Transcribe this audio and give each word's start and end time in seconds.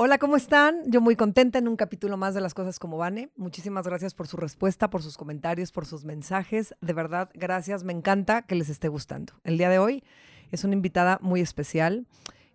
Hola, 0.00 0.18
¿cómo 0.18 0.36
están? 0.36 0.84
Yo 0.86 1.00
muy 1.00 1.16
contenta 1.16 1.58
en 1.58 1.66
un 1.66 1.74
capítulo 1.74 2.16
más 2.16 2.32
de 2.32 2.40
Las 2.40 2.54
Cosas 2.54 2.78
como 2.78 2.98
Vane. 2.98 3.30
Muchísimas 3.34 3.84
gracias 3.84 4.14
por 4.14 4.28
su 4.28 4.36
respuesta, 4.36 4.90
por 4.90 5.02
sus 5.02 5.16
comentarios, 5.16 5.72
por 5.72 5.86
sus 5.86 6.04
mensajes. 6.04 6.72
De 6.80 6.92
verdad, 6.92 7.30
gracias. 7.34 7.82
Me 7.82 7.92
encanta 7.92 8.42
que 8.42 8.54
les 8.54 8.68
esté 8.68 8.86
gustando. 8.86 9.32
El 9.42 9.58
día 9.58 9.68
de 9.68 9.80
hoy 9.80 10.04
es 10.52 10.62
una 10.62 10.74
invitada 10.74 11.18
muy 11.20 11.40
especial. 11.40 12.06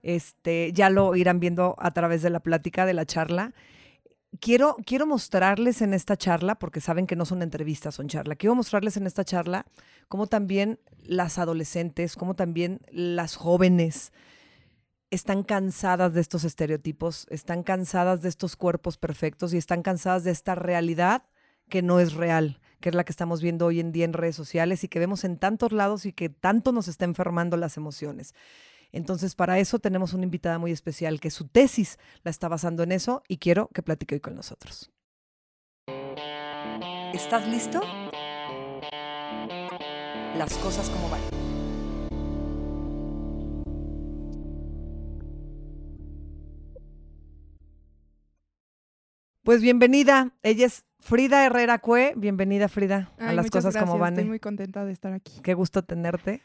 Este, 0.03 0.71
ya 0.71 0.89
lo 0.89 1.17
irán 1.17 1.41
viendo 1.41 1.75
a 1.79 1.91
través 1.91 2.21
de 2.21 2.29
la 2.29 2.39
plática, 2.39 2.85
de 2.85 2.93
la 2.93 3.05
charla. 3.05 3.53
Quiero, 4.39 4.77
quiero 4.85 5.05
mostrarles 5.05 5.81
en 5.81 5.93
esta 5.93 6.15
charla, 6.15 6.55
porque 6.55 6.79
saben 6.79 7.07
que 7.07 7.17
no 7.17 7.25
son 7.25 7.41
entrevistas, 7.41 7.95
son 7.95 8.07
charla, 8.07 8.37
quiero 8.37 8.55
mostrarles 8.55 8.95
en 8.95 9.05
esta 9.05 9.25
charla 9.25 9.65
cómo 10.07 10.27
también 10.27 10.79
las 11.03 11.37
adolescentes, 11.37 12.15
cómo 12.15 12.35
también 12.35 12.79
las 12.89 13.35
jóvenes, 13.35 14.13
están 15.13 15.43
cansadas 15.43 16.13
de 16.13 16.21
estos 16.21 16.43
estereotipos, 16.43 17.27
están 17.29 17.61
cansadas 17.61 18.23
de 18.23 18.29
estos 18.29 18.55
cuerpos 18.55 18.97
perfectos 18.97 19.53
y 19.53 19.57
están 19.57 19.83
cansadas 19.83 20.23
de 20.23 20.31
esta 20.31 20.55
realidad 20.55 21.23
que 21.69 21.83
no 21.83 21.99
es 21.99 22.13
real, 22.13 22.59
que 22.81 22.89
es 22.89 22.95
la 22.95 23.03
que 23.03 23.11
estamos 23.11 23.41
viendo 23.41 23.67
hoy 23.67 23.79
en 23.79 23.91
día 23.91 24.05
en 24.05 24.13
redes 24.13 24.35
sociales 24.35 24.83
y 24.83 24.87
que 24.87 24.97
vemos 24.97 25.23
en 25.23 25.37
tantos 25.37 25.71
lados 25.71 26.07
y 26.07 26.13
que 26.13 26.29
tanto 26.29 26.71
nos 26.71 26.87
está 26.87 27.05
enfermando 27.05 27.57
las 27.57 27.77
emociones. 27.77 28.33
Entonces, 28.91 29.35
para 29.35 29.59
eso 29.59 29.77
tenemos 29.77 30.13
una 30.13 30.23
invitada 30.23 30.57
muy 30.57 30.71
especial 30.71 31.19
que 31.19 31.29
su 31.29 31.47
tesis 31.47 31.99
la 32.23 32.31
está 32.31 32.47
basando 32.47 32.81
en 32.81 32.91
eso 32.91 33.21
y 33.27 33.37
quiero 33.37 33.69
que 33.73 33.83
platique 33.83 34.15
hoy 34.15 34.21
con 34.21 34.35
nosotros. 34.35 34.91
¿Estás 37.13 37.47
listo? 37.47 37.81
Las 40.35 40.57
cosas 40.57 40.89
como 40.89 41.09
van. 41.09 41.52
Pues 49.43 49.61
bienvenida. 49.61 50.31
Ella 50.41 50.67
es 50.67 50.85
Frida 51.01 51.45
Herrera 51.45 51.77
Cue. 51.79 52.13
Bienvenida, 52.15 52.69
Frida, 52.69 53.11
a 53.19 53.33
las 53.33 53.51
cosas 53.51 53.75
como 53.75 53.97
van. 53.97 54.13
Estoy 54.13 54.29
muy 54.29 54.39
contenta 54.39 54.85
de 54.85 54.93
estar 54.93 55.11
aquí. 55.11 55.41
Qué 55.41 55.53
gusto 55.53 55.83
tenerte. 55.83 56.41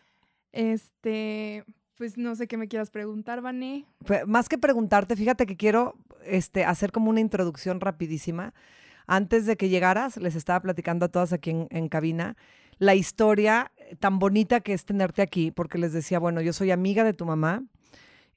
Este, 0.51 1.65
pues 1.97 2.19
no 2.19 2.35
sé 2.35 2.49
qué 2.49 2.57
me 2.57 2.67
quieras 2.67 2.91
preguntar, 2.91 3.41
Vané. 3.41 3.87
más 4.27 4.49
que 4.49 4.59
preguntarte, 4.59 5.15
fíjate 5.15 5.47
que 5.47 5.57
quiero 5.57 5.95
este, 6.25 6.65
hacer 6.65 6.91
como 6.91 7.09
una 7.11 7.21
introducción 7.21 7.81
rapidísima. 7.81 8.53
Antes 9.07 9.47
de 9.47 9.57
que 9.57 9.69
llegaras, 9.69 10.17
les 10.17 10.35
estaba 10.35 10.61
platicando 10.61 11.07
a 11.07 11.09
todas 11.09 11.33
aquí 11.33 11.51
en, 11.51 11.69
en 11.71 11.89
cabina 11.89 12.37
la 12.79 12.97
historia 12.97 13.71
tan 14.01 14.19
bonita 14.19 14.59
que 14.61 14.73
es 14.73 14.85
tenerte 14.85 15.23
aquí, 15.23 15.53
porque 15.53 15.79
les 15.79 15.93
decía, 15.93 16.19
bueno, 16.19 16.41
yo 16.41 16.53
soy 16.53 16.73
amiga 16.73 17.05
de 17.05 17.13
tu 17.13 17.27
mamá, 17.27 17.63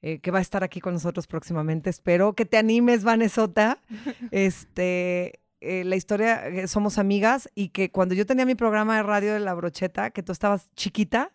eh, 0.02 0.18
que 0.18 0.32
va 0.32 0.38
a 0.38 0.42
estar 0.42 0.64
aquí 0.64 0.80
con 0.80 0.92
nosotros 0.92 1.26
próximamente. 1.28 1.88
Espero 1.88 2.34
que 2.34 2.44
te 2.44 2.56
animes, 2.56 3.04
Vanesota. 3.04 3.78
Este, 4.30 5.40
eh, 5.60 5.84
la 5.84 5.94
historia, 5.94 6.48
eh, 6.48 6.66
somos 6.66 6.98
amigas 6.98 7.48
y 7.54 7.68
que 7.68 7.90
cuando 7.90 8.14
yo 8.14 8.26
tenía 8.26 8.44
mi 8.44 8.56
programa 8.56 8.96
de 8.96 9.04
radio 9.04 9.32
de 9.32 9.40
La 9.40 9.54
Brocheta, 9.54 10.10
que 10.10 10.22
tú 10.22 10.32
estabas 10.32 10.68
chiquita, 10.74 11.30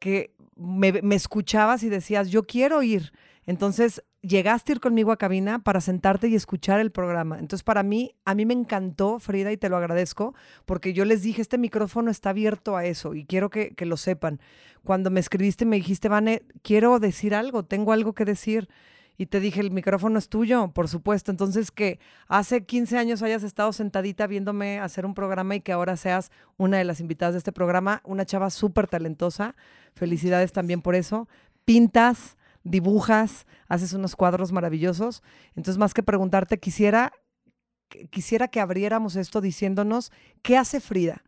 que 0.00 0.34
me, 0.56 1.00
me 1.02 1.14
escuchabas 1.14 1.84
y 1.84 1.88
decías, 1.88 2.28
yo 2.30 2.42
quiero 2.42 2.82
ir. 2.82 3.12
Entonces, 3.46 4.02
llegaste 4.22 4.72
a 4.72 4.74
ir 4.74 4.80
conmigo 4.80 5.12
a 5.12 5.18
cabina 5.18 5.58
para 5.58 5.80
sentarte 5.80 6.28
y 6.28 6.34
escuchar 6.34 6.80
el 6.80 6.90
programa. 6.90 7.38
Entonces, 7.38 7.62
para 7.62 7.82
mí, 7.82 8.14
a 8.24 8.34
mí 8.34 8.46
me 8.46 8.54
encantó, 8.54 9.18
Frida, 9.18 9.52
y 9.52 9.56
te 9.56 9.68
lo 9.68 9.76
agradezco, 9.76 10.34
porque 10.64 10.92
yo 10.92 11.04
les 11.04 11.22
dije, 11.22 11.42
este 11.42 11.58
micrófono 11.58 12.10
está 12.10 12.30
abierto 12.30 12.76
a 12.76 12.84
eso 12.84 13.14
y 13.14 13.24
quiero 13.24 13.50
que, 13.50 13.74
que 13.74 13.86
lo 13.86 13.96
sepan 13.96 14.40
cuando 14.84 15.10
me 15.10 15.20
escribiste 15.20 15.64
me 15.64 15.76
dijiste, 15.76 16.08
Vane, 16.08 16.42
quiero 16.62 16.98
decir 16.98 17.34
algo, 17.34 17.64
tengo 17.64 17.92
algo 17.92 18.14
que 18.14 18.24
decir. 18.24 18.68
Y 19.18 19.26
te 19.26 19.40
dije, 19.40 19.60
el 19.60 19.70
micrófono 19.70 20.18
es 20.18 20.28
tuyo, 20.28 20.72
por 20.72 20.88
supuesto. 20.88 21.30
Entonces, 21.30 21.70
que 21.70 22.00
hace 22.28 22.64
15 22.64 22.96
años 22.96 23.22
hayas 23.22 23.42
estado 23.42 23.72
sentadita 23.72 24.26
viéndome 24.26 24.80
hacer 24.80 25.06
un 25.06 25.14
programa 25.14 25.54
y 25.54 25.60
que 25.60 25.70
ahora 25.70 25.96
seas 25.96 26.32
una 26.56 26.78
de 26.78 26.84
las 26.84 26.98
invitadas 26.98 27.34
de 27.34 27.38
este 27.38 27.52
programa, 27.52 28.00
una 28.04 28.24
chava 28.24 28.50
súper 28.50 28.88
talentosa. 28.88 29.54
Felicidades 29.94 30.52
también 30.52 30.80
por 30.80 30.94
eso. 30.94 31.28
Pintas, 31.64 32.36
dibujas, 32.64 33.46
haces 33.68 33.92
unos 33.92 34.16
cuadros 34.16 34.52
maravillosos. 34.52 35.22
Entonces, 35.54 35.78
más 35.78 35.94
que 35.94 36.02
preguntarte, 36.02 36.58
quisiera, 36.58 37.12
quisiera 38.10 38.48
que 38.48 38.60
abriéramos 38.60 39.16
esto 39.16 39.40
diciéndonos, 39.40 40.12
¿qué 40.42 40.56
hace 40.56 40.80
Frida? 40.80 41.22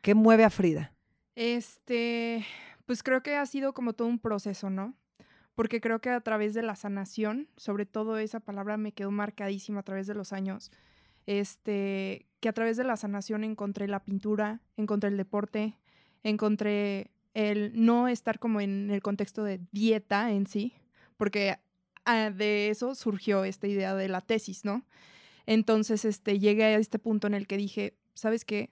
¿Qué 0.00 0.14
mueve 0.14 0.44
a 0.44 0.50
Frida? 0.50 0.92
Este, 1.34 2.44
pues 2.86 3.02
creo 3.02 3.22
que 3.22 3.36
ha 3.36 3.46
sido 3.46 3.72
como 3.72 3.92
todo 3.92 4.08
un 4.08 4.18
proceso, 4.18 4.70
¿no? 4.70 4.94
Porque 5.54 5.80
creo 5.80 6.00
que 6.00 6.10
a 6.10 6.20
través 6.20 6.54
de 6.54 6.62
la 6.62 6.76
sanación, 6.76 7.48
sobre 7.56 7.86
todo 7.86 8.18
esa 8.18 8.40
palabra 8.40 8.76
me 8.76 8.92
quedó 8.92 9.10
marcadísima 9.10 9.80
a 9.80 9.82
través 9.82 10.06
de 10.06 10.14
los 10.14 10.32
años, 10.32 10.70
este, 11.26 12.26
que 12.40 12.48
a 12.48 12.52
través 12.52 12.76
de 12.76 12.84
la 12.84 12.96
sanación 12.96 13.44
encontré 13.44 13.86
la 13.88 14.04
pintura, 14.04 14.62
encontré 14.76 15.10
el 15.10 15.16
deporte, 15.16 15.78
encontré 16.22 17.10
el 17.34 17.72
no 17.74 18.08
estar 18.08 18.38
como 18.38 18.60
en 18.60 18.90
el 18.90 19.02
contexto 19.02 19.44
de 19.44 19.60
dieta 19.72 20.30
en 20.32 20.46
sí, 20.46 20.74
porque 21.16 21.58
ah, 22.04 22.30
de 22.30 22.70
eso 22.70 22.94
surgió 22.94 23.44
esta 23.44 23.66
idea 23.66 23.94
de 23.94 24.08
la 24.08 24.20
tesis, 24.20 24.64
¿no? 24.64 24.84
Entonces, 25.46 26.04
este, 26.04 26.38
llegué 26.38 26.64
a 26.64 26.78
este 26.78 26.98
punto 26.98 27.26
en 27.26 27.34
el 27.34 27.46
que 27.46 27.56
dije, 27.56 27.96
¿sabes 28.14 28.44
qué? 28.44 28.70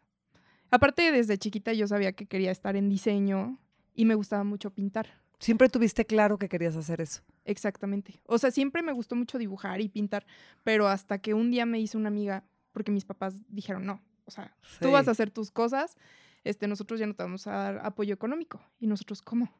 Aparte, 0.70 1.10
desde 1.12 1.38
chiquita 1.38 1.72
yo 1.72 1.86
sabía 1.86 2.12
que 2.12 2.26
quería 2.26 2.50
estar 2.50 2.76
en 2.76 2.88
diseño, 2.88 3.58
y 3.98 4.04
me 4.04 4.14
gustaba 4.14 4.44
mucho 4.44 4.70
pintar. 4.70 5.08
Siempre 5.40 5.68
tuviste 5.68 6.04
claro 6.04 6.38
que 6.38 6.48
querías 6.48 6.76
hacer 6.76 7.00
eso. 7.00 7.20
Exactamente. 7.44 8.22
O 8.26 8.38
sea, 8.38 8.52
siempre 8.52 8.80
me 8.80 8.92
gustó 8.92 9.16
mucho 9.16 9.38
dibujar 9.38 9.80
y 9.80 9.88
pintar, 9.88 10.24
pero 10.62 10.86
hasta 10.86 11.18
que 11.18 11.34
un 11.34 11.50
día 11.50 11.66
me 11.66 11.80
hizo 11.80 11.98
una 11.98 12.06
amiga, 12.06 12.44
porque 12.70 12.92
mis 12.92 13.04
papás 13.04 13.34
dijeron, 13.48 13.84
no, 13.84 14.00
o 14.24 14.30
sea, 14.30 14.56
tú 14.80 14.92
vas 14.92 15.08
a 15.08 15.10
hacer 15.10 15.32
tus 15.32 15.50
cosas, 15.50 15.96
este, 16.44 16.68
nosotros 16.68 17.00
ya 17.00 17.06
no 17.06 17.14
te 17.14 17.22
vamos 17.22 17.46
a 17.46 17.52
dar 17.52 17.80
apoyo 17.84 18.14
económico. 18.14 18.60
Y 18.78 18.86
nosotros, 18.86 19.22
¿cómo? 19.22 19.50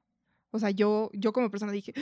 O 0.51 0.59
sea, 0.59 0.71
yo, 0.71 1.11
yo 1.13 1.33
como 1.33 1.51
persona 1.51 1.73
dije, 1.73 1.93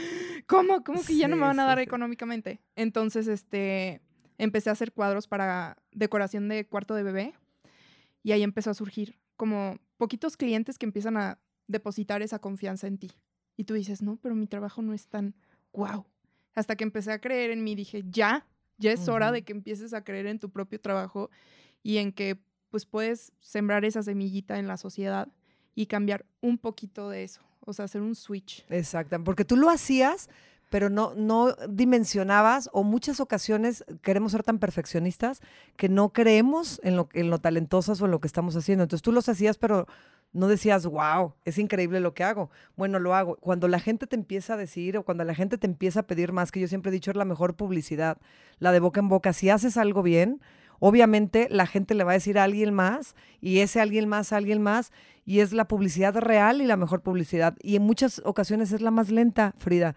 ¿cómo? 0.46 0.84
¿Cómo 0.84 1.02
que 1.02 1.16
ya 1.16 1.28
no 1.28 1.36
me 1.36 1.42
van 1.42 1.58
a 1.58 1.64
dar 1.64 1.78
económicamente? 1.78 2.60
Entonces, 2.76 3.26
este, 3.26 4.00
empecé 4.38 4.70
a 4.70 4.74
hacer 4.74 4.92
cuadros 4.92 5.26
para 5.26 5.78
decoración 5.92 6.48
de 6.48 6.66
cuarto 6.66 6.94
de 6.94 7.02
bebé 7.02 7.34
y 8.22 8.32
ahí 8.32 8.42
empezó 8.42 8.70
a 8.70 8.74
surgir 8.74 9.18
como 9.36 9.78
poquitos 9.96 10.36
clientes 10.36 10.78
que 10.78 10.86
empiezan 10.86 11.16
a 11.16 11.38
depositar 11.66 12.22
esa 12.22 12.38
confianza 12.38 12.86
en 12.86 12.98
ti. 12.98 13.12
Y 13.56 13.64
tú 13.64 13.74
dices, 13.74 14.02
no, 14.02 14.16
pero 14.16 14.34
mi 14.34 14.46
trabajo 14.46 14.82
no 14.82 14.92
es 14.92 15.08
tan 15.08 15.34
wow. 15.72 16.06
Hasta 16.54 16.76
que 16.76 16.84
empecé 16.84 17.12
a 17.12 17.20
creer 17.20 17.50
en 17.50 17.64
mí, 17.64 17.74
dije, 17.74 18.04
ya, 18.08 18.46
ya 18.78 18.92
es 18.92 19.08
hora 19.08 19.32
de 19.32 19.42
que 19.42 19.52
empieces 19.52 19.94
a 19.94 20.04
creer 20.04 20.26
en 20.26 20.38
tu 20.38 20.50
propio 20.50 20.80
trabajo 20.80 21.30
y 21.82 21.98
en 21.98 22.12
que 22.12 22.38
pues 22.70 22.86
puedes 22.86 23.32
sembrar 23.40 23.84
esa 23.84 24.02
semillita 24.02 24.58
en 24.58 24.68
la 24.68 24.76
sociedad 24.76 25.28
y 25.74 25.86
cambiar 25.86 26.24
un 26.40 26.58
poquito 26.58 27.10
de 27.10 27.24
eso, 27.24 27.42
o 27.60 27.72
sea, 27.72 27.84
hacer 27.84 28.02
un 28.02 28.14
switch. 28.14 28.64
Exacto, 28.70 29.22
porque 29.22 29.44
tú 29.44 29.56
lo 29.56 29.70
hacías, 29.70 30.28
pero 30.70 30.90
no, 30.90 31.14
no 31.14 31.54
dimensionabas 31.68 32.68
o 32.72 32.82
muchas 32.82 33.20
ocasiones 33.20 33.84
queremos 34.02 34.32
ser 34.32 34.42
tan 34.42 34.58
perfeccionistas 34.58 35.40
que 35.76 35.88
no 35.88 36.12
creemos 36.12 36.80
en 36.82 36.96
lo, 36.96 37.08
en 37.12 37.30
lo 37.30 37.38
talentosas 37.38 38.00
o 38.00 38.06
en 38.06 38.10
lo 38.10 38.20
que 38.20 38.26
estamos 38.26 38.56
haciendo. 38.56 38.82
Entonces 38.82 39.02
tú 39.02 39.12
los 39.12 39.28
hacías, 39.28 39.58
pero 39.58 39.86
no 40.32 40.48
decías, 40.48 40.84
wow, 40.86 41.34
es 41.44 41.58
increíble 41.58 42.00
lo 42.00 42.14
que 42.14 42.24
hago. 42.24 42.50
Bueno, 42.76 42.98
lo 42.98 43.14
hago. 43.14 43.36
Cuando 43.36 43.68
la 43.68 43.80
gente 43.80 44.06
te 44.06 44.16
empieza 44.16 44.54
a 44.54 44.56
decir 44.56 44.98
o 44.98 45.04
cuando 45.04 45.24
la 45.24 45.34
gente 45.34 45.56
te 45.56 45.66
empieza 45.66 46.00
a 46.00 46.06
pedir 46.06 46.32
más, 46.32 46.52
que 46.52 46.60
yo 46.60 46.68
siempre 46.68 46.90
he 46.90 46.92
dicho 46.92 47.10
es 47.10 47.16
la 47.16 47.24
mejor 47.24 47.54
publicidad, 47.54 48.18
la 48.58 48.72
de 48.72 48.80
boca 48.80 49.00
en 49.00 49.08
boca, 49.08 49.32
si 49.32 49.50
haces 49.50 49.76
algo 49.76 50.02
bien, 50.02 50.40
obviamente 50.78 51.48
la 51.50 51.66
gente 51.66 51.94
le 51.94 52.04
va 52.04 52.12
a 52.12 52.14
decir 52.14 52.38
a 52.38 52.44
alguien 52.44 52.72
más 52.72 53.14
y 53.40 53.60
ese 53.60 53.80
alguien 53.80 54.08
más 54.08 54.32
a 54.32 54.36
alguien 54.36 54.62
más 54.62 54.92
y 55.24 55.40
es 55.40 55.52
la 55.52 55.66
publicidad 55.66 56.16
real 56.16 56.60
y 56.60 56.66
la 56.66 56.76
mejor 56.76 57.02
publicidad. 57.02 57.56
Y 57.62 57.76
en 57.76 57.82
muchas 57.82 58.22
ocasiones 58.24 58.72
es 58.72 58.80
la 58.80 58.90
más 58.90 59.10
lenta, 59.10 59.54
Frida 59.58 59.94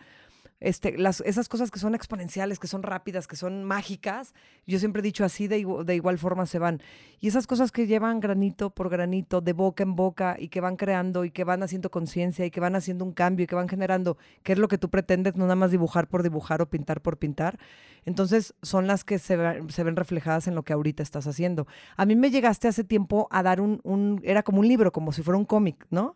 este, 0.60 0.96
esas 1.26 1.48
cosas 1.48 1.72
que 1.72 1.80
son 1.80 1.96
exponenciales, 1.96 2.60
que 2.60 2.68
son 2.68 2.84
rápidas, 2.84 3.28
que 3.28 3.38
son 3.38 3.64
mágicas, 3.64 4.34
yo 4.68 4.78
siempre 4.78 5.00
he 5.00 5.04
dicho 5.04 5.24
así, 5.24 5.48
de, 5.48 5.60
igual 5.60 6.18
forma 6.18 6.46
se 6.46 6.60
van. 6.60 6.82
Y 7.22 7.28
esas 7.30 7.48
cosas 7.48 7.72
que 7.72 7.88
llevan 7.88 8.20
granito 8.20 8.70
por 8.70 8.90
granito, 8.90 9.40
de 9.42 9.54
boca 9.54 9.84
en 9.84 9.96
boca, 9.96 10.36
y 10.38 10.50
que 10.50 10.60
van 10.60 10.76
creando, 10.76 11.24
y 11.24 11.32
que 11.32 11.46
van 11.46 11.64
haciendo 11.64 11.90
conciencia, 11.92 12.46
y 12.46 12.52
que 12.52 12.60
van 12.60 12.76
haciendo 12.76 13.06
un 13.06 13.14
cambio, 13.14 13.46
y 13.46 13.48
que 13.48 13.56
van 13.56 13.70
generando, 13.70 14.18
qué 14.44 14.54
es 14.54 14.60
lo 14.60 14.68
que 14.68 14.78
tú 14.78 14.90
pretendes, 14.90 15.36
no 15.36 15.46
nada 15.46 15.56
más 15.56 15.72
dibujar 15.72 16.08
por 16.08 16.24
dibujar 16.24 16.62
o 16.62 16.70
pintar 16.70 17.02
por 17.02 17.18
pintar. 17.18 17.58
Entonces, 18.06 18.54
son 18.62 18.88
las 18.88 19.04
que 19.04 19.18
se, 19.20 19.38
ven 19.38 19.96
reflejadas 19.96 20.48
en 20.48 20.56
lo 20.56 20.64
que 20.64 20.74
ahorita 20.74 21.04
estás 21.04 21.28
haciendo. 21.28 21.68
A 21.96 22.06
mí 22.06 22.16
me 22.16 22.32
llegaste 22.32 22.68
hace 22.68 22.84
tiempo 22.84 23.28
a 23.32 23.44
dar 23.44 23.62
un 23.62 24.22
era 24.24 24.44
como 24.44 24.60
un 24.60 24.68
libro, 24.68 24.92
como 24.92 25.12
si 25.12 25.22
fuera 25.22 25.38
un 25.38 25.46
cómic, 25.46 25.86
¿no? 25.90 26.16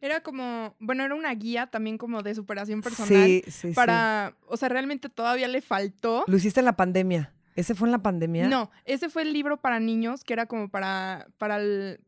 Era 0.00 0.20
como, 0.20 0.74
bueno, 0.78 1.04
era 1.04 1.14
una 1.14 1.34
guía 1.34 1.66
también 1.66 1.98
como 1.98 2.22
de 2.22 2.34
superación 2.34 2.82
personal. 2.82 3.24
Sí, 3.24 3.42
sí, 3.48 3.72
para, 3.72 4.34
o 4.46 4.56
sea, 4.56 4.68
realmente 4.68 5.08
todavía 5.08 5.48
le 5.48 5.62
faltó. 5.62 6.24
Lo 6.26 6.36
hiciste 6.36 6.60
en 6.60 6.66
la 6.66 6.76
pandemia. 6.76 7.32
¿Ese 7.56 7.74
fue 7.74 7.88
en 7.88 7.92
la 7.92 8.02
pandemia? 8.02 8.48
No, 8.48 8.70
ese 8.84 9.08
fue 9.08 9.22
el 9.22 9.32
libro 9.32 9.56
para 9.56 9.80
niños 9.80 10.24
que 10.24 10.34
era 10.34 10.44
como 10.44 10.68
para, 10.68 11.26
para, 11.38 11.58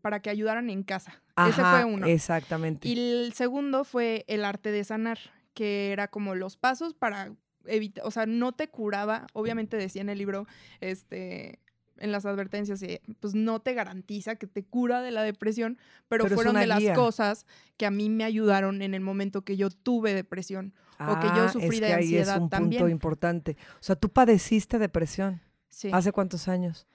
para 0.03 0.21
que 0.21 0.29
ayudaran 0.29 0.69
en 0.69 0.83
casa. 0.83 1.23
ese 1.49 1.63
fue 1.63 1.85
uno. 1.85 2.07
Exactamente. 2.07 2.87
Y 2.87 2.99
el 2.99 3.33
segundo 3.33 3.85
fue 3.85 4.27
El 4.29 4.45
arte 4.45 4.71
de 4.71 4.85
sanar, 4.85 5.19
que 5.55 5.91
era 5.93 6.09
como 6.09 6.35
los 6.35 6.59
pasos 6.59 6.93
para 6.93 7.33
evita, 7.65 8.03
o 8.05 8.11
sea, 8.11 8.27
no 8.27 8.53
te 8.53 8.69
curaba, 8.69 9.27
obviamente 9.33 9.77
decía 9.77 10.03
en 10.03 10.09
el 10.09 10.19
libro, 10.19 10.47
este, 10.81 11.61
en 11.99 12.13
las 12.13 12.27
advertencias, 12.27 12.83
pues 13.21 13.35
no 13.35 13.61
te 13.61 13.75
garantiza 13.75 14.37
que 14.37 14.47
te 14.47 14.65
cura 14.65 15.03
de 15.03 15.11
la 15.11 15.23
depresión, 15.23 15.79
pero, 16.09 16.27
fueron 16.29 16.55
de 16.57 16.67
las 16.67 16.83
cosas 16.95 17.47
que 17.77 17.87
a 17.87 17.91
mí 17.91 18.09
me 18.11 18.25
ayudaron 18.25 18.83
en 18.83 18.95
el 18.95 19.01
momento 19.01 19.43
que 19.43 19.57
yo 19.57 19.71
tuve 19.71 20.15
depresión 20.15 20.75
o 21.01 21.19
que 21.21 21.27
yo 21.29 21.45
Ah, 21.45 21.49
sufrí 21.49 21.69
es 21.77 21.81
de 21.81 21.87
que 21.87 21.93
ahí 21.95 22.03
ansiedad 22.05 22.37
es 22.37 22.43
un 22.43 22.49
también. 22.51 22.81
punto 22.81 22.91
importante. 22.91 23.57
O 23.75 23.83
sea, 23.83 23.97
tú 23.97 24.09
padeciste 24.11 24.79
depresión. 24.79 25.41
Sí. 25.69 25.91
¿Hace 25.93 26.13
cuántos 26.13 26.49
años? 26.49 26.87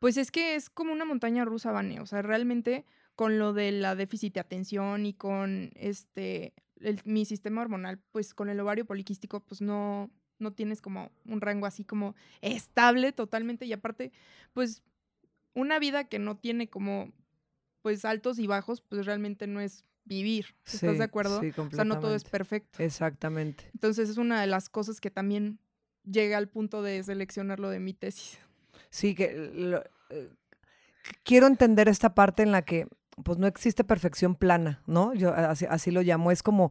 Pues 0.00 0.16
es 0.16 0.30
que 0.30 0.54
es 0.54 0.68
como 0.70 0.92
una 0.92 1.04
montaña 1.04 1.44
rusa, 1.44 1.72
Vane. 1.72 2.00
O 2.00 2.06
sea, 2.06 2.22
realmente 2.22 2.84
con 3.14 3.38
lo 3.38 3.52
de 3.52 3.72
la 3.72 3.94
déficit 3.96 4.34
de 4.34 4.40
atención 4.40 5.06
y 5.06 5.12
con 5.14 5.70
este 5.74 6.52
el- 6.80 7.00
mi 7.04 7.24
sistema 7.24 7.60
hormonal, 7.62 7.98
pues 8.12 8.34
con 8.34 8.48
el 8.48 8.60
ovario 8.60 8.84
poliquístico, 8.86 9.40
pues 9.40 9.60
no, 9.60 10.10
no 10.38 10.52
tienes 10.52 10.80
como 10.80 11.10
un 11.26 11.40
rango 11.40 11.66
así 11.66 11.84
como 11.84 12.14
estable 12.42 13.12
totalmente. 13.12 13.66
Y 13.66 13.72
aparte, 13.72 14.12
pues 14.52 14.82
una 15.54 15.78
vida 15.78 16.04
que 16.04 16.18
no 16.18 16.36
tiene 16.36 16.68
como 16.68 17.12
pues 17.82 18.04
altos 18.04 18.38
y 18.38 18.46
bajos, 18.46 18.80
pues 18.80 19.06
realmente 19.06 19.46
no 19.46 19.60
es 19.60 19.84
vivir. 20.04 20.54
¿Estás 20.66 20.92
Sí, 20.92 20.98
de 20.98 21.04
acuerdo? 21.04 21.40
Sí, 21.40 21.52
o 21.56 21.70
sea, 21.70 21.84
no 21.84 22.00
todo 22.00 22.14
es 22.14 22.24
perfecto. 22.24 22.82
Exactamente. 22.82 23.70
Entonces 23.74 24.08
es 24.08 24.16
una 24.16 24.40
de 24.40 24.46
las 24.46 24.68
cosas 24.68 25.00
que 25.00 25.10
también 25.10 25.58
llega 26.04 26.38
al 26.38 26.48
punto 26.48 26.82
de 26.82 27.02
seleccionarlo 27.02 27.68
de 27.70 27.80
mi 27.80 27.92
tesis. 27.94 28.38
Sí, 28.90 29.14
que 29.14 29.32
lo- 29.54 29.84
eh, 30.10 30.30
quiero 31.24 31.46
entender 31.46 31.88
esta 31.88 32.14
parte 32.14 32.42
en 32.42 32.52
la 32.52 32.62
que 32.62 32.86
pues 33.24 33.36
no 33.38 33.46
existe 33.48 33.82
perfección 33.84 34.34
plana, 34.36 34.82
¿no? 34.86 35.12
Yo 35.14 35.34
así, 35.34 35.66
así 35.68 35.90
lo 35.90 36.02
llamo, 36.02 36.30
es 36.30 36.42
como 36.42 36.70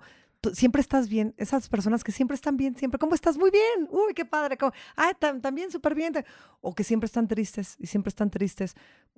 siempre 0.54 0.82
estás 0.82 1.10
bien, 1.10 1.34
esas 1.38 1.70
personas 1.70 2.04
que 2.04 2.12
siempre 2.12 2.36
están 2.36 2.58
bien, 2.58 2.76
siempre, 2.76 3.00
¿cómo 3.00 3.16
estás? 3.16 3.38
Muy 3.38 3.52
bien, 3.52 3.88
uy, 3.92 4.14
qué 4.14 4.26
padre, 4.26 4.58
¿cómo? 4.58 4.72
ah, 4.96 5.14
tam- 5.20 5.42
también 5.42 5.72
súper 5.72 5.96
bien, 5.96 6.14
te-". 6.14 6.26
o 6.62 6.74
que 6.76 6.84
siempre 6.84 7.06
están 7.06 7.28
tristes 7.28 7.76
y 7.80 7.88
siempre 7.88 8.10
están 8.10 8.30
tristes. 8.30 8.76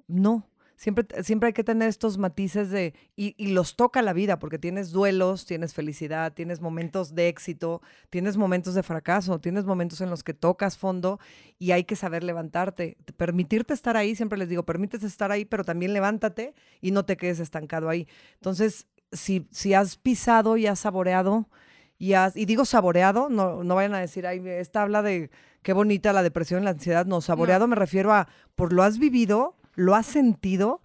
No, 0.08 0.50
siempre, 0.76 1.06
siempre 1.24 1.48
hay 1.48 1.54
que 1.54 1.64
tener 1.64 1.88
estos 1.90 2.18
matices 2.18 2.72
de, 2.72 2.94
y, 3.16 3.36
y 3.38 3.52
los 3.52 3.76
toca 3.76 4.02
la 4.02 4.14
vida, 4.14 4.40
porque 4.40 4.58
tienes 4.58 4.92
duelos, 4.92 5.46
tienes 5.46 5.74
felicidad, 5.74 6.34
tienes 6.34 6.62
momentos 6.62 7.14
de 7.16 7.28
éxito, 7.28 7.82
tienes 8.10 8.38
momentos 8.38 8.74
de 8.74 8.84
fracaso, 8.84 9.40
tienes 9.40 9.66
momentos 9.66 10.02
en 10.02 10.10
los 10.10 10.24
que 10.24 10.34
tocas 10.34 10.78
fondo 10.78 11.20
y 11.60 11.72
hay 11.72 11.84
que 11.84 11.96
saber 11.96 12.24
levantarte. 12.24 12.98
Permitirte 13.18 13.74
estar 13.74 13.98
ahí, 13.98 14.16
siempre 14.16 14.38
les 14.40 14.50
digo, 14.50 14.64
permítete 14.64 15.06
estar 15.06 15.32
ahí, 15.32 15.46
pero 15.46 15.64
también 15.64 15.94
levántate 15.94 16.56
y 16.82 16.92
no 16.92 17.06
te 17.06 17.18
quedes 17.18 17.40
estancado 17.40 17.90
ahí. 17.90 18.08
Entonces, 18.36 18.88
si, 19.12 19.48
si 19.52 19.74
has 19.74 19.98
pisado 19.98 20.58
y 20.58 20.68
has 20.68 20.80
saboreado, 20.80 21.48
y, 21.98 22.14
has, 22.14 22.36
y 22.36 22.46
digo 22.46 22.66
saboreado, 22.66 23.30
no, 23.30 23.64
no 23.64 23.76
vayan 23.76 23.94
a 23.94 24.00
decir, 24.00 24.26
ay, 24.26 24.42
esta 24.48 24.82
habla 24.82 25.02
de 25.02 25.30
qué 25.62 25.74
bonita 25.74 26.14
la 26.14 26.24
depresión, 26.24 26.64
la 26.64 26.72
ansiedad. 26.72 27.06
No, 27.06 27.22
saboreado 27.22 27.68
me 27.68 27.76
refiero 27.76 28.14
a, 28.14 28.28
por 28.56 28.72
lo 28.72 28.84
has 28.84 29.00
vivido, 29.00 29.56
lo 29.76 29.96
has 29.96 30.06
sentido, 30.06 30.82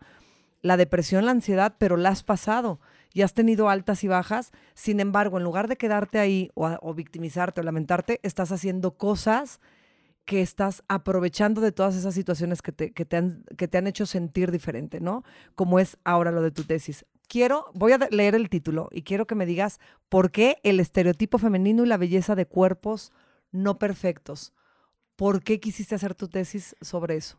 la 0.62 0.76
depresión, 0.76 1.24
la 1.24 1.30
ansiedad, 1.30 1.76
pero 1.78 1.96
la 1.96 2.08
has 2.08 2.24
pasado 2.24 2.80
y 3.12 3.22
has 3.22 3.32
tenido 3.32 3.68
altas 3.68 4.02
y 4.02 4.08
bajas. 4.08 4.50
Sin 4.74 4.98
embargo, 4.98 5.38
en 5.38 5.44
lugar 5.44 5.68
de 5.68 5.76
quedarte 5.76 6.18
ahí 6.18 6.50
o, 6.54 6.66
o 6.82 6.94
victimizarte 6.94 7.60
o 7.60 7.64
lamentarte, 7.64 8.18
estás 8.22 8.50
haciendo 8.50 8.96
cosas 8.96 9.60
que 10.24 10.40
estás 10.40 10.82
aprovechando 10.88 11.60
de 11.60 11.70
todas 11.70 11.94
esas 11.94 12.14
situaciones 12.14 12.62
que 12.62 12.72
te, 12.72 12.92
que 12.92 13.04
te, 13.04 13.16
han, 13.16 13.44
que 13.56 13.68
te 13.68 13.78
han 13.78 13.86
hecho 13.86 14.06
sentir 14.06 14.50
diferente, 14.50 15.00
¿no? 15.00 15.22
Como 15.54 15.78
es 15.78 15.98
ahora 16.02 16.30
lo 16.30 16.42
de 16.42 16.50
tu 16.50 16.64
tesis. 16.64 17.04
Quiero, 17.28 17.70
voy 17.74 17.92
a 17.92 17.98
leer 18.10 18.34
el 18.34 18.48
título 18.48 18.88
y 18.92 19.02
quiero 19.02 19.26
que 19.26 19.34
me 19.34 19.46
digas 19.46 19.80
por 20.08 20.30
qué 20.30 20.58
el 20.62 20.80
estereotipo 20.80 21.38
femenino 21.38 21.84
y 21.84 21.88
la 21.88 21.96
belleza 21.96 22.34
de 22.34 22.46
cuerpos 22.46 23.12
no 23.50 23.78
perfectos. 23.78 24.52
¿Por 25.16 25.42
qué 25.42 25.60
quisiste 25.60 25.94
hacer 25.94 26.14
tu 26.14 26.28
tesis 26.28 26.76
sobre 26.80 27.16
eso? 27.16 27.38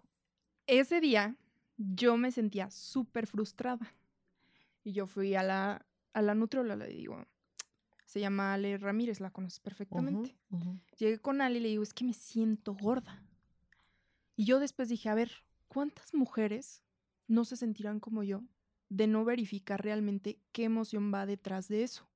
Ese 0.65 1.01
día 1.01 1.35
yo 1.77 2.17
me 2.17 2.31
sentía 2.31 2.69
súper 2.71 3.27
frustrada. 3.27 3.93
Y 4.83 4.93
yo 4.93 5.07
fui 5.07 5.35
a 5.35 5.43
la, 5.43 5.85
a 6.13 6.21
la 6.21 6.35
nutrióloga, 6.35 6.85
le 6.85 6.93
digo, 6.93 7.25
se 8.05 8.19
llama 8.19 8.53
Ale 8.53 8.77
Ramírez, 8.77 9.19
la 9.19 9.31
conoces 9.31 9.59
perfectamente. 9.59 10.37
Llegué 10.97 11.19
con 11.19 11.41
Ale 11.41 11.57
y 11.57 11.61
le 11.61 11.69
digo, 11.69 11.83
es 11.83 11.93
que 11.93 12.05
me 12.05 12.13
siento 12.13 12.75
gorda. 12.75 13.23
Y 14.35 14.45
yo 14.45 14.59
después 14.59 14.89
dije, 14.89 15.09
a 15.09 15.15
ver, 15.15 15.31
¿cuántas 15.67 16.13
mujeres 16.13 16.83
no 17.27 17.45
se 17.45 17.57
sentirán 17.57 17.99
como 17.99 18.23
yo 18.23 18.43
de 18.89 19.07
no 19.07 19.25
verificar 19.25 19.83
realmente 19.83 20.39
qué 20.51 20.65
emoción 20.65 21.13
va 21.13 21.25
detrás 21.25 21.67
de 21.67 21.83
eso? 21.83 22.07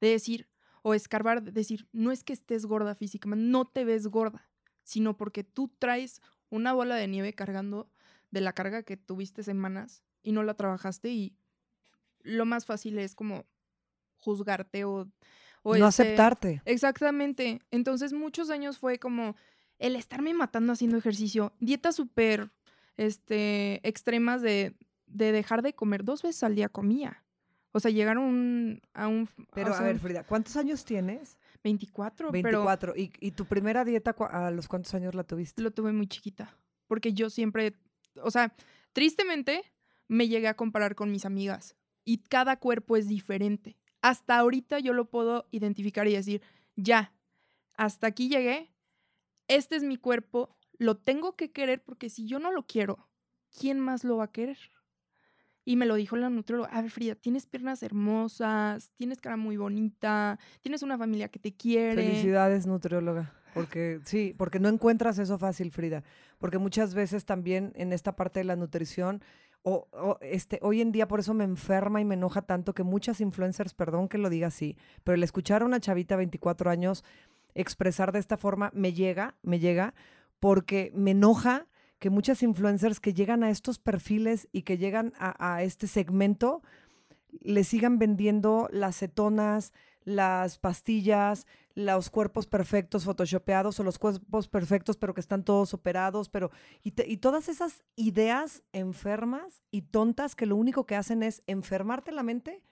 De 0.00 0.08
decir, 0.08 0.48
o 0.82 0.94
escarbar, 0.94 1.42
de 1.42 1.52
decir, 1.52 1.88
no 1.92 2.10
es 2.10 2.24
que 2.24 2.32
estés 2.32 2.66
gorda 2.66 2.94
físicamente, 2.94 3.44
no 3.44 3.66
te 3.66 3.84
ves 3.84 4.06
gorda, 4.06 4.48
sino 4.82 5.16
porque 5.16 5.44
tú 5.44 5.68
traes 5.78 6.20
una 6.48 6.72
bola 6.72 6.96
de 6.96 7.08
nieve 7.08 7.32
cargando 7.32 7.90
de 8.30 8.40
la 8.40 8.52
carga 8.52 8.82
que 8.82 8.96
tuviste 8.96 9.42
semanas 9.42 10.02
y 10.22 10.32
no 10.32 10.42
la 10.42 10.54
trabajaste 10.54 11.10
y 11.10 11.36
lo 12.22 12.44
más 12.44 12.66
fácil 12.66 12.98
es 12.98 13.14
como 13.14 13.46
juzgarte 14.18 14.84
o... 14.84 15.10
o 15.62 15.76
no 15.76 15.88
este- 15.88 16.02
aceptarte. 16.02 16.62
Exactamente. 16.64 17.60
Entonces 17.70 18.12
muchos 18.12 18.50
años 18.50 18.78
fue 18.78 18.98
como 18.98 19.36
el 19.78 19.96
estarme 19.96 20.34
matando 20.34 20.72
haciendo 20.72 20.98
ejercicio, 20.98 21.54
dietas 21.58 21.96
súper 21.96 22.50
este, 22.96 23.86
extremas 23.88 24.42
de, 24.42 24.76
de 25.12 25.32
dejar 25.32 25.62
de 25.62 25.74
comer. 25.74 26.04
Dos 26.04 26.22
veces 26.22 26.42
al 26.42 26.54
día 26.54 26.68
comía. 26.68 27.24
O 27.72 27.78
sea, 27.80 27.90
llegaron 27.90 28.24
un- 28.24 28.82
a 28.94 29.06
un... 29.06 29.28
Pero 29.54 29.70
o 29.72 29.74
a 29.74 29.82
ver, 29.82 29.98
Frida, 30.00 30.24
¿cuántos 30.24 30.56
años 30.56 30.84
tienes? 30.84 31.38
24, 31.62 32.32
24. 32.32 32.96
¿Y, 32.96 33.12
y 33.20 33.30
tu 33.30 33.44
primera 33.44 33.84
dieta 33.84 34.10
a 34.30 34.50
los 34.50 34.66
cuántos 34.66 34.92
años 34.94 35.14
la 35.14 35.22
tuviste? 35.24 35.54
pero 35.56 35.68
lo 35.68 35.74
tuve 35.74 35.92
muy 35.92 36.06
chiquita. 36.08 36.56
Porque 36.88 37.12
yo 37.12 37.30
siempre, 37.30 37.74
o 38.22 38.30
sea, 38.32 38.52
tristemente 38.92 39.62
me 40.08 40.26
llegué 40.26 40.48
a 40.48 40.56
comparar 40.56 40.96
con 40.96 41.12
mis 41.12 41.24
amigas. 41.24 41.76
Y 42.04 42.18
cada 42.24 42.56
cuerpo 42.56 42.96
es 42.96 43.06
diferente. 43.06 43.76
Hasta 44.02 44.36
ahorita 44.38 44.80
yo 44.80 44.92
lo 44.92 45.08
puedo 45.10 45.46
identificar 45.52 46.08
y 46.08 46.14
decir, 46.14 46.42
ya, 46.74 47.12
hasta 47.76 48.08
aquí 48.08 48.28
llegué, 48.28 48.72
este 49.46 49.76
es 49.76 49.84
mi 49.84 49.96
cuerpo, 49.96 50.56
lo 50.78 50.96
tengo 50.96 51.36
que 51.36 51.52
querer 51.52 51.84
porque 51.84 52.08
si 52.10 52.26
yo 52.26 52.38
no 52.40 52.50
lo 52.50 52.66
quiero, 52.66 53.08
¿quién 53.56 53.78
más 53.78 54.02
lo 54.02 54.16
va 54.16 54.24
a 54.24 54.32
querer? 54.32 54.58
Y 55.70 55.76
me 55.76 55.86
lo 55.86 55.94
dijo 55.94 56.16
la 56.16 56.30
nutrióloga, 56.30 56.68
a 56.72 56.82
ver 56.82 56.90
Frida, 56.90 57.14
tienes 57.14 57.46
piernas 57.46 57.84
hermosas, 57.84 58.90
tienes 58.96 59.20
cara 59.20 59.36
muy 59.36 59.56
bonita, 59.56 60.36
tienes 60.62 60.82
una 60.82 60.98
familia 60.98 61.28
que 61.28 61.38
te 61.38 61.52
quiere. 61.52 61.94
Felicidades, 61.94 62.66
nutrióloga. 62.66 63.32
Porque 63.54 64.00
sí, 64.02 64.34
porque 64.36 64.58
no 64.58 64.68
encuentras 64.68 65.20
eso 65.20 65.38
fácil, 65.38 65.70
Frida. 65.70 66.02
Porque 66.38 66.58
muchas 66.58 66.92
veces 66.94 67.24
también 67.24 67.70
en 67.76 67.92
esta 67.92 68.16
parte 68.16 68.40
de 68.40 68.46
la 68.46 68.56
nutrición, 68.56 69.22
o, 69.62 69.86
este, 70.22 70.58
hoy 70.60 70.80
en 70.80 70.90
día 70.90 71.06
por 71.06 71.20
eso 71.20 71.34
me 71.34 71.44
enferma 71.44 72.00
y 72.00 72.04
me 72.04 72.14
enoja 72.16 72.42
tanto 72.42 72.74
que 72.74 72.82
muchas 72.82 73.20
influencers, 73.20 73.72
perdón 73.72 74.08
que 74.08 74.18
lo 74.18 74.28
diga 74.28 74.48
así, 74.48 74.76
pero 75.04 75.14
el 75.14 75.22
escuchar 75.22 75.62
a 75.62 75.66
una 75.66 75.78
chavita 75.78 76.14
de 76.14 76.22
24 76.22 76.68
años 76.68 77.04
expresar 77.54 78.10
de 78.10 78.18
esta 78.18 78.36
forma 78.36 78.72
me 78.74 78.92
llega, 78.92 79.36
me 79.44 79.60
llega, 79.60 79.94
porque 80.40 80.90
me 80.96 81.12
enoja 81.12 81.68
que 82.00 82.10
muchas 82.10 82.42
influencers 82.42 82.98
que 82.98 83.14
llegan 83.14 83.44
a 83.44 83.50
estos 83.50 83.78
perfiles 83.78 84.48
y 84.50 84.62
que 84.62 84.78
llegan 84.78 85.12
a, 85.18 85.62
este 85.62 85.86
segmento 85.86 86.62
le 87.40 87.62
sigan 87.62 87.98
vendiendo 87.98 88.68
las 88.72 88.96
cetonas, 88.98 89.72
las 90.02 90.58
pastillas, 90.58 91.46
los 91.74 92.10
cuerpos 92.10 92.46
perfectos 92.46 93.04
photoshopeados 93.04 93.78
o 93.78 93.84
los 93.84 93.98
cuerpos 93.98 94.48
perfectos 94.48 94.96
pero 94.96 95.14
que 95.14 95.20
están 95.20 95.44
todos 95.44 95.74
operados, 95.74 96.30
pero 96.30 96.50
y 96.82 97.18
todas 97.18 97.48
esas 97.48 97.84
ideas 97.96 98.62
enfermas 98.72 99.62
y 99.70 99.82
tontas 99.82 100.34
que 100.34 100.46
lo 100.46 100.56
único 100.56 100.86
que 100.86 100.96
hacen 100.96 101.22
es 101.22 101.42
enfermarte 101.46 102.12
la 102.12 102.22
mente 102.22 102.64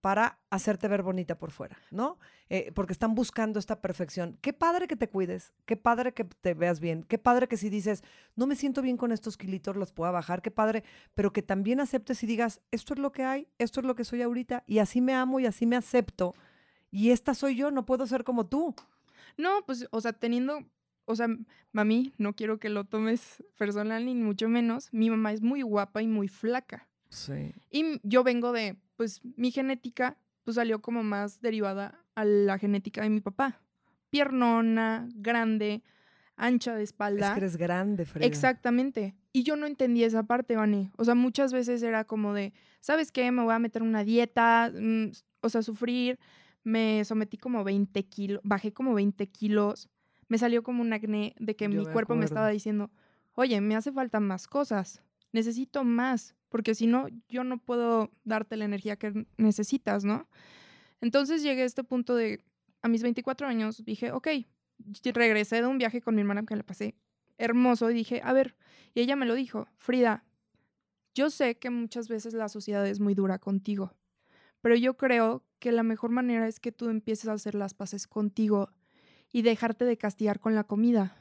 para 0.00 0.38
hacerte 0.50 0.88
ver 0.88 1.02
bonita 1.02 1.38
por 1.38 1.50
fuera, 1.50 1.76
¿no? 1.90 2.18
Eh, 2.48 2.72
porque 2.74 2.92
están 2.92 3.14
buscando 3.14 3.58
esta 3.58 3.80
perfección. 3.80 4.38
Qué 4.40 4.52
padre 4.52 4.88
que 4.88 4.96
te 4.96 5.08
cuides, 5.08 5.52
qué 5.66 5.76
padre 5.76 6.12
que 6.14 6.24
te 6.24 6.54
veas 6.54 6.80
bien, 6.80 7.02
qué 7.02 7.18
padre 7.18 7.48
que 7.48 7.56
si 7.56 7.68
dices, 7.68 8.02
no 8.36 8.46
me 8.46 8.56
siento 8.56 8.82
bien 8.82 8.96
con 8.96 9.12
estos 9.12 9.36
kilitos, 9.36 9.76
los 9.76 9.92
pueda 9.92 10.10
bajar, 10.10 10.42
qué 10.42 10.50
padre, 10.50 10.84
pero 11.14 11.32
que 11.32 11.42
también 11.42 11.80
aceptes 11.80 12.22
y 12.22 12.26
digas, 12.26 12.60
esto 12.70 12.94
es 12.94 13.00
lo 13.00 13.12
que 13.12 13.24
hay, 13.24 13.48
esto 13.58 13.80
es 13.80 13.86
lo 13.86 13.94
que 13.94 14.04
soy 14.04 14.22
ahorita, 14.22 14.64
y 14.66 14.78
así 14.78 15.00
me 15.00 15.14
amo 15.14 15.38
y 15.40 15.46
así 15.46 15.66
me 15.66 15.76
acepto, 15.76 16.34
y 16.90 17.10
esta 17.10 17.34
soy 17.34 17.56
yo, 17.56 17.70
no 17.70 17.86
puedo 17.86 18.06
ser 18.06 18.24
como 18.24 18.46
tú. 18.46 18.74
No, 19.36 19.64
pues, 19.64 19.86
o 19.90 20.00
sea, 20.00 20.12
teniendo, 20.12 20.64
o 21.04 21.14
sea, 21.14 21.28
mami, 21.72 22.12
no 22.18 22.34
quiero 22.34 22.58
que 22.58 22.68
lo 22.68 22.84
tomes 22.84 23.44
personal 23.56 24.04
ni 24.04 24.14
mucho 24.14 24.48
menos. 24.48 24.88
Mi 24.92 25.08
mamá 25.08 25.32
es 25.32 25.40
muy 25.40 25.62
guapa 25.62 26.02
y 26.02 26.08
muy 26.08 26.28
flaca. 26.28 26.88
Sí. 27.08 27.54
Y 27.70 28.00
yo 28.02 28.24
vengo 28.24 28.52
de, 28.52 28.76
pues, 29.00 29.22
mi 29.34 29.50
genética, 29.50 30.18
pues 30.44 30.56
salió 30.56 30.82
como 30.82 31.02
más 31.02 31.40
derivada 31.40 32.04
a 32.14 32.26
la 32.26 32.58
genética 32.58 33.00
de 33.00 33.08
mi 33.08 33.22
papá. 33.22 33.58
Piernona, 34.10 35.08
grande, 35.14 35.82
ancha 36.36 36.74
de 36.74 36.82
Es 36.82 36.90
espalda. 36.90 37.32
que 37.32 37.40
eres 37.40 37.56
grande, 37.56 38.04
Frida. 38.04 38.26
Exactamente. 38.26 39.14
Y 39.32 39.42
yo 39.42 39.56
no 39.56 39.64
entendía 39.64 40.06
esa 40.06 40.24
parte, 40.24 40.54
Vani. 40.54 40.90
O 40.98 41.06
sea, 41.06 41.14
muchas 41.14 41.50
veces 41.50 41.82
era 41.82 42.04
como 42.04 42.34
de, 42.34 42.52
¿sabes 42.80 43.10
qué? 43.10 43.32
Me 43.32 43.42
voy 43.42 43.54
a 43.54 43.58
meter 43.58 43.82
una 43.82 44.04
dieta, 44.04 44.70
mm, 44.70 45.12
o 45.40 45.48
sea, 45.48 45.62
sufrir, 45.62 46.18
me 46.62 47.02
sometí 47.06 47.38
como 47.38 47.64
20 47.64 48.04
kilos, 48.04 48.42
bajé 48.44 48.74
como 48.74 48.92
20 48.92 49.26
kilos, 49.28 49.88
me 50.28 50.36
salió 50.36 50.62
como 50.62 50.82
un 50.82 50.92
acné 50.92 51.34
de 51.38 51.56
que 51.56 51.70
mi 51.70 51.86
cuerpo 51.86 52.16
me 52.16 52.26
estaba 52.26 52.50
diciendo, 52.50 52.90
oye, 53.32 53.62
me 53.62 53.76
hace 53.76 53.92
falta 53.92 54.20
más 54.20 54.46
cosas, 54.46 55.00
necesito 55.32 55.84
más, 55.84 56.34
porque 56.48 56.74
si 56.74 56.86
no, 56.86 57.06
yo 57.28 57.44
no 57.44 57.58
puedo 57.58 58.10
darte 58.24 58.56
la 58.56 58.64
energía 58.64 58.96
que 58.96 59.26
necesitas, 59.36 60.04
¿no? 60.04 60.28
Entonces 61.00 61.42
llegué 61.42 61.62
a 61.62 61.66
este 61.66 61.84
punto 61.84 62.14
de, 62.14 62.44
a 62.82 62.88
mis 62.88 63.02
24 63.02 63.46
años, 63.46 63.84
dije, 63.84 64.12
ok, 64.12 64.28
regresé 65.14 65.62
de 65.62 65.66
un 65.66 65.78
viaje 65.78 66.00
con 66.00 66.14
mi 66.14 66.20
hermana 66.20 66.44
que 66.44 66.56
le 66.56 66.64
pasé 66.64 66.94
hermoso 67.40 67.90
y 67.90 67.94
dije, 67.94 68.20
a 68.22 68.32
ver, 68.32 68.54
y 68.94 69.00
ella 69.00 69.16
me 69.16 69.26
lo 69.26 69.34
dijo, 69.34 69.66
Frida, 69.78 70.24
yo 71.14 71.30
sé 71.30 71.58
que 71.58 71.70
muchas 71.70 72.08
veces 72.08 72.34
la 72.34 72.48
sociedad 72.48 72.86
es 72.86 73.00
muy 73.00 73.14
dura 73.14 73.38
contigo, 73.38 73.96
pero 74.60 74.76
yo 74.76 74.96
creo 74.96 75.42
que 75.58 75.72
la 75.72 75.82
mejor 75.82 76.10
manera 76.10 76.46
es 76.46 76.60
que 76.60 76.70
tú 76.70 76.88
empieces 76.88 77.28
a 77.28 77.32
hacer 77.32 77.54
las 77.54 77.74
paces 77.74 78.06
contigo 78.06 78.70
y 79.32 79.42
dejarte 79.42 79.84
de 79.84 79.96
castigar 79.96 80.40
con 80.40 80.54
la 80.54 80.64
comida. 80.64 81.16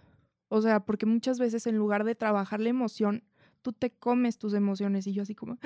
O 0.49 0.61
sea, 0.61 0.81
porque 0.81 1.05
muchas 1.05 1.39
veces 1.39 1.67
en 1.67 1.77
lugar 1.77 2.03
de 2.03 2.15
trabajar 2.15 2.59
la 2.59 2.69
emoción, 2.69 3.23
tú 3.61 3.73
te 3.73 3.91
comes 3.91 4.37
tus 4.37 4.53
emociones 4.53 5.07
y 5.07 5.13
yo 5.13 5.23
así 5.23 5.35
como, 5.35 5.57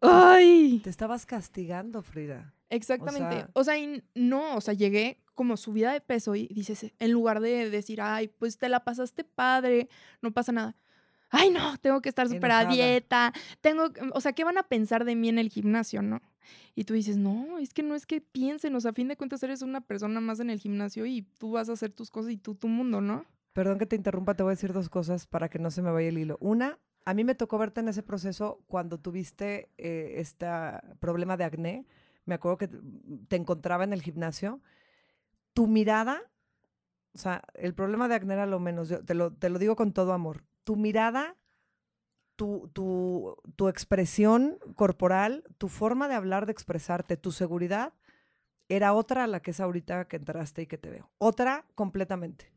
¡ay! 0.00 0.80
Te 0.82 0.90
estabas 0.90 1.26
castigando, 1.26 2.02
Frida. 2.02 2.54
Exactamente. 2.70 3.46
O 3.52 3.64
sea, 3.64 3.74
no, 4.14 4.56
o 4.56 4.60
sea, 4.60 4.74
llegué 4.74 5.18
como 5.34 5.56
subida 5.56 5.92
de 5.92 6.00
peso 6.00 6.34
y 6.34 6.46
dices, 6.48 6.92
en 6.98 7.12
lugar 7.12 7.40
de 7.40 7.70
decir, 7.70 8.00
ay, 8.00 8.28
pues 8.28 8.58
te 8.58 8.68
la 8.68 8.84
pasaste 8.84 9.24
padre, 9.24 9.88
no 10.20 10.32
pasa 10.32 10.52
nada. 10.52 10.76
Ay, 11.30 11.50
no, 11.50 11.78
tengo 11.78 12.02
que 12.02 12.10
estar 12.10 12.28
súper 12.28 12.50
a 12.52 12.66
dieta, 12.66 13.32
tengo, 13.62 13.90
o 14.12 14.20
sea, 14.20 14.34
¿qué 14.34 14.44
van 14.44 14.58
a 14.58 14.62
pensar 14.64 15.06
de 15.06 15.16
mí 15.16 15.30
en 15.30 15.38
el 15.38 15.48
gimnasio, 15.48 16.02
no? 16.02 16.20
Y 16.74 16.84
tú 16.84 16.92
dices, 16.92 17.16
no, 17.16 17.58
es 17.58 17.72
que 17.72 17.82
no 17.82 17.94
es 17.94 18.06
que 18.06 18.20
piensen, 18.20 18.74
o 18.74 18.80
sea, 18.80 18.90
a 18.90 18.94
fin 18.94 19.08
de 19.08 19.16
cuentas 19.16 19.42
eres 19.42 19.62
una 19.62 19.80
persona 19.80 20.20
más 20.20 20.40
en 20.40 20.50
el 20.50 20.58
gimnasio 20.58 21.06
y 21.06 21.22
tú 21.22 21.52
vas 21.52 21.70
a 21.70 21.72
hacer 21.72 21.90
tus 21.90 22.10
cosas 22.10 22.32
y 22.32 22.36
tú 22.36 22.54
tu 22.54 22.68
mundo, 22.68 23.00
¿no? 23.00 23.24
Perdón 23.54 23.78
que 23.78 23.86
te 23.86 23.96
interrumpa, 23.96 24.34
te 24.34 24.42
voy 24.42 24.50
a 24.50 24.56
decir 24.56 24.72
dos 24.72 24.88
cosas 24.88 25.26
para 25.26 25.48
que 25.48 25.58
no 25.58 25.70
se 25.70 25.82
me 25.82 25.90
vaya 25.90 26.08
el 26.08 26.18
hilo. 26.18 26.36
Una, 26.40 26.78
a 27.04 27.14
mí 27.14 27.24
me 27.24 27.34
tocó 27.34 27.58
verte 27.58 27.80
en 27.80 27.88
ese 27.88 28.02
proceso 28.02 28.62
cuando 28.66 28.98
tuviste 28.98 29.70
eh, 29.78 30.14
este 30.16 30.46
problema 31.00 31.36
de 31.36 31.44
acné. 31.44 31.86
Me 32.24 32.34
acuerdo 32.34 32.58
que 32.58 32.68
te 33.28 33.36
encontraba 33.36 33.84
en 33.84 33.92
el 33.92 34.02
gimnasio. 34.02 34.60
Tu 35.52 35.66
mirada, 35.66 36.22
o 37.14 37.18
sea, 37.18 37.42
el 37.54 37.74
problema 37.74 38.08
de 38.08 38.14
acné 38.14 38.34
era 38.34 38.46
lo 38.46 38.60
menos, 38.60 38.88
yo 38.88 39.04
te 39.04 39.14
lo, 39.14 39.32
te 39.32 39.48
lo 39.48 39.58
digo 39.58 39.76
con 39.76 39.92
todo 39.92 40.12
amor. 40.12 40.44
Tu 40.64 40.76
mirada, 40.76 41.36
tu, 42.36 42.70
tu, 42.72 43.36
tu 43.56 43.68
expresión 43.68 44.58
corporal, 44.76 45.44
tu 45.58 45.68
forma 45.68 46.08
de 46.08 46.14
hablar, 46.14 46.46
de 46.46 46.52
expresarte, 46.52 47.16
tu 47.16 47.32
seguridad, 47.32 47.92
era 48.68 48.94
otra 48.94 49.24
a 49.24 49.26
la 49.26 49.40
que 49.40 49.50
es 49.50 49.60
ahorita 49.60 50.06
que 50.06 50.16
entraste 50.16 50.62
y 50.62 50.66
que 50.66 50.78
te 50.78 50.88
veo. 50.90 51.10
Otra 51.18 51.66
completamente, 51.74 52.52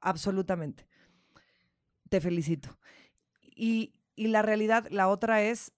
absolutamente. 0.00 0.86
Te 2.10 2.20
felicito. 2.20 2.76
Y, 3.54 3.92
la 4.16 4.42
realidad, 4.42 4.86
la 4.90 5.08
otra 5.08 5.42
es 5.42 5.72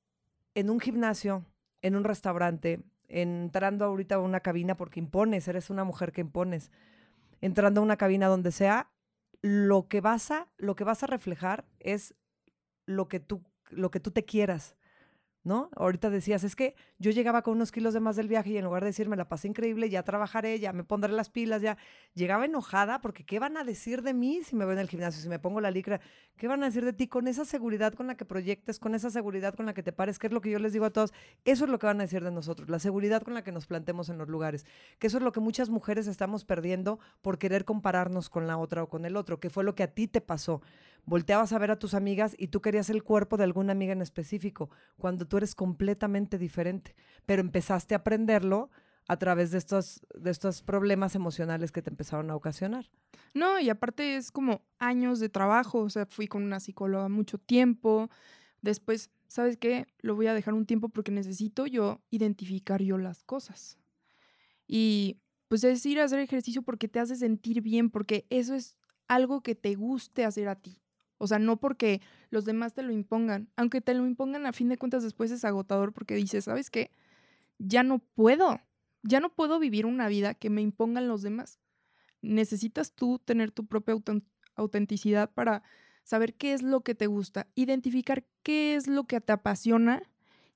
en 0.54 0.71
un 0.71 0.80
gimnasio, 0.80 1.45
en 1.83 1.97
un 1.97 2.04
restaurante, 2.04 2.80
entrando 3.09 3.85
ahorita 3.85 4.16
a 4.16 4.21
una 4.21 4.40
cabina 4.40 4.76
porque 4.76 5.00
impones, 5.00 5.49
eres 5.49 5.71
una 5.71 5.85
mujer 5.85 6.12
que 6.12 6.21
impones, 6.21 6.71
entrando 7.40 7.80
a 7.80 7.85
una 7.85 7.97
cabina 7.97 8.26
donde 8.26 8.52
sea, 8.52 8.90
lo 9.42 9.88
que 9.88 10.00
vas 10.00 10.30
a, 10.30 10.49
lo 10.56 10.76
que 10.76 10.85
vas 10.85 11.02
a 11.02 11.06
reflejar 11.06 11.64
es 11.80 12.14
lo 12.87 13.09
que 13.09 13.21
tú, 13.21 13.42
lo 13.71 13.90
que 13.90 14.00
tú 14.00 14.11
te 14.11 14.25
quieras. 14.25 14.76
¿No? 15.47 15.71
Ahorita 15.76 16.11
decías, 16.11 16.43
es 16.43 16.57
que 16.57 16.75
yo 16.99 17.12
llegaba 17.12 17.43
con 17.43 17.55
unos 17.55 17.71
kilos 17.71 17.95
de 17.95 18.00
más 18.00 18.17
del 18.17 18.26
viaje 18.26 18.50
y 18.50 18.57
en 18.57 18.65
lugar 18.65 18.83
de 18.83 18.88
decirme 18.88 19.15
la 19.15 19.29
pasé 19.29 19.47
increíble, 19.47 19.88
ya 19.88 20.03
trabajaré, 20.03 20.59
ya 20.59 20.73
me 20.73 20.83
pondré 20.83 21.12
las 21.12 21.31
pilas, 21.31 21.62
ya 21.62 21.79
llegaba 22.15 22.45
enojada 22.45 23.00
porque 23.00 23.25
¿qué 23.25 23.38
van 23.38 23.57
a 23.57 23.62
decir 23.62 24.03
de 24.03 24.12
mí 24.12 24.41
si 24.43 24.57
me 24.57 24.65
voy 24.65 24.75
en 24.75 24.81
el 24.81 24.88
gimnasio, 24.88 25.23
si 25.23 25.29
me 25.29 25.38
pongo 25.38 25.61
la 25.61 25.71
licra? 25.71 26.00
¿Qué 26.37 26.49
van 26.49 26.65
a 26.65 26.67
decir 26.67 26.85
de 26.85 26.93
ti 26.93 27.07
con 27.07 27.29
esa 27.29 27.45
seguridad 27.45 27.95
con 27.95 28.09
la 28.09 28.17
que 28.17 28.25
proyectes, 28.25 28.81
con 28.81 28.97
esa 28.97 29.09
seguridad 29.09 29.55
con 29.55 29.67
la 29.67 29.73
que 29.73 29.85
te 29.85 29.93
pares? 29.93 30.19
¿Qué 30.19 30.26
es 30.26 30.33
lo 30.33 30.41
que 30.41 30.50
yo 30.50 30.59
les 30.59 30.73
digo 30.73 30.85
a 30.85 30.91
todos? 30.91 31.12
Eso 31.45 31.65
es 31.65 31.71
lo 31.71 31.79
que 31.79 31.87
van 31.87 32.00
a 32.00 32.03
decir 32.05 32.25
de 32.25 32.33
nosotros, 32.33 32.69
la 32.69 32.81
seguridad 32.81 33.23
con 33.23 33.35
la 33.35 33.45
que 33.45 33.53
nos 33.53 33.69
plantemos 33.69 34.09
en 34.09 34.19
los 34.19 34.29
lugares, 34.29 34.67
que 34.99 35.07
eso 35.07 35.19
es 35.19 35.23
lo 35.23 35.31
que 35.31 35.38
muchas 35.38 35.71
mujeres 35.71 36.09
estamos 36.09 36.45
perdiendo 36.45 36.99
por 37.23 37.38
querer 37.38 37.65
compararnos 37.65 38.31
con 38.31 38.49
la 38.49 38.59
otra 38.59 38.83
o 38.83 38.88
con 38.88 39.05
el 39.05 39.15
otro, 39.15 39.38
que 39.38 39.49
fue 39.49 39.62
lo 39.62 39.76
que 39.76 39.85
a 39.85 39.95
ti 39.95 40.09
te 40.09 40.21
pasó 40.21 40.61
volteabas 41.07 41.53
a 41.53 41.59
ver 41.59 41.71
a 41.71 41.79
tus 41.79 41.95
amigas 41.95 42.35
y 42.39 42.49
tú 42.49 42.61
querías 42.61 42.91
el 42.91 43.03
cuerpo 43.03 43.37
de 43.37 43.45
alguna 43.45 43.73
amiga 43.73 43.93
en 43.93 44.03
específico, 44.03 44.71
cuando 44.99 45.27
tú 45.27 45.39
eres 45.39 45.55
completamente 45.55 46.37
diferente, 46.37 46.95
pero 47.25 47.41
empezaste 47.41 47.95
a 47.95 47.99
aprenderlo 47.99 48.71
a 49.09 49.17
través 49.17 49.53
de 49.53 49.59
estos, 49.59 50.01
de 50.15 50.31
estos 50.31 50.63
problemas 50.63 51.15
emocionales 51.15 51.71
que 51.71 51.81
te 51.81 51.91
empezaron 51.91 52.31
a 52.31 52.37
ocasionar. 52.37 52.91
No, 53.35 53.61
y 53.61 53.71
aparte 53.71 54.17
es 54.17 54.33
como 54.33 54.63
años 54.79 55.21
de 55.21 55.29
trabajo, 55.29 55.79
o 55.79 55.91
sea, 55.91 56.07
fui 56.07 56.27
con 56.27 56.43
una 56.43 56.59
psicóloga 56.59 57.09
mucho 57.09 57.39
tiempo, 57.39 58.11
después, 58.63 59.11
¿sabes 59.29 59.57
qué? 59.57 59.87
Lo 60.01 60.17
voy 60.17 60.27
a 60.27 60.35
dejar 60.35 60.55
un 60.55 60.67
tiempo 60.67 60.89
porque 60.89 61.13
necesito 61.13 61.67
yo 61.67 62.01
identificar 62.11 62.83
yo 62.83 62.99
las 62.99 63.23
cosas. 63.23 63.79
Y 64.67 65.21
pues 65.47 65.63
es 65.63 65.87
ir 65.87 66.01
a 66.01 66.05
hacer 66.05 66.19
ejercicio 66.19 66.63
porque 66.63 66.89
te 66.89 66.99
hace 66.99 67.15
sentir 67.15 67.61
bien, 67.61 67.91
porque 67.91 68.27
eso 68.29 68.55
es 68.55 68.77
algo 69.07 69.43
que 69.43 69.55
te 69.55 69.77
guste 69.77 70.25
hacer 70.25 70.49
a 70.49 70.57
ti. 70.57 70.81
O 71.19 71.27
sea, 71.27 71.39
no 71.39 71.59
porque 71.59 72.01
los 72.31 72.45
demás 72.45 72.75
te 72.75 72.83
lo 72.83 72.93
impongan. 72.93 73.49
Aunque 73.57 73.81
te 73.81 73.95
lo 73.95 74.07
impongan, 74.07 74.47
a 74.47 74.53
fin 74.53 74.69
de 74.69 74.79
cuentas 74.79 75.03
después 75.03 75.31
es 75.31 75.45
agotador 75.45 75.93
porque 75.93 76.15
dices, 76.15 76.45
¿sabes 76.45 76.71
qué? 76.71 76.91
Ya 77.59 77.83
no 77.83 77.99
puedo. 77.99 78.61
Ya 79.03 79.21
no 79.21 79.31
puedo 79.31 79.59
vivir 79.59 79.87
una 79.87 80.09
vida 80.09 80.35
que 80.35 80.51
me 80.51 80.63
impongan 80.63 81.09
los 81.09 81.23
demás. 81.23 81.59
Necesitas 82.23 82.93
tú 82.93 83.19
tener 83.19 83.51
tu 83.51 83.67
propia 83.67 83.95
autenticidad 84.57 85.31
para 85.33 85.63
saber 86.03 86.35
qué 86.35 86.53
es 86.53 86.63
lo 86.63 86.83
que 86.83 86.95
te 86.95 87.07
gusta, 87.07 87.49
identificar 87.55 88.25
qué 88.43 88.77
es 88.77 88.87
lo 88.87 89.05
que 89.05 89.21
te 89.21 89.33
apasiona 89.33 90.03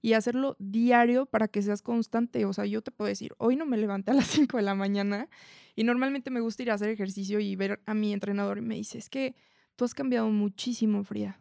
y 0.02 0.14
hacerlo 0.14 0.56
diario 0.58 1.26
para 1.26 1.48
que 1.48 1.62
seas 1.62 1.82
constante. 1.82 2.44
O 2.44 2.52
sea, 2.52 2.66
yo 2.66 2.82
te 2.82 2.90
puedo 2.90 3.08
decir, 3.08 3.34
hoy 3.38 3.56
no 3.56 3.66
me 3.66 3.76
levanté 3.76 4.12
a 4.12 4.14
las 4.14 4.26
5 4.28 4.56
de 4.56 4.62
la 4.62 4.74
mañana 4.74 5.28
y 5.76 5.84
normalmente 5.84 6.30
me 6.30 6.40
gusta 6.40 6.62
ir 6.62 6.70
a 6.70 6.74
hacer 6.74 6.88
ejercicio 6.88 7.40
y 7.40 7.56
ver 7.56 7.82
a 7.86 7.94
mi 7.94 8.12
entrenador 8.12 8.58
y 8.58 8.62
me 8.62 8.76
dice, 8.76 8.98
es 8.98 9.10
que 9.10 9.34
Tú 9.80 9.86
has 9.86 9.94
cambiado 9.94 10.28
muchísimo, 10.28 11.02
Frida. 11.04 11.40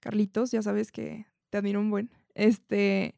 Carlitos, 0.00 0.50
ya 0.50 0.60
sabes 0.60 0.92
que 0.92 1.24
te 1.48 1.56
admiro 1.56 1.80
un 1.80 1.88
buen. 1.88 2.10
Este, 2.34 3.14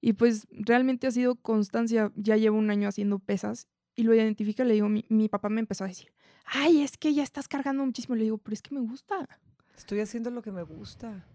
y 0.00 0.12
pues 0.12 0.46
realmente 0.52 1.08
ha 1.08 1.10
sido 1.10 1.34
constancia. 1.34 2.12
Ya 2.14 2.36
llevo 2.36 2.58
un 2.58 2.70
año 2.70 2.86
haciendo 2.88 3.18
pesas 3.18 3.66
y 3.96 4.04
lo 4.04 4.14
identifica. 4.14 4.62
Le 4.62 4.74
digo, 4.74 4.88
mi, 4.88 5.04
mi, 5.08 5.28
papá 5.28 5.48
me 5.48 5.58
empezó 5.58 5.82
a 5.82 5.88
decir, 5.88 6.12
ay, 6.44 6.82
es 6.82 6.96
que 6.96 7.12
ya 7.12 7.24
estás 7.24 7.48
cargando 7.48 7.84
muchísimo. 7.84 8.14
Le 8.14 8.22
digo, 8.22 8.38
pero 8.38 8.54
es 8.54 8.62
que 8.62 8.72
me 8.72 8.82
gusta. 8.82 9.28
Estoy 9.76 9.98
haciendo 9.98 10.30
lo 10.30 10.42
que 10.42 10.52
me 10.52 10.62
gusta. 10.62 11.26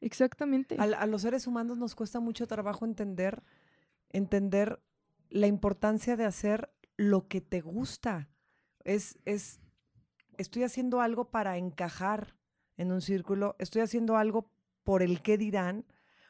Exactamente. 0.00 0.76
A, 0.78 0.84
a 0.84 1.06
los 1.06 1.22
seres 1.22 1.48
humanos 1.48 1.76
nos 1.76 1.96
cuesta 1.96 2.20
mucho 2.20 2.46
trabajo 2.46 2.84
entender, 2.84 3.42
entender 4.10 4.80
la 5.28 5.48
importancia 5.48 6.16
de 6.16 6.24
hacer 6.24 6.70
lo 6.96 7.26
que 7.26 7.40
te 7.40 7.62
gusta. 7.62 8.28
Es, 8.84 9.18
es, 9.24 9.58
estoy 10.40 10.62
haciendo 10.62 11.00
algo 11.00 11.30
para 11.30 11.56
encajar 11.56 12.36
en 12.76 12.92
un 12.92 13.00
círculo, 13.00 13.56
estoy 13.58 13.82
haciendo 13.82 14.16
algo 14.16 14.50
por 14.84 15.02
el 15.02 15.22
qué 15.22 15.36
dirán, 15.36 15.84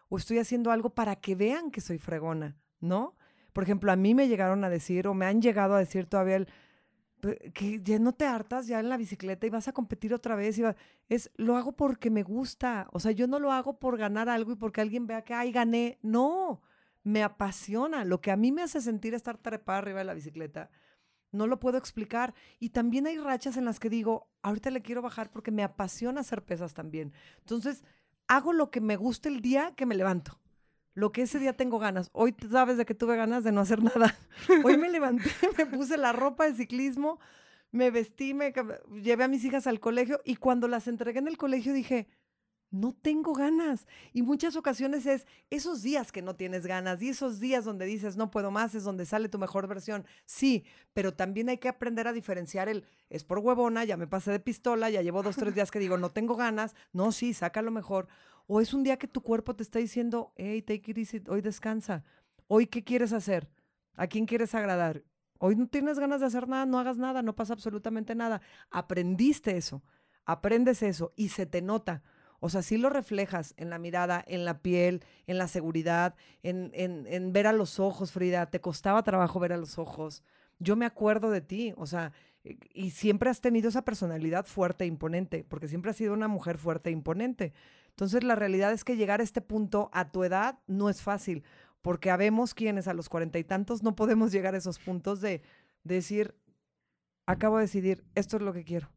o 0.09 0.19
estoy 0.19 0.39
haciendo 0.39 0.73
algo 0.73 0.91
para 0.91 1.17
que 1.17 1.35
vean 1.35 1.71
que 1.71 1.81
soy 1.81 1.99
fregona, 1.99 2.57
¿no? 2.81 3.17
Por 3.53 3.65
ejemplo, 3.65 3.93
a 3.93 3.97
mí 3.97 4.15
me 4.15 4.29
llegaron 4.29 4.65
a 4.65 4.71
decir, 4.71 5.07
o 5.07 5.15
me 5.15 5.27
han 5.27 5.41
llegado 5.41 5.75
a 5.75 5.79
decir 5.79 6.07
todavía 6.07 6.37
el, 6.37 6.49
que 7.55 7.81
ya 7.83 7.99
no 7.99 8.13
te 8.13 8.25
hartas 8.25 8.67
ya 8.67 8.81
en 8.81 8.89
la 8.89 8.97
bicicleta 8.97 9.47
y 9.47 9.51
vas 9.51 9.69
a 9.69 9.73
competir 9.73 10.15
otra 10.15 10.35
vez. 10.35 10.59
Y 10.59 10.65
es, 11.09 11.31
lo 11.37 11.57
hago 11.57 11.73
porque 11.73 12.11
me 12.11 12.23
gusta. 12.23 12.89
O 12.93 13.01
sea, 13.01 13.13
yo 13.13 13.27
no 13.27 13.39
lo 13.39 13.53
hago 13.53 13.79
por 13.79 13.97
ganar 13.99 14.29
algo 14.29 14.53
y 14.53 14.57
porque 14.57 14.81
alguien 14.81 15.07
vea 15.07 15.23
que, 15.23 15.35
ay, 15.35 15.53
gané. 15.53 15.99
No, 16.03 16.63
me 17.03 17.23
apasiona. 17.23 18.05
Lo 18.05 18.21
que 18.21 18.31
a 18.31 18.37
mí 18.37 18.53
me 18.53 18.63
hace 18.63 18.81
sentir 18.81 19.15
estar 19.15 19.39
trepada 19.39 19.79
arriba 19.79 19.99
de 19.99 20.05
la 20.05 20.15
bicicleta 20.15 20.71
no 21.33 21.47
lo 21.47 21.61
puedo 21.61 21.79
explicar. 21.79 22.35
Y 22.59 22.71
también 22.71 23.07
hay 23.07 23.19
rachas 23.19 23.57
en 23.57 23.65
las 23.65 23.81
que 23.81 23.91
digo, 23.91 24.29
ahorita 24.43 24.71
le 24.71 24.83
quiero 24.83 25.03
bajar 25.03 25.31
porque 25.31 25.51
me 25.51 25.63
apasiona 25.63 26.21
hacer 26.21 26.45
pesas 26.45 26.75
también. 26.75 27.13
Entonces, 27.39 27.85
hago 28.27 28.53
lo 28.53 28.71
que 28.71 28.81
me 28.81 28.97
gusta 28.97 29.29
el 29.29 29.41
día 29.41 29.73
que 29.77 29.87
me 29.87 29.95
levanto. 29.95 30.39
Lo 30.95 31.13
que 31.13 31.23
ese 31.23 31.39
día 31.39 31.57
tengo 31.57 31.79
ganas. 31.79 32.11
Hoy 32.13 32.35
sabes 32.51 32.77
de 32.77 32.85
que 32.85 32.95
tuve 32.95 33.17
ganas 33.17 33.45
de 33.45 33.53
no 33.53 33.61
hacer 33.61 33.83
nada. 33.83 34.17
Hoy 34.65 34.77
me 34.77 34.91
levanté, 34.91 35.31
me 35.59 35.67
puse 35.67 35.97
la 35.97 36.13
ropa 36.13 36.45
de 36.45 36.55
ciclismo, 36.55 37.21
me 37.71 37.91
vestí, 37.91 38.35
me 38.35 38.53
llevé 39.01 39.25
a 39.25 39.29
mis 39.29 39.45
hijas 39.45 39.67
al 39.67 39.81
colegio 39.81 40.21
y 40.25 40.37
cuando 40.37 40.69
las 40.69 40.89
entregué 40.89 41.21
en 41.21 41.29
el 41.29 41.37
colegio 41.37 41.73
dije, 41.73 42.09
no 42.71 42.93
tengo 42.93 43.35
ganas. 43.35 43.87
Y 44.13 44.23
muchas 44.23 44.57
ocasiones 44.57 45.07
es 45.07 45.27
esos 45.51 45.83
días 45.83 46.13
que 46.13 46.23
no 46.23 46.35
tienes 46.37 46.67
ganas 46.67 47.03
y 47.03 47.09
esos 47.09 47.41
días 47.41 47.65
donde 47.65 47.87
dices 47.87 48.17
no 48.17 48.31
puedo 48.31 48.51
más 48.51 48.75
es 48.75 48.85
donde 48.85 49.07
sale 49.07 49.29
tu 49.29 49.39
mejor 49.39 49.67
versión. 49.67 50.05
Sí, 50.25 50.65
pero 50.93 51.15
también 51.15 51.49
hay 51.49 51.59
que 51.59 51.69
aprender 51.69 52.09
a 52.09 52.13
diferenciar 52.13 52.69
el 52.69 52.85
es 53.09 53.25
por 53.25 53.41
huevona, 53.41 53.85
ya 53.85 53.97
me 53.97 54.07
pasé 54.07 54.31
de 54.31 54.41
pistola, 54.41 54.89
ya 54.89 55.03
llevo 55.03 55.23
dos, 55.23 55.37
tres 55.37 55.55
días 55.55 55.71
que 55.71 55.79
digo 55.79 55.99
no 55.99 56.11
tengo 56.11 56.37
ganas. 56.37 56.75
No, 56.93 57.13
sí, 57.13 57.35
saca 57.35 57.63
lo 57.63 57.71
mejor. 57.71 58.09
O 58.47 58.61
es 58.61 58.75
un 58.75 58.83
día 58.83 58.99
que 58.99 59.09
tu 59.09 59.23
cuerpo 59.23 59.55
te 59.55 59.63
está 59.63 59.79
diciendo, 59.79 60.33
hey, 60.37 60.63
take 60.63 60.91
it 60.91 60.99
easy, 60.99 61.23
hoy 61.29 61.41
descansa. 61.41 62.05
Hoy, 62.49 62.67
¿qué 62.67 62.83
quieres 62.83 63.13
hacer? 63.13 63.49
¿A 63.95 64.09
quién 64.09 64.27
quieres 64.27 64.55
agradar? 64.57 65.05
Hoy 65.39 65.57
no 65.57 65.69
tienes 65.69 65.99
ganas 65.99 66.21
de 66.21 66.27
hacer 66.27 66.49
nada, 66.49 66.67
no 66.67 66.79
hagas 66.79 66.99
nada, 66.99 67.23
no 67.23 67.35
pasa 67.35 67.53
absolutamente 67.53 68.15
nada. 68.15 68.43
Aprendiste 68.71 69.57
eso, 69.57 69.83
aprendes 70.25 70.83
eso 70.83 71.13
y 71.17 71.29
se 71.29 71.47
te 71.47 71.63
nota. 71.63 72.03
O 72.41 72.49
sea, 72.49 72.63
sí 72.63 72.79
lo 72.79 72.89
reflejas 72.89 73.55
en 73.59 73.69
la 73.71 73.79
mirada, 73.79 74.25
en 74.27 74.45
la 74.47 74.61
piel, 74.63 75.05
en 75.27 75.37
la 75.37 75.47
seguridad, 75.47 76.15
en, 76.43 76.73
en, 76.75 77.33
ver 77.33 77.47
a 77.47 77.53
los 77.53 77.79
ojos, 77.79 78.13
Frida. 78.13 78.47
Te 78.47 78.61
costaba 78.61 79.03
trabajo 79.03 79.39
ver 79.39 79.53
a 79.53 79.59
los 79.59 79.79
ojos. 79.79 80.23
Yo 80.59 80.75
me 80.75 80.87
acuerdo 80.87 81.31
de 81.31 81.43
ti, 81.43 81.75
o 81.77 81.87
sea, 81.87 82.13
y 82.43 82.91
siempre 82.91 83.29
has 83.29 83.43
tenido 83.43 83.69
esa 83.69 83.85
personalidad 83.85 84.47
fuerte 84.47 84.85
e 84.85 84.87
imponente, 84.87 85.45
porque 85.45 85.69
siempre 85.69 85.91
has 85.91 85.99
sido 85.99 86.15
una 86.15 86.29
mujer 86.29 86.57
fuerte 86.57 86.89
e 86.89 86.93
imponente. 86.93 87.53
Entonces, 87.91 88.25
la 88.25 88.35
realidad 88.35 88.73
es 88.73 88.85
que 88.85 88.97
llegar 88.97 89.21
a 89.21 89.25
este 89.25 89.43
punto 89.43 89.91
a 89.93 90.11
tu 90.11 90.25
edad 90.25 90.59
no 90.67 90.89
es 90.89 91.03
fácil, 91.03 91.45
porque 91.83 92.11
habemos 92.11 92.55
quienes 92.55 92.89
a 92.89 92.95
los 92.95 93.11
cuarenta 93.11 93.39
y 93.39 93.45
tantos 93.45 93.83
no 93.83 93.95
podemos 93.95 94.33
llegar 94.33 94.55
a 94.55 94.59
esos 94.59 94.79
puntos 94.79 95.21
de, 95.21 95.43
de 95.85 95.95
decir, 95.97 96.35
acabo 97.27 97.59
de 97.59 97.65
decidir, 97.65 98.05
esto 98.15 98.39
es 98.39 98.43
lo 98.43 98.55
que 98.55 98.65
quiero, 98.65 98.91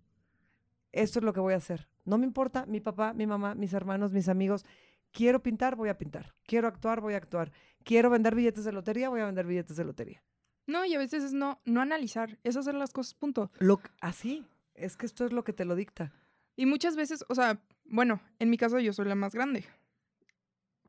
esto 0.94 1.20
es 1.20 1.26
lo 1.26 1.34
que 1.34 1.42
voy 1.42 1.54
a 1.54 1.58
hacer. 1.58 1.90
No 2.06 2.18
me 2.18 2.26
importa 2.26 2.66
mi 2.66 2.80
papá, 2.80 3.14
mi 3.14 3.28
mamá, 3.28 3.56
mis 3.56 3.74
hermanos, 3.74 4.12
mis 4.12 4.30
amigos. 4.30 4.66
Quiero 5.12 5.42
pintar, 5.42 5.76
voy 5.76 5.90
a 5.90 5.98
pintar. 5.98 6.34
Quiero 6.46 6.68
actuar, 6.68 7.02
voy 7.02 7.14
a 7.14 7.18
actuar. 7.18 7.52
Quiero 7.84 8.10
vender 8.10 8.36
billetes 8.36 8.66
de 8.66 8.72
lotería, 8.72 9.10
voy 9.10 9.22
a 9.22 9.26
vender 9.26 9.46
billetes 9.46 9.78
de 9.78 9.84
lotería. 9.84 10.24
No, 10.66 10.86
y 10.86 10.94
a 10.96 10.98
veces 10.98 11.24
es 11.24 11.34
no, 11.34 11.62
no 11.66 11.82
analizar, 11.82 12.40
es 12.44 12.56
hacer 12.56 12.76
las 12.76 12.92
cosas, 12.92 13.14
punto. 13.14 13.52
Lo, 13.60 13.82
así, 14.00 14.46
es 14.76 14.96
que 14.96 15.06
esto 15.06 15.26
es 15.26 15.34
lo 15.34 15.44
que 15.44 15.54
te 15.54 15.66
lo 15.66 15.76
dicta. 15.76 16.14
Y 16.56 16.66
muchas 16.66 16.96
veces, 16.96 17.26
o 17.28 17.36
sea, 17.36 17.62
bueno, 17.86 18.22
en 18.40 18.50
mi 18.50 18.58
caso 18.58 18.80
yo 18.80 18.94
soy 18.94 19.06
la 19.06 19.16
más 19.16 19.34
grande. 19.34 19.66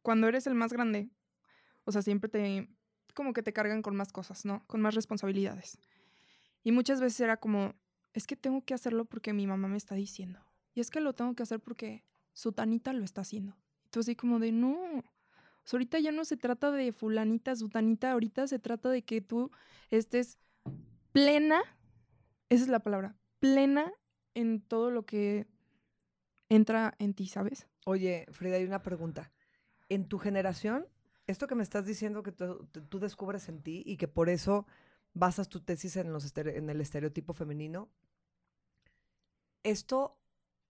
Cuando 0.02 0.28
eres 0.28 0.46
el 0.46 0.54
más 0.54 0.72
grande, 0.72 1.10
o 1.84 1.92
sea, 1.92 2.02
siempre 2.02 2.28
te, 2.28 2.68
como 3.14 3.32
que 3.32 3.42
te 3.42 3.52
cargan 3.52 3.82
con 3.82 3.96
más 3.96 4.12
cosas, 4.12 4.44
¿no? 4.44 4.64
Con 4.66 4.80
más 4.80 4.94
responsabilidades. 4.94 5.78
Y 6.62 6.72
muchas 6.72 7.00
veces 7.00 7.20
era 7.20 7.36
como, 7.38 7.74
es 8.12 8.26
que 8.26 8.36
tengo 8.36 8.64
que 8.64 8.74
hacerlo 8.74 9.06
porque 9.06 9.32
mi 9.32 9.46
mamá 9.46 9.68
me 9.68 9.76
está 9.76 9.94
diciendo. 9.94 10.40
Y 10.74 10.80
es 10.80 10.90
que 10.90 11.00
lo 11.00 11.14
tengo 11.14 11.34
que 11.34 11.44
hacer 11.44 11.60
porque 11.60 12.04
su 12.32 12.52
tanita 12.52 12.92
lo 12.92 13.04
está 13.04 13.22
haciendo. 13.22 13.56
Tú 13.90 14.00
así 14.00 14.16
como 14.16 14.38
de, 14.40 14.52
no, 14.52 15.04
ahorita 15.72 15.98
ya 16.00 16.12
no 16.12 16.24
se 16.24 16.36
trata 16.36 16.70
de 16.70 16.92
fulanita, 16.92 17.54
sutanita, 17.56 18.12
ahorita 18.12 18.46
se 18.46 18.58
trata 18.58 18.90
de 18.90 19.02
que 19.02 19.20
tú 19.20 19.50
estés 19.90 20.38
plena, 21.12 21.62
esa 22.48 22.64
es 22.64 22.68
la 22.68 22.80
palabra, 22.80 23.16
plena 23.38 23.92
en 24.34 24.60
todo 24.60 24.90
lo 24.90 25.06
que 25.06 25.46
entra 26.48 26.94
en 26.98 27.14
ti, 27.14 27.28
¿sabes? 27.28 27.68
Oye, 27.86 28.26
Frida, 28.30 28.56
hay 28.56 28.64
una 28.64 28.82
pregunta. 28.82 29.32
En 29.88 30.08
tu 30.08 30.18
generación, 30.18 30.86
esto 31.26 31.46
que 31.46 31.54
me 31.54 31.62
estás 31.62 31.86
diciendo 31.86 32.22
que 32.22 32.32
tú, 32.32 32.98
descubres 32.98 33.48
en 33.48 33.62
ti 33.62 33.82
y 33.86 33.96
que 33.96 34.08
por 34.08 34.28
eso 34.28 34.66
basas 35.12 35.48
tu 35.48 35.60
tesis 35.60 35.96
en, 35.96 36.12
los 36.12 36.36
en 36.36 36.68
el 36.68 36.80
estereotipo 36.80 37.32
femenino, 37.32 37.88
¿esto 39.62 40.18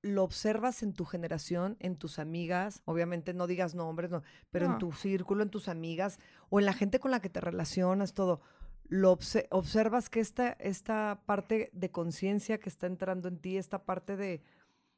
lo 0.05 0.23
observas 0.23 0.83
en 0.83 0.93
tu 0.93 1.07
generación, 1.07 1.79
en 1.81 1.97
tus 1.97 2.19
amigas, 2.19 2.83
obviamente 2.85 3.33
no 3.33 3.47
digas 3.47 3.75
nombres, 3.75 4.11
no, 4.11 4.23
pero 4.51 4.67
en 4.67 4.77
tu 4.77 4.93
círculo, 4.93 5.43
en 5.43 5.49
tus 5.49 5.67
amigas 5.67 6.19
o 6.51 6.61
en 6.61 6.67
la 6.67 6.75
gente 6.75 7.01
con 7.01 7.11
la 7.11 7.21
que 7.21 7.31
te 7.31 7.41
relacionas, 7.41 8.13
todo, 8.13 8.43
lo 8.87 9.19
observas 9.51 10.11
que 10.11 10.21
esta, 10.21 10.53
esta 10.53 11.23
parte 11.25 11.71
de 11.73 11.91
conciencia 11.91 12.61
que 12.61 12.69
está 12.69 12.87
entrando 12.87 13.29
en 13.29 13.39
ti, 13.39 13.57
esta 13.57 13.87
parte 13.87 14.19
de, 14.19 14.43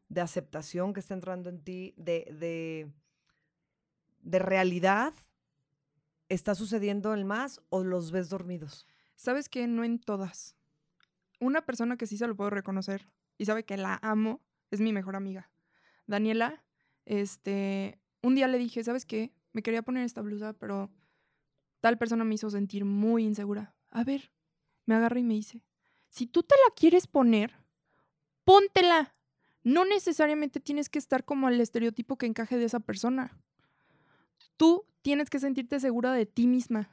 de, 0.08 0.20
aceptación 0.20 0.92
que 0.92 0.98
está 0.98 1.14
entrando 1.14 1.50
en 1.50 1.62
ti, 1.62 1.94
de, 1.96 2.26
de, 2.36 2.92
de 4.22 4.38
realidad, 4.40 5.14
está 6.28 6.56
sucediendo 6.56 7.14
el 7.14 7.25
más 7.25 7.60
o 7.68 7.84
los 7.84 8.10
ves 8.10 8.28
dormidos? 8.28 8.88
Sabes 9.14 9.48
que 9.48 9.68
no 9.68 9.84
en 9.84 10.00
todas. 10.00 10.56
Una 11.38 11.64
persona 11.64 11.96
que 11.96 12.08
sí 12.08 12.18
se 12.18 12.26
lo 12.26 12.34
puedo 12.34 12.50
reconocer 12.50 13.08
y 13.38 13.44
sabe 13.44 13.64
que 13.64 13.76
la 13.76 14.00
amo 14.02 14.40
es 14.70 14.80
mi 14.80 14.92
mejor 14.92 15.16
amiga. 15.16 15.50
Daniela, 16.06 16.64
este, 17.04 18.00
un 18.22 18.35
día 18.35 18.48
le 18.48 18.59
dije, 18.59 18.83
¿sabes 18.85 19.05
qué? 19.05 19.33
Me 19.52 19.62
quería 19.62 19.83
poner 19.83 20.05
esta 20.05 20.22
blusa, 20.22 20.52
pero 20.52 20.90
tal 21.81 21.98
persona 21.98 22.24
me 22.24 22.35
hizo 22.35 22.50
sentir 22.50 22.85
muy 22.85 23.24
insegura. 23.24 23.74
A 23.90 24.05
ver, 24.05 24.33
me 24.85 24.94
agarra 24.94 25.18
y 25.18 25.24
me 25.24 25.35
dice, 25.35 25.62
si 26.09 26.26
tú 26.26 26.42
te 26.42 26.55
la 26.55 26.74
quieres 26.74 27.07
poner, 27.07 27.55
póntela. 28.44 29.14
No 29.62 29.85
necesariamente 29.85 30.61
tienes 30.61 30.88
que 30.88 30.98
estar 30.98 31.24
como 31.24 31.48
el 31.48 31.61
estereotipo 31.61 32.16
que 32.16 32.26
encaje 32.26 32.57
de 32.57 32.66
esa 32.66 32.81
persona. 32.81 33.37
Tú 34.57 34.87
tienes 35.02 35.29
que 35.29 35.40
sentirte 35.40 35.81
segura 35.81 36.12
de 36.12 36.24
ti 36.24 36.46
misma. 36.46 36.88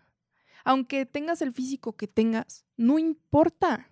Aunque 0.64 1.06
tengas 1.06 1.42
el 1.42 1.54
físico 1.54 1.94
que 1.94 2.08
tengas, 2.08 2.66
no 2.78 2.98
importa. 2.98 3.90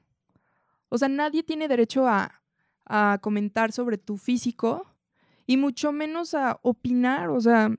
O 0.89 0.98
sea, 0.98 1.10
nadie 1.10 1.44
tiene 1.44 1.67
derecho 1.67 2.08
a 2.08 2.40
a 2.86 3.20
comentar 3.22 3.72
sobre 3.72 3.98
tu 3.98 4.17
físico 4.17 4.88
y 5.46 5.58
mucho 5.58 5.91
menos 5.91 6.34
a 6.34 6.60
opinar. 6.63 7.30
O 7.30 7.39
sea, 7.41 7.70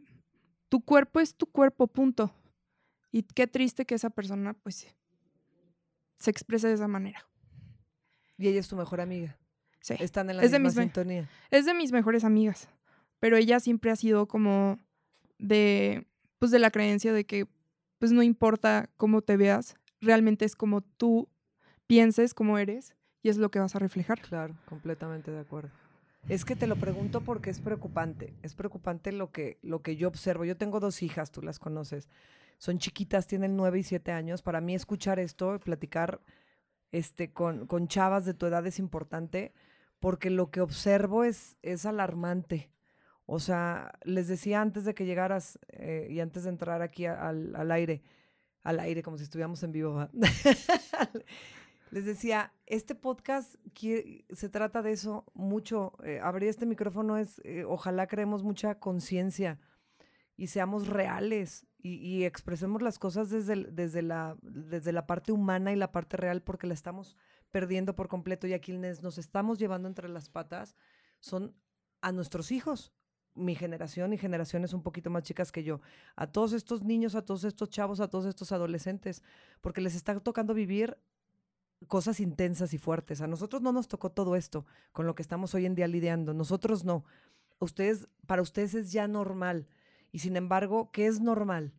tu 0.68 0.80
cuerpo 0.80 1.20
es 1.20 1.34
tu 1.34 1.46
cuerpo, 1.46 1.86
punto. 1.86 2.34
Y 3.10 3.22
qué 3.22 3.46
triste 3.46 3.84
que 3.84 3.94
esa 3.94 4.10
persona, 4.10 4.54
pues, 4.54 4.86
se 6.18 6.30
exprese 6.30 6.68
de 6.68 6.74
esa 6.74 6.88
manera. 6.88 7.28
Y 8.38 8.48
ella 8.48 8.60
es 8.60 8.68
tu 8.68 8.76
mejor 8.76 9.00
amiga. 9.00 9.38
Sí. 9.80 9.94
Están 9.98 10.30
en 10.30 10.36
la 10.36 10.42
misma 10.42 10.70
sintonía. 10.70 11.28
Es 11.50 11.66
de 11.66 11.74
mis 11.74 11.92
mejores 11.92 12.24
amigas. 12.24 12.68
Pero 13.18 13.36
ella 13.36 13.60
siempre 13.60 13.90
ha 13.90 13.96
sido 13.96 14.26
como 14.26 14.78
de, 15.38 16.06
pues, 16.38 16.50
de 16.50 16.58
la 16.58 16.70
creencia 16.70 17.12
de 17.12 17.24
que, 17.24 17.46
pues, 17.98 18.12
no 18.12 18.22
importa 18.22 18.90
cómo 18.96 19.22
te 19.22 19.36
veas, 19.36 19.76
realmente 20.00 20.44
es 20.44 20.56
como 20.56 20.80
tú 20.80 21.28
pienses, 21.86 22.34
como 22.34 22.58
eres 22.58 22.94
y 23.22 23.28
es 23.28 23.36
lo 23.36 23.50
que 23.50 23.60
vas 23.60 23.74
a 23.76 23.78
reflejar. 23.78 24.20
Claro, 24.20 24.54
completamente 24.66 25.30
de 25.30 25.40
acuerdo. 25.40 25.70
Es 26.28 26.44
que 26.44 26.54
te 26.54 26.66
lo 26.66 26.76
pregunto 26.76 27.20
porque 27.20 27.50
es 27.50 27.60
preocupante. 27.60 28.32
Es 28.42 28.54
preocupante 28.54 29.10
lo 29.12 29.32
que, 29.32 29.58
lo 29.62 29.82
que 29.82 29.96
yo 29.96 30.08
observo. 30.08 30.44
Yo 30.44 30.56
tengo 30.56 30.78
dos 30.78 31.02
hijas, 31.02 31.32
tú 31.32 31.42
las 31.42 31.58
conoces. 31.58 32.08
Son 32.58 32.78
chiquitas, 32.78 33.26
tienen 33.26 33.56
nueve 33.56 33.80
y 33.80 33.82
siete 33.82 34.12
años. 34.12 34.42
Para 34.42 34.60
mí 34.60 34.74
escuchar 34.74 35.18
esto, 35.18 35.58
platicar 35.58 36.20
este, 36.92 37.32
con, 37.32 37.66
con 37.66 37.88
chavas 37.88 38.24
de 38.24 38.34
tu 38.34 38.46
edad 38.46 38.64
es 38.66 38.78
importante 38.78 39.52
porque 39.98 40.30
lo 40.30 40.50
que 40.50 40.60
observo 40.60 41.24
es, 41.24 41.56
es 41.62 41.86
alarmante. 41.86 42.70
O 43.26 43.40
sea, 43.40 43.92
les 44.04 44.28
decía 44.28 44.60
antes 44.60 44.84
de 44.84 44.94
que 44.94 45.06
llegaras 45.06 45.58
eh, 45.68 46.08
y 46.10 46.20
antes 46.20 46.44
de 46.44 46.50
entrar 46.50 46.82
aquí 46.82 47.06
al, 47.06 47.54
al 47.56 47.70
aire, 47.70 48.02
al 48.62 48.80
aire 48.80 49.02
como 49.02 49.16
si 49.16 49.24
estuviéramos 49.24 49.62
en 49.62 49.72
vivo, 49.72 50.08
Les 51.92 52.06
decía, 52.06 52.54
este 52.64 52.94
podcast 52.94 53.56
se 54.30 54.48
trata 54.48 54.80
de 54.80 54.92
eso 54.92 55.26
mucho. 55.34 55.92
Eh, 56.02 56.20
abrir 56.22 56.48
este 56.48 56.64
micrófono 56.64 57.18
es, 57.18 57.38
eh, 57.44 57.64
ojalá 57.64 58.06
creemos 58.06 58.42
mucha 58.42 58.76
conciencia 58.78 59.60
y 60.34 60.46
seamos 60.46 60.86
reales 60.86 61.66
y, 61.76 62.24
expresemos 62.24 62.80
las 62.80 62.98
cosas 62.98 63.28
desde, 63.28 63.70
desde, 63.70 64.00
la, 64.00 64.38
desde 64.40 64.92
la 64.92 65.06
parte 65.06 65.32
humana 65.32 65.70
y 65.70 65.76
la 65.76 65.92
parte 65.92 66.16
real 66.16 66.40
porque 66.40 66.66
la 66.66 66.72
estamos 66.72 67.14
perdiendo 67.50 67.94
por 67.94 68.08
completo 68.08 68.46
y 68.46 68.54
a 68.54 68.60
quienes 68.60 69.02
nos 69.02 69.18
estamos 69.18 69.58
llevando 69.58 69.86
entre 69.86 70.08
las 70.08 70.30
patas 70.30 70.76
son 71.20 71.54
a 72.00 72.10
nuestros 72.10 72.52
hijos, 72.52 72.94
mi 73.34 73.54
generación 73.54 74.14
y 74.14 74.18
generaciones 74.18 74.72
un 74.72 74.82
poquito 74.82 75.10
más 75.10 75.24
chicas 75.24 75.52
que 75.52 75.62
yo, 75.62 75.82
a 76.16 76.26
todos 76.26 76.54
estos 76.54 76.84
niños, 76.84 77.14
a 77.16 77.22
todos 77.22 77.44
estos 77.44 77.68
chavos, 77.68 78.00
a 78.00 78.08
todos 78.08 78.24
estos 78.24 78.50
adolescentes, 78.50 79.22
porque 79.60 79.82
les 79.82 79.94
está 79.94 80.18
tocando 80.20 80.54
vivir 80.54 80.96
cosas 81.88 82.20
intensas 82.20 82.74
y 82.74 82.78
fuertes. 82.78 83.20
A 83.20 83.26
nosotros 83.26 83.62
no 83.62 83.72
nos 83.72 83.88
tocó 83.88 84.10
todo 84.10 84.36
esto 84.36 84.66
con 84.92 85.06
lo 85.06 85.14
que 85.14 85.22
estamos 85.22 85.54
hoy 85.54 85.66
en 85.66 85.74
día 85.74 85.88
lidiando. 85.88 86.34
Nosotros 86.34 86.84
no. 86.84 87.04
Ustedes, 87.58 88.08
para 88.26 88.42
ustedes 88.42 88.74
es 88.74 88.92
ya 88.92 89.08
normal. 89.08 89.66
Y 90.10 90.20
sin 90.20 90.36
embargo, 90.36 90.90
¿qué 90.92 91.06
es 91.06 91.20
normal? 91.20 91.72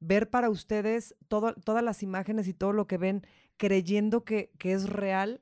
Ver 0.00 0.30
para 0.30 0.50
ustedes 0.50 1.14
todas 1.28 1.82
las 1.82 2.02
imágenes 2.02 2.48
y 2.48 2.54
todo 2.54 2.72
lo 2.72 2.86
que 2.86 2.98
ven 2.98 3.26
creyendo 3.56 4.24
que, 4.24 4.52
que 4.58 4.72
es 4.72 4.88
real 4.88 5.40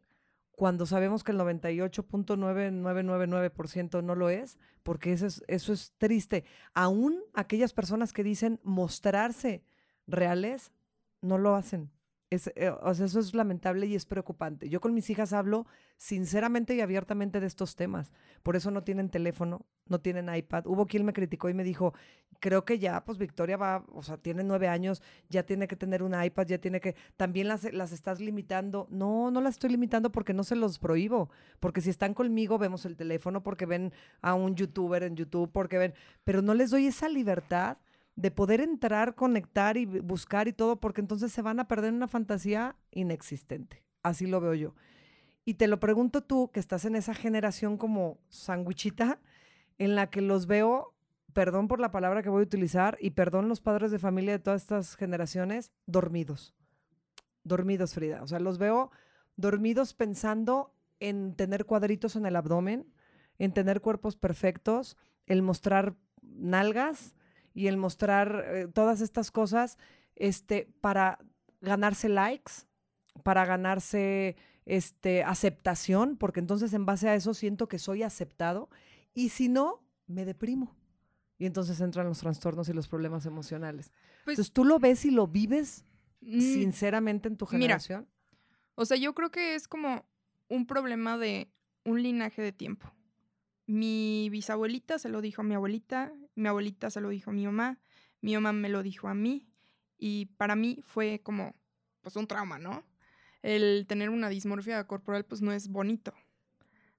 cuando 0.62 0.86
sabemos 0.86 1.24
que 1.24 1.32
el 1.32 1.38
98.9999% 1.38 4.04
no 4.04 4.14
lo 4.14 4.30
es, 4.30 4.58
porque 4.82 5.12
eso 5.12 5.26
es, 5.26 5.42
eso 5.48 5.72
es 5.72 5.92
triste. 5.98 6.44
Aún 6.74 7.20
aquellas 7.34 7.72
personas 7.72 8.12
que 8.12 8.22
dicen 8.22 8.60
mostrarse 8.62 9.64
reales, 10.06 10.70
no 11.20 11.38
lo 11.38 11.56
hacen. 11.56 11.90
Es, 12.32 12.50
eh, 12.56 12.70
o 12.70 12.94
sea, 12.94 13.04
eso 13.04 13.20
es 13.20 13.34
lamentable 13.34 13.84
y 13.84 13.94
es 13.94 14.06
preocupante. 14.06 14.70
Yo 14.70 14.80
con 14.80 14.94
mis 14.94 15.10
hijas 15.10 15.34
hablo 15.34 15.66
sinceramente 15.98 16.74
y 16.74 16.80
abiertamente 16.80 17.40
de 17.40 17.46
estos 17.46 17.76
temas. 17.76 18.10
Por 18.42 18.56
eso 18.56 18.70
no 18.70 18.84
tienen 18.84 19.10
teléfono, 19.10 19.66
no 19.86 20.00
tienen 20.00 20.34
iPad. 20.34 20.66
Hubo 20.66 20.86
quien 20.86 21.04
me 21.04 21.12
criticó 21.12 21.50
y 21.50 21.54
me 21.54 21.62
dijo, 21.62 21.92
creo 22.40 22.64
que 22.64 22.78
ya, 22.78 23.04
pues 23.04 23.18
Victoria 23.18 23.58
va, 23.58 23.84
o 23.92 24.02
sea, 24.02 24.16
tiene 24.16 24.44
nueve 24.44 24.66
años, 24.68 25.02
ya 25.28 25.42
tiene 25.42 25.68
que 25.68 25.76
tener 25.76 26.02
un 26.02 26.14
iPad, 26.18 26.46
ya 26.46 26.56
tiene 26.56 26.80
que, 26.80 26.96
también 27.18 27.48
las, 27.48 27.70
las 27.70 27.92
estás 27.92 28.18
limitando. 28.18 28.86
No, 28.88 29.30
no 29.30 29.42
las 29.42 29.56
estoy 29.56 29.68
limitando 29.68 30.10
porque 30.10 30.32
no 30.32 30.42
se 30.42 30.56
los 30.56 30.78
prohíbo. 30.78 31.28
Porque 31.60 31.82
si 31.82 31.90
están 31.90 32.14
conmigo, 32.14 32.56
vemos 32.56 32.86
el 32.86 32.96
teléfono, 32.96 33.42
porque 33.42 33.66
ven 33.66 33.92
a 34.22 34.32
un 34.32 34.56
youtuber 34.56 35.02
en 35.02 35.16
YouTube, 35.16 35.52
porque 35.52 35.76
ven, 35.76 35.92
pero 36.24 36.40
no 36.40 36.54
les 36.54 36.70
doy 36.70 36.86
esa 36.86 37.10
libertad 37.10 37.76
de 38.16 38.30
poder 38.30 38.60
entrar, 38.60 39.14
conectar 39.14 39.76
y 39.76 39.86
buscar 39.86 40.48
y 40.48 40.52
todo, 40.52 40.76
porque 40.76 41.00
entonces 41.00 41.32
se 41.32 41.42
van 41.42 41.60
a 41.60 41.68
perder 41.68 41.92
una 41.92 42.08
fantasía 42.08 42.76
inexistente. 42.90 43.82
Así 44.02 44.26
lo 44.26 44.40
veo 44.40 44.54
yo. 44.54 44.74
Y 45.44 45.54
te 45.54 45.66
lo 45.66 45.80
pregunto 45.80 46.22
tú, 46.22 46.50
que 46.52 46.60
estás 46.60 46.84
en 46.84 46.94
esa 46.94 47.14
generación 47.14 47.76
como 47.76 48.18
sandwichita, 48.28 49.18
en 49.78 49.94
la 49.94 50.10
que 50.10 50.20
los 50.20 50.46
veo, 50.46 50.94
perdón 51.32 51.68
por 51.68 51.80
la 51.80 51.90
palabra 51.90 52.22
que 52.22 52.28
voy 52.28 52.40
a 52.40 52.46
utilizar, 52.46 52.98
y 53.00 53.10
perdón 53.10 53.48
los 53.48 53.60
padres 53.60 53.90
de 53.90 53.98
familia 53.98 54.32
de 54.32 54.38
todas 54.38 54.62
estas 54.62 54.96
generaciones, 54.96 55.72
dormidos. 55.86 56.54
Dormidos, 57.44 57.94
Frida. 57.94 58.22
O 58.22 58.26
sea, 58.26 58.38
los 58.38 58.58
veo 58.58 58.90
dormidos 59.36 59.94
pensando 59.94 60.74
en 61.00 61.34
tener 61.34 61.64
cuadritos 61.64 62.14
en 62.14 62.26
el 62.26 62.36
abdomen, 62.36 62.86
en 63.38 63.52
tener 63.52 63.80
cuerpos 63.80 64.16
perfectos, 64.16 64.96
el 65.26 65.42
mostrar 65.42 65.96
nalgas 66.20 67.14
y 67.54 67.66
el 67.66 67.76
mostrar 67.76 68.44
eh, 68.46 68.68
todas 68.72 69.00
estas 69.00 69.30
cosas 69.30 69.78
este, 70.16 70.68
para 70.80 71.18
ganarse 71.60 72.08
likes, 72.08 72.52
para 73.22 73.44
ganarse 73.44 74.36
este, 74.66 75.22
aceptación, 75.24 76.16
porque 76.16 76.40
entonces 76.40 76.72
en 76.72 76.86
base 76.86 77.08
a 77.08 77.14
eso 77.14 77.34
siento 77.34 77.68
que 77.68 77.78
soy 77.78 78.02
aceptado 78.02 78.68
y 79.14 79.30
si 79.30 79.48
no, 79.48 79.82
me 80.06 80.24
deprimo. 80.24 80.74
Y 81.38 81.46
entonces 81.46 81.80
entran 81.80 82.06
los 82.06 82.20
trastornos 82.20 82.68
y 82.68 82.72
los 82.72 82.88
problemas 82.88 83.26
emocionales. 83.26 83.90
Pues 84.24 84.34
entonces, 84.34 84.52
¿tú 84.52 84.64
lo 84.64 84.78
ves 84.78 85.04
y 85.04 85.10
lo 85.10 85.26
vives 85.26 85.84
mm, 86.20 86.40
sinceramente 86.40 87.28
en 87.28 87.36
tu 87.36 87.46
generación? 87.46 88.08
o 88.74 88.84
sea, 88.84 88.96
yo 88.96 89.14
creo 89.14 89.30
que 89.30 89.54
es 89.54 89.68
como 89.68 90.04
un 90.48 90.66
problema 90.66 91.18
de 91.18 91.50
un 91.84 92.02
linaje 92.02 92.42
de 92.42 92.52
tiempo. 92.52 92.92
Mi 93.66 94.28
bisabuelita 94.30 94.98
se 94.98 95.08
lo 95.08 95.20
dijo 95.20 95.42
a 95.42 95.44
mi 95.44 95.54
abuelita, 95.54 96.12
mi 96.34 96.48
abuelita 96.48 96.90
se 96.90 97.00
lo 97.00 97.08
dijo 97.10 97.30
a 97.30 97.32
mi 97.32 97.44
mamá, 97.44 97.78
mi 98.20 98.34
mamá 98.34 98.52
me 98.52 98.68
lo 98.68 98.82
dijo 98.82 99.08
a 99.08 99.14
mí 99.14 99.46
y 99.98 100.26
para 100.36 100.56
mí 100.56 100.80
fue 100.84 101.20
como 101.22 101.54
pues 102.00 102.16
un 102.16 102.26
trauma, 102.26 102.58
¿no? 102.58 102.84
El 103.42 103.86
tener 103.86 104.10
una 104.10 104.28
dismorfia 104.28 104.84
corporal 104.86 105.24
pues 105.24 105.42
no 105.42 105.52
es 105.52 105.68
bonito. 105.68 106.12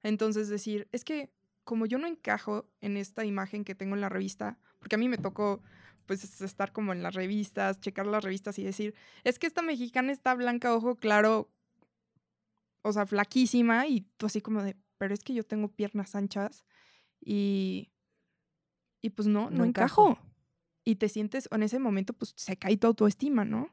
Entonces 0.02 0.50
decir, 0.50 0.88
es 0.92 1.04
que 1.04 1.32
como 1.64 1.86
yo 1.86 1.98
no 1.98 2.08
encajo 2.08 2.70
en 2.82 2.98
esta 2.98 3.26
imagen 3.26 3.64
que 3.64 3.76
tengo 3.76 3.96
en 3.96 4.02
la 4.02 4.10
revista, 4.10 4.58
porque 4.80 4.96
a 4.96 5.00
mí 5.00 5.08
me 5.08 5.18
tocó 5.18 5.62
pues 6.06 6.42
estar 6.42 6.74
como 6.74 6.92
en 6.92 7.02
las 7.02 7.14
revistas, 7.16 7.80
checar 7.80 8.06
las 8.06 8.24
revistas 8.24 8.60
y 8.60 8.64
decir, 8.64 8.94
es 9.24 9.40
que 9.40 9.48
esta 9.48 9.62
mexicana 9.62 10.12
está 10.12 10.34
blanca, 10.34 10.76
ojo 10.76 10.96
claro, 10.96 11.50
o 12.82 12.92
sea, 12.92 13.06
flaquísima 13.06 13.88
y 13.88 14.02
tú 14.18 14.26
así 14.26 14.42
como 14.42 14.62
de, 14.64 14.76
pero 15.04 15.14
es 15.14 15.22
que 15.22 15.34
yo 15.34 15.44
tengo 15.44 15.68
piernas 15.68 16.16
anchas 16.16 16.64
y, 17.20 17.92
y 19.02 19.10
pues 19.10 19.28
no, 19.28 19.50
no, 19.50 19.66
encajo. 19.66 20.18
Y 20.86 20.96
te 20.96 21.10
sientes, 21.10 21.50
en 21.52 21.62
ese 21.62 21.78
momento, 21.78 22.14
pues 22.14 22.32
se 22.38 22.56
cae 22.56 22.78
tu 22.78 22.88
autoestima, 22.88 23.44
¿no? 23.44 23.68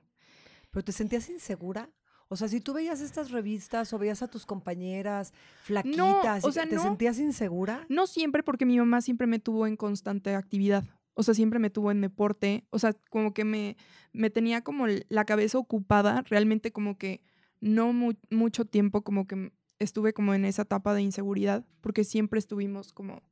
Pero 0.73 0.83
te 0.83 0.91
sentías 0.91 1.31
insegura. 1.31 1.89
O 2.27 2.35
sea, 2.35 2.49
si 2.49 2.61
tú 2.61 2.73
veías 2.73 3.01
estas 3.01 3.31
revistas 3.31 3.93
o 3.93 3.99
veías 3.99 4.23
a 4.23 4.27
tus 4.27 4.45
compañeras 4.45 5.33
flaquitas, 5.63 6.45
o 6.45 6.51
sea, 6.51 6.69
¿te 6.69 6.81
sentías 6.81 7.21
insegura? 7.21 7.87
No 7.89 8.09
siempre, 8.09 8.43
porque 8.43 8.67
mi 8.67 8.77
mamá 8.77 9.01
siempre 9.01 9.29
me 9.29 9.39
tuvo 9.39 9.69
en 9.69 9.77
constante 9.77 10.35
actividad. 10.35 10.83
O 11.15 11.23
sea, 11.23 11.35
siempre 11.35 11.61
me 11.61 11.71
tuvo 11.71 11.93
en 11.93 12.01
deporte. 12.01 12.67
O 12.71 12.81
sea, 12.81 12.93
como 13.09 13.35
que 13.35 13.45
me, 13.45 13.77
me 14.13 14.31
tenía 14.31 14.63
como 14.63 14.89
la 14.89 15.25
cabeza 15.25 15.59
ocupada, 15.59 16.25
realmente 16.29 16.73
como 16.73 16.99
que 16.99 17.23
no 17.61 17.93
mucho 18.31 18.65
tiempo 18.65 19.03
como 19.03 19.29
que 19.29 19.53
estuve 19.81 20.13
como 20.13 20.35
en 20.35 20.45
esa 20.45 20.63
etapa 20.63 20.95
de 20.95 21.03
inseguridad, 21.03 21.65
porque 21.81 22.05
siempre 22.05 22.39
estuvimos 22.39 22.93
como... 22.93 23.23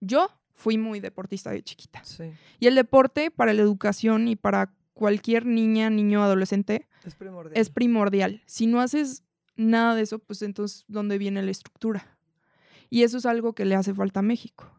Yo 0.00 0.30
fui 0.54 0.78
muy 0.78 1.00
deportista 1.00 1.50
de 1.50 1.62
chiquita. 1.62 2.02
Sí. 2.04 2.32
Y 2.58 2.66
el 2.66 2.74
deporte 2.74 3.30
para 3.30 3.52
la 3.52 3.60
educación 3.60 4.28
y 4.28 4.36
para 4.36 4.72
cualquier 4.94 5.44
niña, 5.44 5.90
niño, 5.90 6.22
adolescente 6.22 6.88
es 7.04 7.14
primordial. 7.14 7.60
es 7.60 7.70
primordial. 7.70 8.42
Si 8.46 8.66
no 8.66 8.80
haces 8.80 9.24
nada 9.56 9.94
de 9.94 10.02
eso, 10.02 10.18
pues 10.18 10.42
entonces, 10.42 10.84
¿dónde 10.88 11.18
viene 11.18 11.42
la 11.42 11.50
estructura? 11.50 12.18
Y 12.90 13.02
eso 13.02 13.18
es 13.18 13.26
algo 13.26 13.54
que 13.54 13.64
le 13.64 13.74
hace 13.74 13.92
falta 13.92 14.20
a 14.20 14.22
México. 14.22 14.72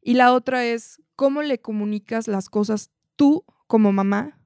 Y 0.00 0.14
la 0.14 0.32
otra 0.32 0.64
es, 0.64 1.02
¿cómo 1.16 1.42
le 1.42 1.60
comunicas 1.60 2.28
las 2.28 2.48
cosas 2.48 2.90
tú 3.16 3.44
como 3.66 3.92
mamá 3.92 4.40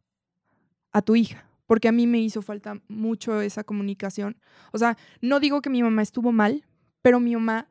a 0.93 1.03
tu 1.03 1.17
hija? 1.17 1.48
Porque 1.69 1.87
a 1.87 1.93
mí 1.93 2.09
me 2.09 2.19
hizo 2.19 2.43
falta 2.43 2.81
mucho 2.89 3.41
esa 3.41 3.63
comunicación. 3.63 4.39
O 4.73 4.79
sea, 4.79 4.97
no 5.21 5.39
digo 5.39 5.61
que 5.61 5.71
mi 5.71 5.83
mamá 5.83 6.03
estuvo 6.03 6.33
mal, 6.33 6.65
pero 7.03 7.21
mi 7.21 7.35
mamá 7.35 7.69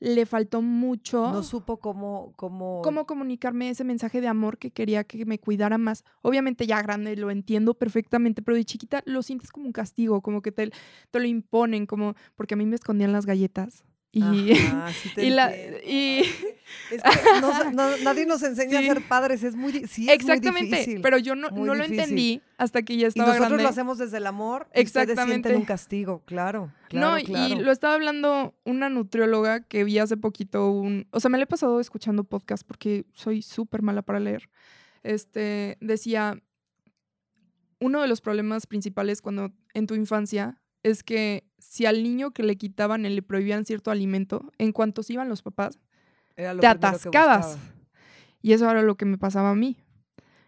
le 0.00 0.24
faltó 0.24 0.62
mucho. 0.62 1.30
No 1.30 1.42
supo 1.42 1.76
cómo, 1.78 2.32
cómo... 2.36 2.80
Cómo 2.82 3.06
comunicarme 3.06 3.68
ese 3.68 3.84
mensaje 3.84 4.22
de 4.22 4.28
amor 4.28 4.56
que 4.56 4.70
quería 4.70 5.04
que 5.04 5.26
me 5.26 5.38
cuidara 5.38 5.76
más. 5.76 6.02
Obviamente 6.22 6.66
ya 6.66 6.80
grande 6.80 7.14
lo 7.14 7.30
entiendo 7.30 7.74
perfectamente, 7.74 8.40
pero 8.40 8.56
de 8.56 8.64
chiquita 8.64 9.02
lo 9.04 9.22
sientes 9.22 9.52
como 9.52 9.66
un 9.66 9.72
castigo, 9.72 10.22
como 10.22 10.40
que 10.40 10.50
te, 10.50 10.70
te 11.10 11.20
lo 11.20 11.26
imponen, 11.26 11.86
como 11.86 12.14
porque 12.36 12.54
a 12.54 12.56
mí 12.56 12.64
me 12.64 12.76
escondían 12.76 13.12
las 13.12 13.26
galletas. 13.26 13.84
Y, 14.16 14.52
y, 15.18 15.30
la, 15.30 15.54
y, 15.54 16.20
es 16.90 17.02
que 17.02 17.02
nadie 18.02 18.24
nos 18.24 18.42
enseña 18.42 18.78
a 18.78 18.82
ser 18.82 19.06
padres, 19.06 19.42
es 19.42 19.54
muy, 19.54 19.86
sí, 19.86 20.08
Exactamente, 20.08 21.00
pero 21.02 21.18
yo 21.18 21.34
no, 21.34 21.50
no 21.50 21.74
lo 21.74 21.84
entendí 21.84 22.40
hasta 22.56 22.80
que 22.80 22.96
ya 22.96 23.08
estaba 23.08 23.36
Y 23.36 23.38
nosotros 23.38 23.60
lo 23.60 23.68
hacemos 23.68 23.98
desde 23.98 24.16
el 24.16 24.26
amor, 24.26 24.68
Exactamente. 24.72 25.54
un 25.54 25.66
castigo, 25.66 26.22
claro, 26.24 26.72
No, 26.92 27.18
y 27.18 27.56
lo 27.56 27.70
estaba 27.70 27.92
hablando 27.92 28.54
una 28.64 28.88
nutrióloga 28.88 29.60
que 29.60 29.84
vi 29.84 29.98
hace 29.98 30.16
poquito 30.16 30.70
un, 30.70 31.06
o 31.10 31.20
sea, 31.20 31.28
me 31.28 31.36
lo 31.36 31.44
he 31.44 31.48
pasado 31.48 31.78
escuchando 31.78 32.24
podcast 32.24 32.66
porque 32.66 33.04
soy 33.12 33.42
súper 33.42 33.82
mala 33.82 34.00
para 34.00 34.18
leer. 34.18 34.48
Este, 35.02 35.76
decía, 35.82 36.40
uno 37.80 38.00
de 38.00 38.08
los 38.08 38.22
problemas 38.22 38.66
principales 38.66 39.20
cuando 39.20 39.52
en 39.74 39.86
tu 39.86 39.94
infancia 39.94 40.58
es 40.90 41.02
que 41.02 41.44
si 41.58 41.84
al 41.84 42.02
niño 42.02 42.30
que 42.30 42.44
le 42.44 42.56
quitaban 42.56 43.04
y 43.04 43.08
le 43.08 43.20
prohibían 43.22 43.64
cierto 43.64 43.90
alimento, 43.90 44.52
en 44.56 44.72
cuanto 44.72 45.02
se 45.02 45.14
iban 45.14 45.28
los 45.28 45.42
papás, 45.42 45.80
te 46.36 46.66
atascabas. 46.66 47.58
Y 48.40 48.52
eso 48.52 48.70
era 48.70 48.82
lo 48.82 48.96
que 48.96 49.04
me 49.04 49.18
pasaba 49.18 49.50
a 49.50 49.54
mí. 49.56 49.76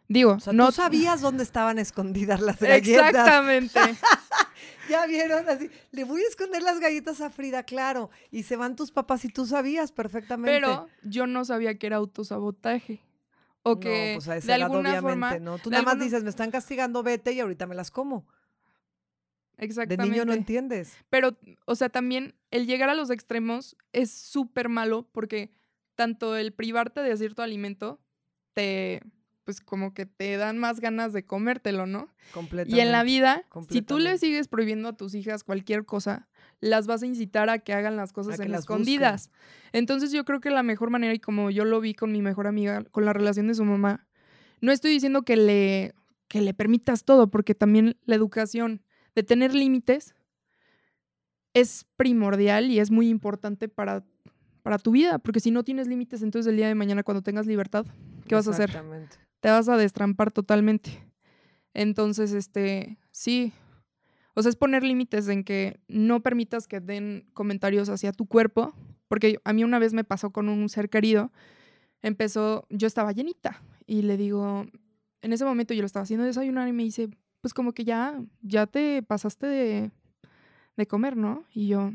Digo, 0.06 0.38
no 0.52 0.66
tú 0.66 0.72
sabías 0.72 1.20
dónde 1.20 1.42
estaban 1.42 1.78
escondidas 1.78 2.40
las 2.40 2.60
galletas. 2.60 3.08
Exactamente. 3.08 3.80
ya 4.88 5.06
vieron 5.06 5.46
así, 5.48 5.70
le 5.90 6.04
voy 6.04 6.22
a 6.22 6.28
esconder 6.28 6.62
las 6.62 6.78
galletas 6.78 7.20
a 7.20 7.30
Frida, 7.30 7.64
claro, 7.64 8.08
y 8.30 8.44
se 8.44 8.56
van 8.56 8.76
tus 8.76 8.92
papás 8.92 9.24
y 9.24 9.28
tú 9.28 9.44
sabías 9.44 9.90
perfectamente. 9.90 10.52
Pero 10.52 10.86
yo 11.02 11.26
no 11.26 11.44
sabía 11.44 11.76
que 11.78 11.88
era 11.88 11.96
autosabotaje. 11.96 13.00
O 13.64 13.80
que 13.80 14.14
no, 14.14 14.24
pues 14.24 14.46
de 14.46 14.52
alguna 14.54 15.00
forma, 15.00 15.38
no. 15.40 15.58
Tú 15.58 15.68
nada 15.68 15.82
más 15.82 15.98
dices, 15.98 16.22
me 16.22 16.30
están 16.30 16.52
castigando, 16.52 17.02
vete 17.02 17.32
y 17.32 17.40
ahorita 17.40 17.66
me 17.66 17.74
las 17.74 17.90
como. 17.90 18.24
Exactamente. 19.58 20.04
De 20.04 20.10
niño 20.10 20.24
no 20.24 20.32
entiendes. 20.32 20.96
Pero, 21.10 21.36
o 21.66 21.74
sea, 21.74 21.88
también 21.88 22.34
el 22.50 22.66
llegar 22.66 22.88
a 22.88 22.94
los 22.94 23.10
extremos 23.10 23.76
es 23.92 24.10
súper 24.10 24.68
malo 24.68 25.08
porque 25.12 25.50
tanto 25.94 26.36
el 26.36 26.52
privarte 26.52 27.00
de 27.02 27.16
cierto 27.16 27.42
alimento 27.42 28.00
te, 28.52 29.02
pues 29.44 29.60
como 29.60 29.94
que 29.94 30.06
te 30.06 30.36
dan 30.36 30.58
más 30.58 30.78
ganas 30.80 31.12
de 31.12 31.24
comértelo, 31.24 31.86
¿no? 31.86 32.08
Completamente. 32.32 32.76
Y 32.76 32.80
en 32.80 32.92
la 32.92 33.02
vida, 33.02 33.44
si 33.68 33.82
tú 33.82 33.98
le 33.98 34.16
sigues 34.18 34.46
prohibiendo 34.46 34.88
a 34.90 34.96
tus 34.96 35.14
hijas 35.14 35.42
cualquier 35.42 35.84
cosa, 35.84 36.28
las 36.60 36.86
vas 36.86 37.02
a 37.02 37.06
incitar 37.06 37.48
a 37.50 37.58
que 37.58 37.72
hagan 37.72 37.96
las 37.96 38.12
cosas 38.12 38.38
en 38.40 38.54
escondidas. 38.54 39.30
Entonces 39.72 40.12
yo 40.12 40.24
creo 40.24 40.40
que 40.40 40.50
la 40.50 40.62
mejor 40.62 40.90
manera, 40.90 41.14
y 41.14 41.18
como 41.18 41.50
yo 41.50 41.64
lo 41.64 41.80
vi 41.80 41.94
con 41.94 42.12
mi 42.12 42.22
mejor 42.22 42.46
amiga, 42.46 42.84
con 42.90 43.04
la 43.04 43.12
relación 43.12 43.48
de 43.48 43.54
su 43.54 43.64
mamá, 43.64 44.06
no 44.60 44.72
estoy 44.72 44.90
diciendo 44.90 45.22
que 45.22 45.36
le, 45.36 45.94
que 46.28 46.42
le 46.42 46.54
permitas 46.54 47.04
todo, 47.04 47.30
porque 47.30 47.54
también 47.54 47.96
la 48.04 48.14
educación 48.14 48.82
de 49.18 49.24
tener 49.24 49.52
límites 49.52 50.14
es 51.52 51.86
primordial 51.96 52.70
y 52.70 52.78
es 52.78 52.92
muy 52.92 53.08
importante 53.08 53.68
para, 53.68 54.04
para 54.62 54.78
tu 54.78 54.92
vida, 54.92 55.18
porque 55.18 55.40
si 55.40 55.50
no 55.50 55.64
tienes 55.64 55.88
límites, 55.88 56.22
entonces 56.22 56.48
el 56.48 56.56
día 56.56 56.68
de 56.68 56.76
mañana 56.76 57.02
cuando 57.02 57.22
tengas 57.22 57.44
libertad, 57.44 57.84
¿qué 58.28 58.36
vas 58.36 58.46
a 58.46 58.52
hacer? 58.52 58.70
Te 59.40 59.50
vas 59.50 59.68
a 59.68 59.76
destrampar 59.76 60.30
totalmente. 60.30 61.04
Entonces, 61.74 62.32
este, 62.32 62.96
sí, 63.10 63.52
o 64.34 64.42
sea, 64.42 64.50
es 64.50 64.56
poner 64.56 64.84
límites 64.84 65.26
en 65.26 65.42
que 65.42 65.80
no 65.88 66.22
permitas 66.22 66.68
que 66.68 66.78
den 66.78 67.28
comentarios 67.34 67.88
hacia 67.88 68.12
tu 68.12 68.26
cuerpo, 68.26 68.72
porque 69.08 69.40
a 69.42 69.52
mí 69.52 69.64
una 69.64 69.80
vez 69.80 69.94
me 69.94 70.04
pasó 70.04 70.30
con 70.30 70.48
un 70.48 70.68
ser 70.68 70.90
querido, 70.90 71.32
empezó, 72.02 72.68
yo 72.70 72.86
estaba 72.86 73.10
llenita 73.10 73.64
y 73.84 74.02
le 74.02 74.16
digo, 74.16 74.64
en 75.22 75.32
ese 75.32 75.44
momento 75.44 75.74
yo 75.74 75.82
lo 75.82 75.86
estaba 75.86 76.04
haciendo 76.04 76.24
desayunar 76.24 76.68
y 76.68 76.72
me 76.72 76.84
dice, 76.84 77.10
pues 77.40 77.54
como 77.54 77.72
que 77.72 77.84
ya, 77.84 78.20
ya 78.42 78.66
te 78.66 79.02
pasaste 79.02 79.46
de, 79.46 79.90
de 80.76 80.86
comer, 80.86 81.16
¿no? 81.16 81.44
Y 81.52 81.68
yo, 81.68 81.92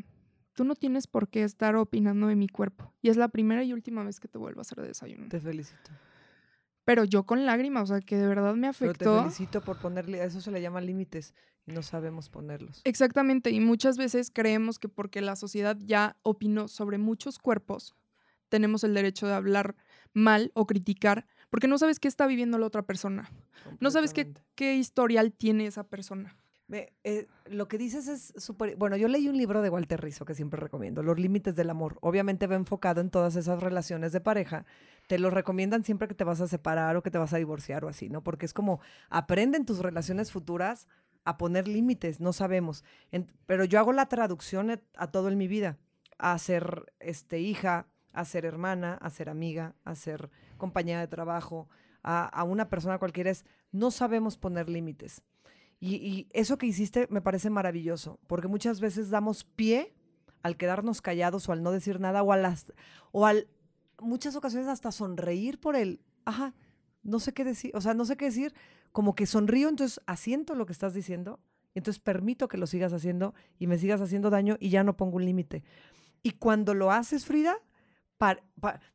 tú 0.54 0.64
no 0.64 0.76
tienes 0.76 1.08
por 1.08 1.28
qué 1.28 1.44
estar 1.44 1.76
opinando 1.76 2.28
de 2.28 2.36
mi 2.36 2.48
cuerpo. 2.48 2.94
Y 3.02 3.10
es 3.10 3.18
la 3.18 3.28
primera 3.28 3.64
y 3.64 3.74
última 3.74 4.04
vez 4.04 4.20
que 4.20 4.28
te 4.28 4.38
vuelvo 4.38 4.60
a 4.60 4.62
hacer 4.62 4.82
desayuno. 4.82 5.28
Te 5.30 5.40
felicito. 5.40 5.92
Pero 6.86 7.06
yo 7.06 7.24
con 7.24 7.46
lágrimas, 7.46 7.84
o 7.84 7.94
sea, 7.94 8.02
que 8.02 8.18
de 8.18 8.28
verdad 8.28 8.56
me 8.56 8.68
afectó. 8.68 8.98
Pero 9.00 9.16
te 9.18 9.22
felicito 9.24 9.62
por 9.62 9.80
ponerle, 9.80 10.22
a 10.22 10.26
eso 10.26 10.42
se 10.42 10.52
le 10.52 10.62
llama 10.62 10.82
límites 10.82 11.34
y 11.66 11.72
no 11.72 11.82
sabemos 11.82 12.30
ponerlos. 12.30 12.82
Exactamente, 12.84 13.52
y 13.52 13.60
muchas 13.62 13.98
veces 13.98 14.32
creemos 14.34 14.80
que 14.80 14.90
porque 14.90 15.22
la 15.22 15.36
sociedad 15.36 15.78
ya 15.80 16.18
opinó 16.24 16.68
sobre 16.68 16.98
muchos 16.98 17.40
cuerpos, 17.40 17.96
tenemos 18.50 18.84
el 18.84 18.94
derecho 18.94 19.28
de 19.28 19.34
hablar 19.34 19.76
mal 20.14 20.52
o 20.56 20.68
criticar 20.68 21.26
porque 21.54 21.68
no 21.68 21.78
sabes 21.78 22.00
qué 22.00 22.08
está 22.08 22.26
viviendo 22.26 22.58
la 22.58 22.66
otra 22.66 22.82
persona. 22.82 23.30
No 23.80 23.92
sabes 23.92 24.12
qué, 24.12 24.34
qué 24.56 24.74
historial 24.74 25.32
tiene 25.32 25.68
esa 25.68 25.84
persona. 25.84 26.36
Eh, 26.72 27.28
lo 27.46 27.68
que 27.68 27.78
dices 27.78 28.08
es 28.08 28.34
súper... 28.44 28.76
Bueno, 28.76 28.98
yo 28.98 29.08
leí 29.08 29.28
un 29.28 29.38
libro 29.38 29.62
de 29.62 29.70
Walter 29.70 30.02
Rizzo 30.02 30.26
que 30.26 30.34
siempre 30.34 30.60
recomiendo, 30.60 31.04
Los 31.04 31.20
Límites 31.20 31.56
del 31.56 31.70
Amor. 31.70 32.00
Obviamente 32.02 32.48
va 32.48 32.56
enfocado 32.56 33.02
en 33.02 33.12
todas 33.12 33.36
esas 33.36 33.62
relaciones 33.62 34.12
de 34.14 34.20
pareja. 34.20 34.66
Te 35.06 35.20
lo 35.20 35.30
recomiendan 35.30 35.84
siempre 35.84 36.08
que 36.08 36.16
te 36.16 36.24
vas 36.24 36.42
a 36.42 36.48
separar 36.48 36.98
o 36.98 37.04
que 37.04 37.12
te 37.12 37.20
vas 37.20 37.34
a 37.34 37.38
divorciar 37.38 37.86
o 37.86 37.88
así, 37.88 38.10
¿no? 38.10 38.24
Porque 38.24 38.48
es 38.48 38.54
como, 38.56 38.80
aprenden 39.12 39.68
tus 39.68 39.78
relaciones 39.78 40.32
futuras 40.32 40.88
a 41.24 41.38
poner 41.38 41.68
límites, 41.68 42.20
no 42.20 42.34
sabemos. 42.34 42.84
pero 43.46 43.64
yo 43.64 43.78
hago 43.78 43.94
la 43.94 44.08
traducción 44.08 44.82
a 44.98 45.12
todo 45.12 45.30
en 45.30 45.38
mi 45.38 45.48
vida, 45.48 45.78
a 46.18 46.36
ser 46.40 46.92
este, 47.00 47.42
hija, 47.42 47.86
a 48.12 48.26
ser 48.26 48.44
hermana, 48.44 48.96
a 48.96 49.12
ser 49.12 49.30
amiga, 49.30 49.76
a 49.84 49.94
ser 49.94 50.32
compañera 50.64 51.02
de 51.02 51.10
trabajo, 51.10 51.68
a, 52.04 52.42
una 52.46 52.70
persona 52.70 52.98
cualquiera 53.00 53.30
es, 53.30 53.44
no 53.74 53.92
sabemos 53.92 54.38
poner 54.38 54.70
límites. 54.70 55.22
Y, 55.82 56.30
eso 56.32 56.58
que 56.58 56.68
hiciste 56.68 57.06
me 57.10 57.20
parece 57.20 57.50
maravilloso, 57.50 58.18
porque 58.28 58.48
muchas 58.48 58.80
veces 58.80 59.10
damos 59.10 59.44
pie 59.44 59.94
al 60.42 60.56
quedarnos 60.56 61.02
callados 61.02 61.50
o 61.50 61.52
al 61.52 61.64
no 61.64 61.74
decir 61.74 62.00
nada 62.00 62.24
o 62.24 62.32
a 62.32 62.38
las 62.38 62.72
o 63.12 63.26
al 63.26 63.50
muchas 64.00 64.38
ocasiones 64.38 64.70
hasta 64.70 64.94
sonreír 64.94 65.60
por 65.60 65.76
el, 65.76 66.00
ajá, 66.24 66.54
no 67.04 67.20
sé 67.20 67.34
qué 67.34 67.44
decir, 67.44 67.72
o 67.76 67.82
sea, 67.82 67.94
no 67.94 68.06
sé 68.06 68.16
qué 68.16 68.26
decir, 68.26 68.54
como 68.94 69.16
que 69.16 69.26
sonrío, 69.26 69.68
entonces 69.68 70.00
asiento 70.06 70.56
lo 70.56 70.66
que 70.66 70.72
estás 70.72 70.94
diciendo, 70.94 71.42
entonces 71.76 72.00
permito 72.02 72.48
que 72.48 72.58
lo 72.58 72.68
sigas 72.68 72.94
haciendo 72.94 73.34
y 73.60 73.68
me 73.68 73.78
sigas 73.78 74.00
haciendo 74.00 74.30
daño 74.30 74.56
y 74.62 74.70
ya 74.70 74.86
no 74.86 74.96
pongo 74.96 75.18
un 75.18 75.26
límite. 75.26 75.66
Y 76.22 76.32
cuando 76.32 76.74
lo 76.74 76.90
haces, 76.90 77.26
Frida, 77.26 77.58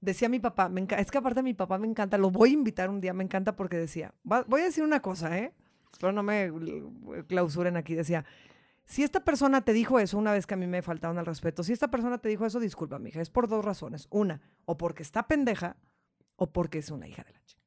decía 0.00 0.28
mi 0.28 0.40
papá, 0.40 0.68
me 0.68 0.86
es 0.96 1.10
que 1.10 1.18
aparte 1.18 1.42
mi 1.42 1.54
papá 1.54 1.78
me 1.78 1.86
encanta, 1.86 2.18
lo 2.18 2.30
voy 2.30 2.50
a 2.50 2.54
invitar 2.54 2.88
un 2.90 3.00
día, 3.00 3.12
me 3.12 3.24
encanta 3.24 3.56
porque 3.56 3.76
decía, 3.76 4.14
voy 4.22 4.60
a 4.60 4.64
decir 4.64 4.84
una 4.84 5.00
cosa, 5.00 5.38
¿eh? 5.38 5.52
Espero 5.92 6.12
no 6.12 6.22
me 6.22 6.52
clausuren 7.26 7.76
aquí. 7.76 7.94
Decía, 7.94 8.24
si 8.84 9.02
esta 9.02 9.24
persona 9.24 9.60
te 9.62 9.72
dijo 9.72 9.98
eso 9.98 10.16
una 10.16 10.32
vez 10.32 10.46
que 10.46 10.54
a 10.54 10.56
mí 10.56 10.66
me 10.66 10.82
faltaron 10.82 11.18
al 11.18 11.26
respeto, 11.26 11.62
si 11.62 11.72
esta 11.72 11.88
persona 11.88 12.18
te 12.18 12.28
dijo 12.28 12.46
eso, 12.46 12.60
disculpa, 12.60 12.98
mija, 12.98 13.20
es 13.20 13.30
por 13.30 13.48
dos 13.48 13.64
razones. 13.64 14.06
Una, 14.10 14.40
o 14.64 14.78
porque 14.78 15.02
está 15.02 15.26
pendeja 15.26 15.76
o 16.36 16.50
porque 16.52 16.78
es 16.78 16.90
una 16.90 17.06
hija 17.06 17.22
de 17.24 17.32
la 17.32 17.44
chica. 17.44 17.62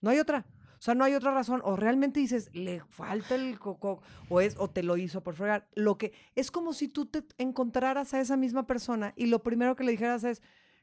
No 0.00 0.10
hay 0.10 0.18
otra. 0.18 0.46
O 0.78 0.84
sea, 0.84 0.96
no 0.96 1.04
hay 1.04 1.14
otra 1.14 1.32
razón. 1.32 1.60
O 1.62 1.76
realmente 1.76 2.18
dices, 2.18 2.50
le 2.52 2.82
falta 2.88 3.36
el 3.36 3.56
coco, 3.60 4.02
o, 4.28 4.40
es, 4.40 4.56
o 4.58 4.68
te 4.68 4.82
lo 4.82 4.96
hizo 4.96 5.22
por 5.22 5.36
fregar. 5.36 5.68
Lo 5.74 5.96
que 5.96 6.12
es 6.34 6.50
como 6.50 6.72
si 6.72 6.88
tú 6.88 7.06
te 7.06 7.24
encontraras 7.38 8.12
a 8.12 8.20
esa 8.20 8.36
misma 8.36 8.66
persona 8.66 9.12
y 9.14 9.26
lo 9.26 9.44
primero 9.44 9.76
que 9.76 9.84
le 9.84 9.92
dijeras 9.92 10.24
es, 10.24 10.42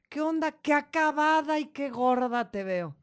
¿qué 0.09 0.21
onda? 0.21 0.51
Qué 0.51 0.73
acabada 0.73 1.59
y 1.59 1.67
qué 1.67 1.89
gorda 1.89 2.51
te 2.51 2.63
veo 2.63 2.95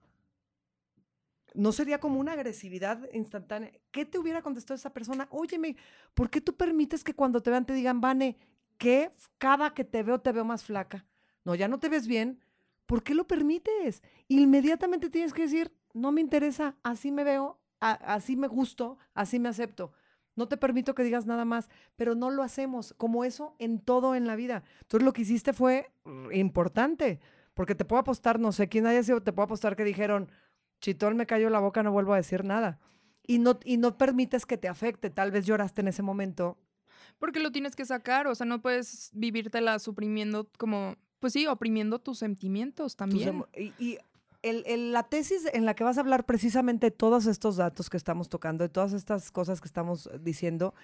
no 1.57 1.73
sería 1.73 1.99
como 1.99 2.21
una 2.21 2.33
agresividad 2.33 3.09
instantánea. 3.13 3.73
¿Qué 3.91 4.05
te 4.05 4.19
hubiera 4.19 4.43
contestado 4.43 4.77
esa 4.77 4.93
persona? 4.93 5.27
Óyeme, 5.31 5.77
¿por 6.15 6.31
qué 6.31 6.41
tú 6.41 6.55
permites 6.55 7.03
que 7.03 7.15
cuando 7.15 7.43
te 7.43 7.51
vean 7.51 7.67
te 7.67 7.73
digan, 7.73 8.01
Vane, 8.01 8.39
que 8.79 9.11
cada 9.39 9.75
que 9.75 9.85
te 9.85 10.03
veo 10.03 10.21
te 10.21 10.33
veo 10.33 10.45
más 10.45 10.65
flaca? 10.65 11.07
No, 11.45 11.55
ya 11.55 11.69
no 11.69 11.79
te 11.79 11.89
ves 11.89 12.07
bien. 12.07 12.41
¿Por 12.85 13.03
qué 13.03 13.15
lo 13.15 13.27
permites? 13.27 14.03
Inmediatamente 14.29 15.11
tienes 15.11 15.33
que 15.33 15.43
decir, 15.43 15.73
no 15.93 16.13
me 16.13 16.21
interesa, 16.21 16.77
así 16.83 17.11
me 17.11 17.25
veo, 17.25 17.59
así 17.81 18.37
me 18.37 18.47
gusto, 18.47 18.99
así 19.15 19.39
me 19.39 19.49
acepto. 19.49 19.93
No 20.37 20.49
te 20.49 20.57
permito 20.57 20.95
que 20.95 21.03
digas 21.03 21.27
nada 21.27 21.45
más, 21.45 21.69
pero 21.97 22.15
no 22.15 22.31
lo 22.31 22.43
hacemos 22.43 22.95
como 22.97 23.25
eso 23.25 23.57
en 23.59 23.81
todo 23.81 24.15
en 24.15 24.27
la 24.27 24.37
vida. 24.37 24.63
Entonces 24.83 25.05
lo 25.05 25.13
que 25.13 25.23
hiciste 25.23 25.53
fue 25.53 25.91
importante, 26.33 27.21
porque 27.55 27.75
te 27.75 27.85
puedo 27.85 28.01
apostar, 28.01 28.39
no 28.39 28.53
sé 28.53 28.69
quién 28.69 28.87
haya 28.87 29.03
sido, 29.03 29.23
te 29.23 29.33
puedo 29.33 29.47
apostar 29.47 29.77
que 29.77 29.85
dijeron, 29.85 30.31
Chitón 30.81 31.17
me 31.17 31.27
cayó 31.27 31.51
la 31.51 31.59
boca, 31.59 31.83
no 31.83 31.91
vuelvo 31.91 32.13
a 32.13 32.17
decir 32.17 32.45
nada. 32.45 32.79
Y 33.27 33.39
no, 33.39 33.59
y 33.65 33.77
no 33.79 33.99
permites 33.99 34.47
que 34.47 34.57
te 34.57 34.69
afecte. 34.69 35.11
Tal 35.11 35.33
vez 35.33 35.47
lloraste 35.47 35.81
en 35.81 35.89
ese 35.89 36.03
momento. 36.03 36.59
Porque 37.19 37.41
lo 37.41 37.51
tienes 37.51 37.75
que 37.75 37.85
sacar, 37.85 38.27
o 38.27 38.35
sea, 38.35 38.47
no 38.47 38.61
puedes 38.61 39.11
vivírtela 39.15 39.79
suprimiendo 39.79 40.49
como, 40.59 40.97
pues 41.19 41.33
sí, 41.33 41.47
oprimiendo 41.47 41.99
tus 41.99 42.19
sentimientos 42.19 42.95
también. 42.95 43.45
y, 43.57 43.99
el, 44.49 44.93
la 44.93 45.05
tesis 45.05 45.49
en 45.53 45.65
la 45.65 45.75
que 45.75 45.85
vas 45.85 45.99
a 45.99 46.01
hablar 46.01 46.27
precisamente 46.27 46.91
todos 46.91 47.27
estos 47.27 47.57
datos 47.57 47.91
que 47.91 47.97
estamos 47.97 48.29
tocando, 48.29 48.65
de 48.65 48.69
todas 48.69 48.93
estas 48.93 49.31
cosas 49.31 49.61
que 49.61 49.69
estamos 49.69 50.11
diciendo, 50.21 50.75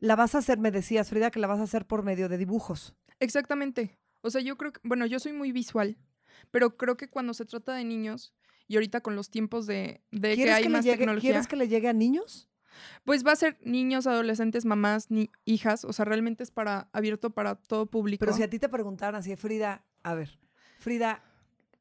la 0.00 0.16
vas 0.16 0.34
a 0.34 0.38
hacer, 0.38 0.58
me 0.58 0.70
decías, 0.70 1.10
Frida, 1.10 1.30
que 1.30 1.40
la 1.40 1.46
vas 1.46 1.60
a 1.60 1.64
hacer 1.64 1.86
por 1.86 2.02
medio 2.02 2.28
de 2.28 2.38
dibujos. 2.38 2.94
Exactamente. 3.20 3.98
O 4.20 4.30
sea, 4.30 4.40
yo 4.40 4.56
creo 4.56 4.72
que, 4.72 4.80
bueno, 4.84 5.06
yo 5.06 5.18
soy 5.18 5.32
muy 5.32 5.52
visual, 5.52 5.98
pero 6.50 6.76
creo 6.76 6.96
que 6.96 7.08
cuando 7.08 7.34
se 7.34 7.44
trata 7.44 7.74
de 7.74 7.84
niños, 7.84 8.34
y 8.66 8.76
ahorita 8.76 9.00
con 9.00 9.16
los 9.16 9.30
tiempos 9.30 9.66
de, 9.66 10.02
que 10.10 10.52
hay 10.52 10.68
más 10.68 10.84
tecnología. 10.84 11.30
¿Quieres 11.32 11.46
que 11.46 11.56
le 11.56 11.68
llegue 11.68 11.88
a 11.88 11.92
niños? 11.92 12.48
Pues 13.04 13.24
va 13.24 13.32
a 13.32 13.36
ser 13.36 13.58
niños, 13.62 14.06
adolescentes, 14.06 14.64
mamás, 14.64 15.10
ni 15.10 15.30
hijas. 15.44 15.84
O 15.84 15.92
sea, 15.92 16.04
realmente 16.04 16.42
es 16.42 16.50
para 16.50 16.88
abierto 16.92 17.30
para 17.30 17.54
todo 17.54 17.86
público. 17.86 18.20
Pero 18.20 18.32
si 18.32 18.42
a 18.42 18.50
ti 18.50 18.58
te 18.58 18.68
preguntaran 18.68 19.14
así, 19.14 19.36
Frida, 19.36 19.84
a 20.02 20.14
ver, 20.14 20.38
Frida, 20.78 21.22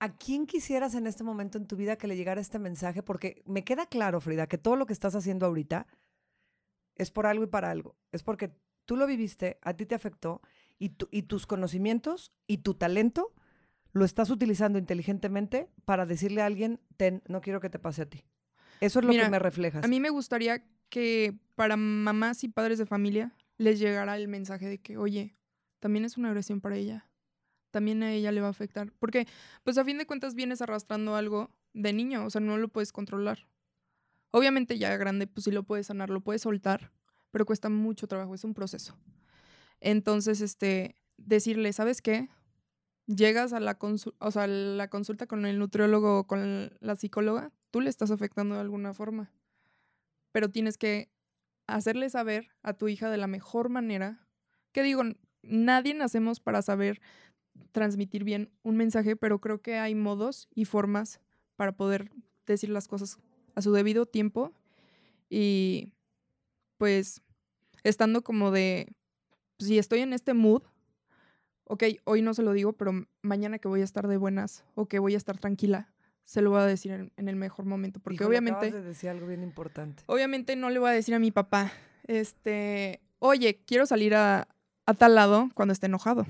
¿a 0.03 0.17
quién 0.17 0.45
quisieras 0.45 0.95
en 0.95 1.07
este 1.07 1.23
momento 1.23 1.57
en 1.57 1.65
tu 1.65 1.77
vida 1.77 1.95
que 1.95 2.07
le 2.07 2.17
llegara 2.17 2.41
este 2.41 2.59
mensaje? 2.59 3.01
Porque 3.01 3.41
me 3.45 3.63
queda 3.63 3.85
claro, 3.85 4.19
Frida, 4.19 4.47
que 4.47 4.57
todo 4.57 4.75
lo 4.75 4.85
que 4.85 4.91
estás 4.91 5.15
haciendo 5.15 5.45
ahorita 5.45 5.87
es 6.97 7.09
por 7.09 7.25
algo 7.25 7.45
y 7.45 7.47
para 7.47 7.71
algo. 7.71 7.95
Es 8.11 8.21
porque 8.21 8.51
tú 8.83 8.97
lo 8.97 9.07
viviste, 9.07 9.59
a 9.61 9.75
ti 9.75 9.85
te 9.85 9.95
afectó 9.95 10.41
y, 10.77 10.91
y 11.09 11.21
tus 11.21 11.47
conocimientos 11.47 12.33
y 12.47 12.57
tu 12.57 12.73
talento 12.73 13.33
lo 13.93 14.03
estás 14.03 14.29
utilizando 14.29 14.77
inteligentemente 14.77 15.69
para 15.85 16.05
decirle 16.05 16.41
a 16.41 16.47
alguien, 16.47 16.81
ten, 16.97 17.23
no 17.29 17.39
quiero 17.39 17.61
que 17.61 17.69
te 17.69 17.79
pase 17.79 18.01
a 18.01 18.09
ti. 18.09 18.25
Eso 18.81 18.99
es 18.99 19.05
lo 19.05 19.13
que 19.13 19.29
me 19.29 19.39
reflejas. 19.39 19.85
A 19.85 19.87
mí 19.87 20.01
me 20.01 20.09
gustaría 20.09 20.65
que 20.89 21.39
para 21.55 21.77
mamás 21.77 22.43
y 22.43 22.49
padres 22.49 22.77
de 22.77 22.85
familia 22.85 23.37
les 23.57 23.79
llegara 23.79 24.17
el 24.17 24.27
mensaje 24.27 24.67
de 24.67 24.81
que, 24.81 24.97
oye, 24.97 25.37
también 25.79 26.03
es 26.03 26.17
una 26.17 26.27
agresión 26.27 26.59
para 26.59 26.75
ella. 26.75 27.07
También 27.73 28.03
a 28.03 28.13
ella 28.13 28.31
le 28.31 28.39
va 28.39 28.47
a 28.47 28.51
afectar. 28.51 28.93
Porque, 28.99 29.27
pues 29.63 29.77
a 29.79 29.83
fin 29.83 29.97
de 29.97 30.05
cuentas 30.05 30.35
vienes 30.35 30.61
arrastrando 30.61 31.15
algo 31.15 31.49
de 31.73 31.91
niño, 31.91 32.23
o 32.25 32.29
sea, 32.29 32.39
no 32.39 32.57
lo 32.57 32.67
puedes 32.69 32.91
controlar. 32.91 33.47
Obviamente 34.29 34.77
ya 34.77 34.95
grande, 34.95 35.25
pues 35.25 35.45
sí 35.45 35.51
lo 35.51 35.63
puedes 35.63 35.87
sanar, 35.87 36.11
lo 36.11 36.21
puedes 36.21 36.43
soltar, 36.43 36.91
pero 37.31 37.45
cuesta 37.45 37.69
mucho 37.69 38.07
trabajo, 38.07 38.35
es 38.35 38.43
un 38.43 38.53
proceso. 38.53 38.95
Entonces, 39.79 40.39
este, 40.41 40.95
decirle, 41.17 41.73
¿sabes 41.73 42.03
qué? 42.03 42.29
llegas 43.07 43.53
a 43.53 43.59
la, 43.59 43.77
o 44.19 44.31
sea, 44.31 44.47
la 44.47 44.87
consulta 44.89 45.27
con 45.27 45.45
el 45.45 45.59
nutriólogo 45.59 46.19
o 46.19 46.27
con 46.27 46.71
la 46.79 46.95
psicóloga, 46.95 47.51
tú 47.71 47.81
le 47.81 47.89
estás 47.89 48.11
afectando 48.11 48.55
de 48.55 48.61
alguna 48.61 48.93
forma. 48.93 49.31
Pero 50.31 50.49
tienes 50.49 50.77
que 50.77 51.11
hacerle 51.67 52.09
saber 52.09 52.49
a 52.61 52.73
tu 52.73 52.87
hija 52.87 53.09
de 53.09 53.17
la 53.17 53.27
mejor 53.27 53.69
manera. 53.69 54.27
Que 54.71 54.83
digo, 54.83 55.03
nadie 55.41 55.93
nacemos 55.93 56.39
para 56.39 56.61
saber 56.61 57.01
transmitir 57.71 58.23
bien 58.23 58.49
un 58.63 58.77
mensaje, 58.77 59.15
pero 59.15 59.39
creo 59.39 59.61
que 59.61 59.77
hay 59.77 59.95
modos 59.95 60.47
y 60.53 60.65
formas 60.65 61.19
para 61.55 61.71
poder 61.71 62.11
decir 62.45 62.69
las 62.69 62.87
cosas 62.87 63.17
a 63.55 63.61
su 63.61 63.71
debido 63.71 64.05
tiempo 64.05 64.53
y 65.29 65.93
pues 66.77 67.21
estando 67.83 68.23
como 68.23 68.51
de, 68.51 68.93
si 69.59 69.77
estoy 69.77 69.99
en 69.99 70.13
este 70.13 70.33
mood, 70.33 70.63
ok, 71.65 71.83
hoy 72.03 72.21
no 72.21 72.33
se 72.33 72.43
lo 72.43 72.53
digo, 72.53 72.73
pero 72.73 73.07
mañana 73.21 73.59
que 73.59 73.67
voy 73.67 73.81
a 73.81 73.85
estar 73.85 74.07
de 74.07 74.17
buenas 74.17 74.63
o 74.75 74.87
que 74.87 74.99
voy 74.99 75.13
a 75.13 75.17
estar 75.17 75.37
tranquila, 75.37 75.93
se 76.25 76.41
lo 76.41 76.51
voy 76.51 76.61
a 76.61 76.65
decir 76.65 76.91
en, 77.15 77.27
el 77.27 77.35
mejor 77.35 77.65
momento. 77.65 77.99
Porque 77.99 78.23
obviamente. 78.23 78.71
de 78.71 78.81
decir 78.81 79.09
algo 79.09 79.27
bien 79.27 79.43
importante. 79.43 80.03
Obviamente 80.07 80.55
no 80.55 80.69
le 80.69 80.79
voy 80.79 80.89
a 80.89 80.93
decir 80.93 81.13
a 81.15 81.19
mi 81.19 81.31
papá, 81.31 81.71
este, 82.05 83.01
oye, 83.19 83.61
quiero 83.65 83.85
salir 83.85 84.15
a, 84.15 84.47
tal 84.97 85.15
lado 85.15 85.49
cuando 85.53 85.73
esté 85.73 85.87
enojado. 85.87 86.25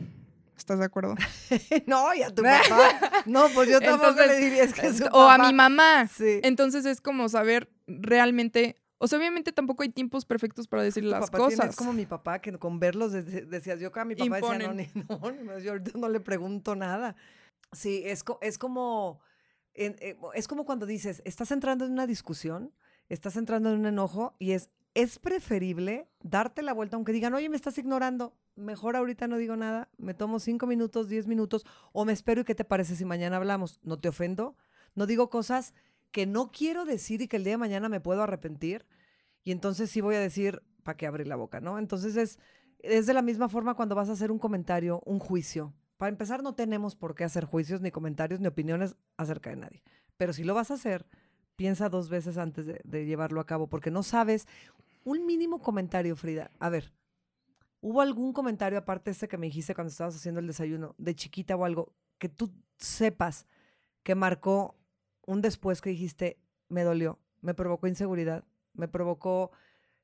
¿Estás 0.64 0.80
de 0.80 0.86
acuerdo? 0.86 1.16
no, 1.88 2.14
y 2.14 2.24
a 2.24 2.30
tu 2.30 2.42
papá. 2.70 3.24
No, 3.26 3.50
pues 3.54 3.70
yo 3.70 3.82
tampoco 3.82 4.22
le 4.26 4.38
diría 4.38 4.64
es 4.64 4.74
que 4.74 4.88
es 4.88 5.04
O 5.12 5.30
a 5.30 5.38
mi 5.38 5.52
mamá. 5.52 6.08
Sí. 6.08 6.40
Entonces 6.42 6.86
es 6.86 7.02
como 7.02 7.28
saber 7.28 7.70
realmente 7.86 8.82
o 8.98 9.08
sea, 9.10 9.20
obviamente 9.20 9.52
tampoco 9.52 9.84
hay 9.84 9.90
tiempos 9.90 10.24
perfectos 10.24 10.70
para 10.70 10.82
decir 10.82 11.04
las 11.04 11.30
cosas. 11.30 11.72
Es 11.72 11.76
como 11.76 11.92
mi 11.92 12.06
papá, 12.06 12.40
que 12.40 12.58
con 12.58 12.80
verlos 12.80 13.12
decías, 13.12 13.78
yo 13.82 13.90
acá 13.90 14.06
mi 14.06 14.16
papá 14.16 14.38
decía, 14.38 14.68
no, 14.70 14.74
ni, 14.74 14.88
no, 15.10 15.60
yo 15.60 15.74
no 15.96 16.08
le 16.08 16.22
pregunto 16.22 16.78
nada. 16.78 17.18
Sí, 17.74 18.04
es, 18.06 18.24
es 18.40 18.58
como, 18.58 19.20
eh, 19.74 20.18
es 20.34 20.48
como 20.48 20.64
cuando 20.64 20.86
dices, 20.86 21.22
estás 21.26 21.52
entrando 21.52 21.84
en 21.84 21.92
una 21.92 22.08
discusión, 22.08 22.72
estás 23.10 23.36
entrando 23.36 23.74
en 23.74 23.80
un 23.80 23.86
enojo 23.88 24.38
y 24.40 24.54
es, 24.54 24.70
es 24.94 25.20
preferible 25.20 26.08
darte 26.22 26.62
la 26.62 26.72
vuelta, 26.72 26.96
aunque 26.96 27.12
digan, 27.12 27.34
oye, 27.34 27.50
me 27.50 27.58
estás 27.58 27.78
ignorando, 27.78 28.38
mejor 28.56 28.96
ahorita 28.96 29.28
no 29.28 29.38
digo 29.38 29.56
nada, 29.56 29.90
me 29.98 30.14
tomo 30.14 30.40
cinco 30.40 30.68
minutos, 30.68 31.10
diez 31.10 31.28
minutos, 31.28 31.66
o 31.92 32.06
me 32.06 32.14
espero 32.14 32.42
y 32.42 32.44
qué 32.44 32.56
te 32.56 32.66
parece 32.66 32.96
si 32.96 33.06
mañana 33.06 33.38
hablamos. 33.38 33.80
No 33.84 34.00
te 34.00 34.10
ofendo, 34.10 34.56
no 34.96 35.06
digo 35.06 35.30
cosas 35.30 35.74
que 36.12 36.26
no 36.26 36.52
quiero 36.52 36.86
decir 36.86 37.22
y 37.22 37.28
que 37.28 37.38
el 37.38 37.44
día 37.44 37.54
de 37.54 37.58
mañana 37.58 37.90
me 37.90 38.00
puedo 38.00 38.22
arrepentir. 38.24 38.86
Y 39.44 39.52
entonces 39.52 39.90
sí 39.90 40.02
voy 40.02 40.16
a 40.16 40.20
decir, 40.20 40.62
¿para 40.84 40.98
qué 40.98 41.08
abrir 41.08 41.28
la 41.28 41.36
boca? 41.36 41.60
¿no? 41.60 41.80
Entonces 41.80 42.16
es, 42.16 42.40
es 42.80 43.06
de 43.08 43.14
la 43.14 43.22
misma 43.22 43.50
forma 43.50 43.74
cuando 43.74 43.96
vas 43.96 44.10
a 44.10 44.14
hacer 44.14 44.32
un 44.32 44.40
comentario, 44.40 45.02
un 45.06 45.20
juicio. 45.20 45.74
Para 45.98 46.10
empezar, 46.10 46.44
no 46.44 46.54
tenemos 46.54 46.96
por 46.96 47.16
qué 47.16 47.24
hacer 47.24 47.46
juicios, 47.46 47.82
ni 47.82 47.92
comentarios, 47.92 48.40
ni 48.40 48.48
opiniones 48.48 48.96
acerca 49.18 49.50
de 49.50 49.56
nadie. 49.56 49.84
Pero 50.18 50.34
si 50.34 50.44
lo 50.44 50.54
vas 50.54 50.72
a 50.72 50.76
hacer, 50.76 51.06
piensa 51.56 51.90
dos 51.90 52.10
veces 52.10 52.38
antes 52.38 52.66
de, 52.66 53.06
llevarlo 53.06 53.40
a 53.40 53.46
cabo, 53.46 53.68
porque 53.68 53.92
no 53.92 54.04
sabes. 54.04 54.48
Un 55.06 55.26
mínimo 55.26 55.62
comentario, 55.62 56.16
Frida. 56.16 56.52
A 56.60 56.70
ver, 56.70 56.92
¿hubo 57.84 58.00
algún 58.00 58.32
comentario 58.32 58.80
aparte 58.80 59.12
ese 59.12 59.28
que 59.28 59.38
me 59.38 59.48
dijiste 59.48 59.76
cuando 59.76 59.92
estabas 59.92 60.16
haciendo 60.16 60.40
el 60.40 60.48
desayuno, 60.48 60.96
de 60.98 61.16
chiquita 61.16 61.58
o 61.58 61.66
algo, 61.66 61.94
que 62.18 62.30
tú 62.30 62.50
sepas 62.78 63.46
que 64.04 64.16
marcó 64.16 64.80
un 65.26 65.42
después 65.42 65.82
que 65.82 65.90
dijiste, 65.90 66.40
me 66.70 66.84
dolió, 66.84 67.20
me 67.42 67.54
provocó 67.54 67.88
inseguridad, 67.88 68.46
me 68.74 68.88
provocó 68.88 69.52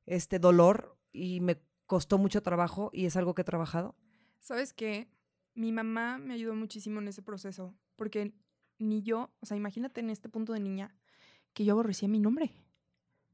este 0.05 0.39
dolor 0.39 0.97
y 1.13 1.39
me 1.39 1.61
costó 1.85 2.17
mucho 2.17 2.43
trabajo 2.43 2.89
y 2.91 3.05
es 3.05 3.15
algo 3.15 3.33
que 3.33 3.43
he 3.43 3.45
trabajado? 3.45 3.95
¿Sabes 4.39 4.73
qué? 4.73 5.07
Mi 5.53 5.71
mamá 5.71 6.17
me 6.17 6.33
ayudó 6.33 6.55
muchísimo 6.55 6.99
en 6.99 7.07
ese 7.07 7.21
proceso, 7.21 7.73
porque 7.95 8.33
ni 8.77 9.03
yo, 9.03 9.31
o 9.39 9.45
sea, 9.45 9.55
imagínate 9.55 10.01
en 10.01 10.09
este 10.09 10.27
punto 10.27 10.51
de 10.51 10.59
niña, 10.59 10.93
que 11.53 11.63
yo 11.63 11.73
aborrecía 11.73 12.09
mi 12.09 12.19
nombre. 12.19 12.51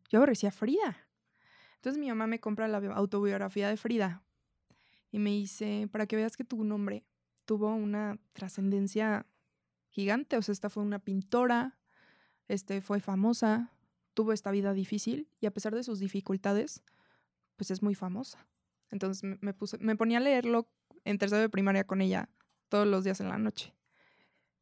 Yo 0.10 0.20
aborrecía 0.20 0.52
Frida. 0.52 0.98
Entonces 1.78 2.00
mi 2.00 2.10
mamá 2.10 2.28
me 2.28 2.40
compra 2.40 2.68
la 2.68 2.78
autobiografía 2.78 3.70
de 3.70 3.78
Frida 3.78 4.22
y 5.16 5.20
me 5.20 5.30
dice, 5.30 5.88
para 5.94 6.08
que 6.08 6.18
veas 6.18 6.36
que 6.36 6.44
tu 6.44 6.66
nombre 6.66 7.06
tuvo 7.46 7.74
una 7.74 8.20
trascendencia 8.34 9.26
gigante, 9.88 10.36
o 10.36 10.42
sea, 10.42 10.52
esta 10.52 10.70
fue 10.70 10.84
una 10.84 11.00
pintora, 11.00 11.80
este 12.50 12.82
fue 12.82 13.00
famosa, 13.00 13.72
tuvo 14.14 14.34
esta 14.34 14.52
vida 14.52 14.74
difícil 14.74 15.30
y 15.40 15.46
a 15.46 15.52
pesar 15.52 15.74
de 15.74 15.84
sus 15.84 16.00
dificultades, 16.00 16.84
pues 17.56 17.72
es 17.72 17.82
muy 17.82 17.96
famosa. 17.96 18.46
Entonces 18.92 19.24
me, 19.40 19.54
puse, 19.54 19.78
me 19.78 19.96
ponía 19.96 20.18
a 20.18 20.20
leerlo 20.20 20.68
en 21.06 21.18
tercero 21.18 21.40
de 21.40 21.48
primaria 21.48 21.88
con 21.88 22.02
ella 22.02 22.28
todos 22.68 22.86
los 22.86 23.06
días 23.06 23.22
en 23.22 23.30
la 23.30 23.38
noche. 23.38 23.74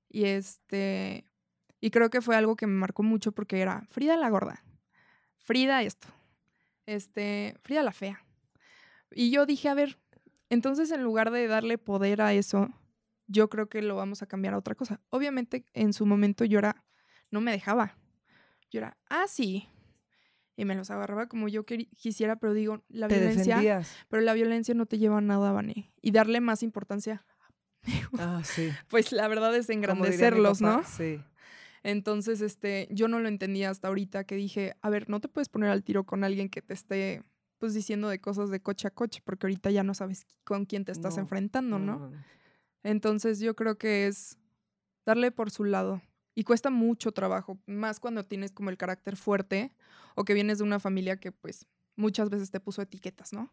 Y 0.08 0.26
este, 0.26 1.26
y 1.82 1.90
creo 1.90 2.12
que 2.12 2.22
fue 2.22 2.36
algo 2.36 2.56
que 2.56 2.68
me 2.68 2.76
marcó 2.76 3.02
mucho 3.02 3.32
porque 3.32 3.60
era 3.60 3.88
Frida 3.90 4.18
la 4.18 4.30
gorda, 4.30 4.64
Frida 5.40 5.82
esto, 5.82 6.10
este, 6.86 7.58
Frida 7.64 7.82
la 7.82 7.92
fea. 7.92 8.24
Y 9.16 9.32
yo 9.32 9.48
dije, 9.48 9.70
a 9.70 9.74
ver, 9.74 10.03
entonces 10.54 10.92
en 10.92 11.04
lugar 11.04 11.32
de 11.32 11.48
darle 11.48 11.78
poder 11.78 12.22
a 12.22 12.34
eso, 12.34 12.70
yo 13.28 13.50
creo 13.50 13.68
que 13.68 13.82
lo 13.82 13.96
vamos 13.96 14.22
a 14.22 14.28
cambiar 14.28 14.54
a 14.54 14.58
otra 14.58 14.76
cosa. 14.76 15.02
Obviamente 15.10 15.66
en 15.74 15.94
su 15.94 16.06
momento 16.06 16.46
yo 16.46 16.60
era, 16.60 16.86
no 17.32 17.42
me 17.42 17.52
dejaba. 17.52 17.98
Yo 18.72 18.80
era, 18.80 18.98
ah, 19.10 19.26
sí. 19.28 19.68
Y 20.56 20.66
me 20.66 20.76
los 20.76 20.92
agarraba 20.92 21.28
como 21.28 21.48
yo 21.48 21.66
quisiera, 21.66 22.36
pero 22.36 22.54
digo, 22.54 22.84
la 22.88 23.08
violencia. 23.08 23.82
Pero 24.08 24.22
la 24.22 24.34
violencia 24.34 24.76
no 24.76 24.86
te 24.86 25.00
lleva 25.00 25.18
a 25.18 25.22
nada, 25.22 25.52
Vane. 25.52 25.92
Y 26.02 26.12
darle 26.12 26.40
más 26.40 26.64
importancia. 26.64 27.26
Ah, 28.18 28.42
sí. 28.46 28.70
Pues 28.88 29.12
la 29.12 29.28
verdad 29.28 29.54
es 29.58 29.70
engrandecerlos, 29.70 30.62
¿no? 30.62 30.84
Sí. 30.86 31.20
Entonces, 31.82 32.40
este, 32.40 32.88
yo 32.92 33.10
no 33.10 33.20
lo 33.20 33.28
entendía 33.28 33.70
hasta 33.70 33.90
ahorita 33.90 34.24
que 34.24 34.36
dije, 34.36 34.78
a 34.82 34.90
ver, 34.90 35.10
no 35.10 35.20
te 35.20 35.28
puedes 35.28 35.50
poner 35.50 35.70
al 35.70 35.84
tiro 35.84 36.06
con 36.06 36.24
alguien 36.24 36.48
que 36.48 36.62
te 36.62 36.74
esté 36.74 37.24
pues 37.64 37.74
diciendo 37.74 38.10
de 38.10 38.20
cosas 38.20 38.50
de 38.50 38.62
coche 38.62 38.90
a 38.90 38.92
coche, 38.92 39.22
porque 39.24 39.48
ahorita 39.48 39.72
ya 39.72 39.84
no 39.84 39.94
sabes 39.94 40.28
con 40.44 40.66
quién 40.66 40.84
te 40.84 40.92
estás 40.92 41.18
enfrentando, 41.18 41.80
¿no? 41.80 42.12
Entonces 42.84 43.40
yo 43.40 43.56
creo 43.56 43.78
que 43.78 44.06
es 44.06 44.38
darle 45.06 45.32
por 45.32 45.50
su 45.50 45.64
lado. 45.64 46.02
Y 46.36 46.44
cuesta 46.44 46.70
mucho 46.70 47.14
trabajo, 47.14 47.58
más 47.66 48.02
cuando 48.02 48.26
tienes 48.26 48.52
como 48.52 48.70
el 48.70 48.76
carácter 48.76 49.16
fuerte 49.16 49.72
o 50.16 50.26
que 50.26 50.34
vienes 50.34 50.58
de 50.58 50.66
una 50.66 50.82
familia 50.82 51.22
que 51.22 51.32
pues 51.32 51.66
muchas 51.96 52.30
veces 52.30 52.52
te 52.52 52.60
puso 52.60 52.82
etiquetas, 52.82 53.32
¿no? 53.32 53.50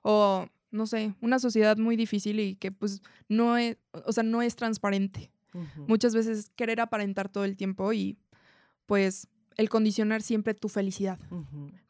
O 0.00 0.46
no 0.70 0.86
sé, 0.86 1.14
una 1.20 1.38
sociedad 1.38 1.76
muy 1.76 1.96
difícil 1.96 2.40
y 2.40 2.56
que 2.56 2.72
pues 2.72 3.02
no 3.28 3.58
es, 3.58 3.76
o 4.06 4.12
sea, 4.12 4.22
no 4.22 4.40
es 4.40 4.56
transparente. 4.56 5.30
Muchas 5.86 6.14
veces 6.14 6.50
querer 6.56 6.80
aparentar 6.80 7.28
todo 7.28 7.44
el 7.44 7.58
tiempo 7.58 7.92
y 7.92 8.16
pues 8.86 9.28
el 9.58 9.68
condicionar 9.68 10.22
siempre 10.22 10.54
tu 10.54 10.70
felicidad. 10.70 11.18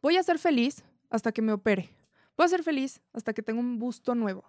Voy 0.03 0.17
a 0.17 0.25
ser 0.25 0.41
feliz 0.41 0.83
hasta 1.11 1.33
que 1.33 1.43
me 1.43 1.53
opere. 1.53 1.91
Voy 2.37 2.47
a 2.47 2.49
ser 2.49 2.63
feliz 2.63 3.01
hasta 3.13 3.33
que 3.33 3.43
tenga 3.43 3.61
un 3.61 3.79
busto 3.79 4.15
nuevo. 4.15 4.45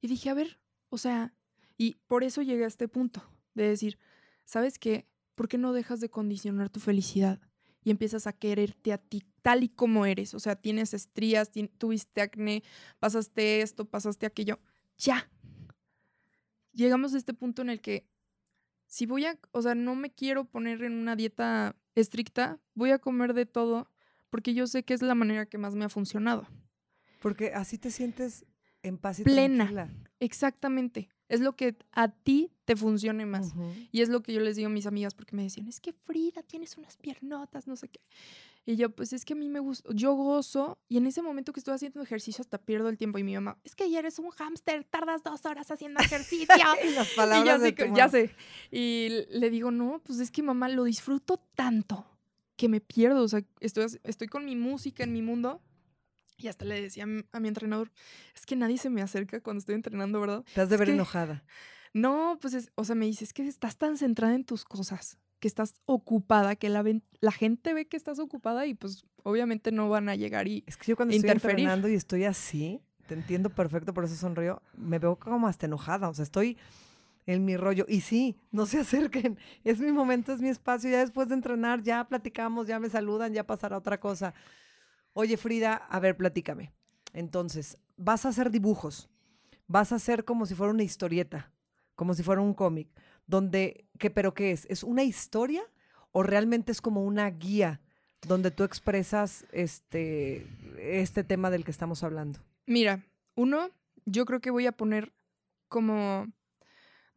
Y 0.00 0.08
dije, 0.08 0.30
a 0.30 0.34
ver, 0.34 0.58
o 0.88 0.98
sea, 0.98 1.34
y 1.76 1.96
por 2.06 2.24
eso 2.24 2.42
llegué 2.42 2.64
a 2.64 2.68
este 2.68 2.88
punto 2.88 3.22
de 3.54 3.68
decir, 3.68 3.98
¿sabes 4.44 4.78
qué? 4.78 5.06
¿Por 5.34 5.48
qué 5.48 5.58
no 5.58 5.72
dejas 5.72 6.00
de 6.00 6.10
condicionar 6.10 6.70
tu 6.70 6.80
felicidad 6.80 7.40
y 7.84 7.90
empiezas 7.90 8.26
a 8.26 8.32
quererte 8.32 8.92
a 8.92 8.98
ti 8.98 9.22
tal 9.42 9.64
y 9.64 9.68
como 9.68 10.06
eres? 10.06 10.34
O 10.34 10.40
sea, 10.40 10.56
tienes 10.56 10.94
estrías, 10.94 11.50
tuviste 11.78 12.20
acné, 12.20 12.62
pasaste 12.98 13.60
esto, 13.62 13.84
pasaste 13.84 14.26
aquello. 14.26 14.58
Ya. 14.98 15.30
Llegamos 16.72 17.14
a 17.14 17.18
este 17.18 17.34
punto 17.34 17.62
en 17.62 17.70
el 17.70 17.80
que 17.80 18.06
si 18.86 19.06
voy 19.06 19.24
a, 19.24 19.38
o 19.52 19.62
sea, 19.62 19.74
no 19.74 19.94
me 19.94 20.10
quiero 20.10 20.44
poner 20.44 20.82
en 20.82 20.94
una 20.94 21.16
dieta 21.16 21.76
estricta, 21.94 22.60
voy 22.74 22.90
a 22.90 22.98
comer 22.98 23.34
de 23.34 23.46
todo 23.46 23.90
porque 24.32 24.54
yo 24.54 24.66
sé 24.66 24.82
que 24.82 24.94
es 24.94 25.02
la 25.02 25.14
manera 25.14 25.44
que 25.44 25.58
más 25.58 25.74
me 25.74 25.84
ha 25.84 25.90
funcionado. 25.90 26.48
Porque 27.20 27.52
así 27.52 27.76
te 27.76 27.90
sientes 27.90 28.46
en 28.82 28.96
paz 28.96 29.20
y 29.20 29.24
plena. 29.24 29.92
Exactamente. 30.20 31.10
Es 31.28 31.40
lo 31.40 31.54
que 31.54 31.76
a 31.92 32.08
ti 32.08 32.50
te 32.64 32.74
funcione 32.74 33.26
más. 33.26 33.52
Y 33.90 34.00
es 34.00 34.08
lo 34.08 34.22
que 34.22 34.32
yo 34.32 34.40
les 34.40 34.56
digo 34.56 34.68
a 34.68 34.70
mis 34.70 34.86
amigas 34.86 35.12
porque 35.12 35.36
me 35.36 35.42
decían, 35.42 35.68
es 35.68 35.80
que 35.80 35.92
Frida, 35.92 36.42
tienes 36.42 36.78
unas 36.78 36.96
piernotas, 36.96 37.66
no 37.66 37.76
sé 37.76 37.88
qué. 37.88 38.00
Y 38.64 38.76
yo, 38.76 38.88
pues 38.88 39.12
es 39.12 39.26
que 39.26 39.34
a 39.34 39.36
mí 39.36 39.50
me 39.50 39.60
gusta, 39.60 39.90
yo 39.92 40.14
gozo 40.14 40.78
y 40.88 40.96
en 40.96 41.06
ese 41.06 41.20
momento 41.20 41.52
que 41.52 41.60
estoy 41.60 41.74
haciendo 41.74 42.00
ejercicio 42.00 42.40
hasta 42.40 42.56
pierdo 42.56 42.88
el 42.88 42.96
tiempo. 42.96 43.18
Y 43.18 43.24
mi 43.24 43.34
mamá, 43.34 43.58
es 43.64 43.74
que 43.74 43.84
ayer 43.84 43.98
eres 43.98 44.18
un 44.18 44.30
hámster, 44.30 44.84
tardas 44.84 45.22
dos 45.22 45.44
horas 45.44 45.70
haciendo 45.70 46.00
ejercicio. 46.00 46.46
y 46.88 46.94
las 46.94 47.08
palabras 47.10 47.60
y 47.66 47.74
yo, 47.74 47.94
ya 47.94 48.08
sé. 48.08 48.34
Y 48.70 49.26
le 49.28 49.50
digo, 49.50 49.70
no, 49.70 50.00
pues 50.02 50.20
es 50.20 50.30
que 50.30 50.42
mamá, 50.42 50.70
lo 50.70 50.84
disfruto 50.84 51.36
tanto 51.54 52.06
que 52.56 52.68
me 52.68 52.80
pierdo. 52.80 53.22
O 53.22 53.28
sea, 53.28 53.42
estoy, 53.60 53.86
estoy 54.04 54.28
con 54.28 54.44
mi 54.44 54.56
música 54.56 55.04
en 55.04 55.12
mi 55.12 55.22
mundo. 55.22 55.62
Y 56.38 56.48
hasta 56.48 56.64
le 56.64 56.80
decía 56.80 57.04
a 57.32 57.40
mi 57.40 57.48
entrenador, 57.48 57.92
es 58.34 58.46
que 58.46 58.56
nadie 58.56 58.76
se 58.76 58.90
me 58.90 59.00
acerca 59.00 59.40
cuando 59.40 59.58
estoy 59.60 59.76
entrenando, 59.76 60.20
¿verdad? 60.20 60.44
Te 60.54 60.60
has 60.60 60.68
de 60.68 60.76
ver 60.76 60.90
enojada. 60.90 61.44
No, 61.94 62.38
pues, 62.40 62.54
es, 62.54 62.72
o 62.74 62.84
sea, 62.84 62.94
me 62.94 63.06
dice, 63.06 63.24
es 63.24 63.32
que 63.32 63.46
estás 63.46 63.76
tan 63.76 63.96
centrada 63.96 64.34
en 64.34 64.44
tus 64.44 64.64
cosas 64.64 65.18
que 65.42 65.48
estás 65.48 65.74
ocupada, 65.86 66.54
que 66.54 66.68
la, 66.68 66.84
la 67.20 67.32
gente 67.32 67.74
ve 67.74 67.86
que 67.86 67.96
estás 67.96 68.20
ocupada 68.20 68.64
y 68.66 68.74
pues 68.74 69.04
obviamente 69.24 69.72
no 69.72 69.88
van 69.88 70.08
a 70.08 70.14
llegar 70.14 70.46
y 70.46 70.62
Es 70.68 70.76
que 70.76 70.86
yo 70.86 70.96
cuando 70.96 71.14
estoy 71.14 71.30
entrenando 71.30 71.88
y 71.88 71.94
estoy 71.94 72.24
así, 72.24 72.80
te 73.08 73.14
entiendo 73.14 73.50
perfecto, 73.50 73.92
por 73.92 74.04
eso 74.04 74.14
sonrío, 74.14 74.62
me 74.76 75.00
veo 75.00 75.16
como 75.16 75.48
hasta 75.48 75.66
enojada, 75.66 76.08
o 76.08 76.14
sea, 76.14 76.22
estoy 76.22 76.56
en 77.26 77.44
mi 77.44 77.56
rollo. 77.56 77.84
Y 77.88 78.00
sí, 78.00 78.40
no 78.50 78.66
se 78.66 78.80
acerquen, 78.80 79.38
es 79.64 79.80
mi 79.80 79.92
momento, 79.92 80.32
es 80.32 80.40
mi 80.40 80.48
espacio, 80.48 80.90
ya 80.90 81.00
después 81.00 81.28
de 81.28 81.34
entrenar, 81.34 81.82
ya 81.82 82.06
platicamos, 82.08 82.66
ya 82.66 82.78
me 82.78 82.90
saludan, 82.90 83.32
ya 83.32 83.46
pasará 83.46 83.76
otra 83.76 84.00
cosa. 84.00 84.34
Oye, 85.12 85.36
Frida, 85.36 85.74
a 85.74 86.00
ver, 86.00 86.16
platícame. 86.16 86.72
Entonces, 87.12 87.78
vas 87.96 88.24
a 88.24 88.30
hacer 88.30 88.50
dibujos, 88.50 89.10
vas 89.66 89.92
a 89.92 89.96
hacer 89.96 90.24
como 90.24 90.46
si 90.46 90.54
fuera 90.54 90.72
una 90.72 90.82
historieta, 90.82 91.52
como 91.94 92.14
si 92.14 92.22
fuera 92.22 92.40
un 92.40 92.54
cómic 92.54 92.88
donde, 93.26 93.86
¿qué, 93.98 94.10
pero 94.10 94.34
qué 94.34 94.52
es? 94.52 94.66
¿Es 94.68 94.82
una 94.82 95.02
historia 95.02 95.62
o 96.12 96.22
realmente 96.22 96.72
es 96.72 96.80
como 96.80 97.04
una 97.04 97.30
guía 97.30 97.80
donde 98.26 98.50
tú 98.50 98.64
expresas 98.64 99.46
este, 99.52 100.46
este 100.78 101.24
tema 101.24 101.50
del 101.50 101.64
que 101.64 101.70
estamos 101.70 102.02
hablando? 102.02 102.40
Mira, 102.66 103.04
uno, 103.34 103.70
yo 104.04 104.24
creo 104.24 104.40
que 104.40 104.50
voy 104.50 104.66
a 104.66 104.72
poner 104.72 105.12
como... 105.68 106.26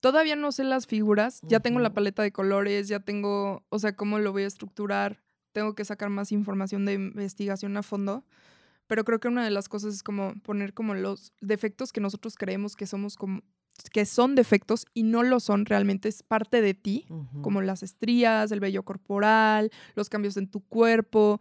Todavía 0.06 0.36
no 0.36 0.52
sé 0.52 0.64
las 0.64 0.86
figuras, 0.86 1.42
ya 1.42 1.62
tengo 1.62 1.80
la 1.80 1.92
paleta 1.96 2.22
de 2.22 2.32
colores, 2.32 2.88
ya 2.88 3.00
tengo, 3.00 3.64
o 3.70 3.80
sea, 3.80 3.96
cómo 3.96 4.20
lo 4.20 4.32
voy 4.34 4.44
a 4.44 4.46
estructurar, 4.46 5.24
tengo 5.52 5.74
que 5.74 5.84
sacar 5.84 6.12
más 6.12 6.32
información 6.32 6.86
de 6.86 6.94
investigación 6.94 7.76
a 7.76 7.82
fondo, 7.82 8.24
pero 8.86 9.04
creo 9.04 9.20
que 9.20 9.30
una 9.30 9.44
de 9.44 9.50
las 9.50 9.68
cosas 9.68 9.96
es 9.96 10.04
como 10.04 10.36
poner 10.44 10.76
como 10.76 10.94
los 10.94 11.34
defectos 11.42 11.92
que 11.92 12.02
nosotros 12.02 12.36
creemos 12.36 12.76
que 12.76 12.86
somos 12.86 13.16
como 13.16 13.42
que 13.92 14.06
son 14.06 14.36
defectos 14.36 14.86
y 14.94 15.02
no 15.02 15.24
lo 15.24 15.40
son 15.40 15.66
realmente, 15.66 16.08
es 16.08 16.22
parte 16.22 16.62
de 16.62 16.76
ti, 16.76 17.08
como 17.42 17.64
las 17.64 17.82
estrías, 17.82 18.52
el 18.52 18.60
vello 18.60 18.84
corporal, 18.84 19.72
los 19.96 20.10
cambios 20.10 20.38
en 20.38 20.48
tu 20.48 20.60
cuerpo. 20.62 21.40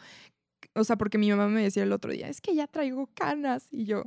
O 0.74 0.84
sea, 0.84 0.96
porque 0.96 1.18
mi 1.18 1.30
mamá 1.30 1.48
me 1.48 1.62
decía 1.62 1.82
el 1.82 1.92
otro 1.92 2.12
día, 2.12 2.28
es 2.28 2.40
que 2.40 2.54
ya 2.54 2.66
traigo 2.66 3.08
canas. 3.14 3.68
Y 3.70 3.84
yo, 3.84 4.04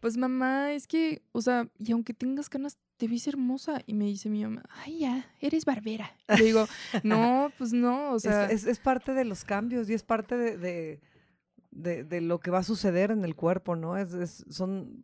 pues 0.00 0.16
mamá, 0.16 0.72
es 0.72 0.86
que, 0.86 1.22
o 1.32 1.42
sea, 1.42 1.68
y 1.78 1.92
aunque 1.92 2.14
tengas 2.14 2.48
canas, 2.48 2.78
te 2.96 3.08
ves 3.08 3.26
hermosa. 3.26 3.82
Y 3.86 3.94
me 3.94 4.04
dice 4.04 4.28
mi 4.28 4.42
mamá, 4.42 4.62
ay, 4.84 5.00
ya, 5.00 5.26
eres 5.40 5.64
barbera. 5.64 6.14
Y 6.38 6.42
digo, 6.42 6.66
no, 7.02 7.50
pues 7.58 7.72
no, 7.72 8.12
o 8.12 8.20
sea. 8.20 8.46
Es, 8.46 8.78
parte 8.78 9.14
de 9.14 9.24
los 9.24 9.44
cambios 9.44 9.88
y 9.88 9.94
es 9.94 10.02
parte 10.02 10.36
de 10.36 11.00
de, 11.70 12.04
de, 12.04 12.20
lo 12.20 12.40
que 12.40 12.50
va 12.50 12.58
a 12.58 12.64
suceder 12.64 13.10
en 13.10 13.24
el 13.24 13.36
cuerpo, 13.36 13.76
¿no? 13.76 13.96
Es, 13.96 14.44
son, 14.48 15.02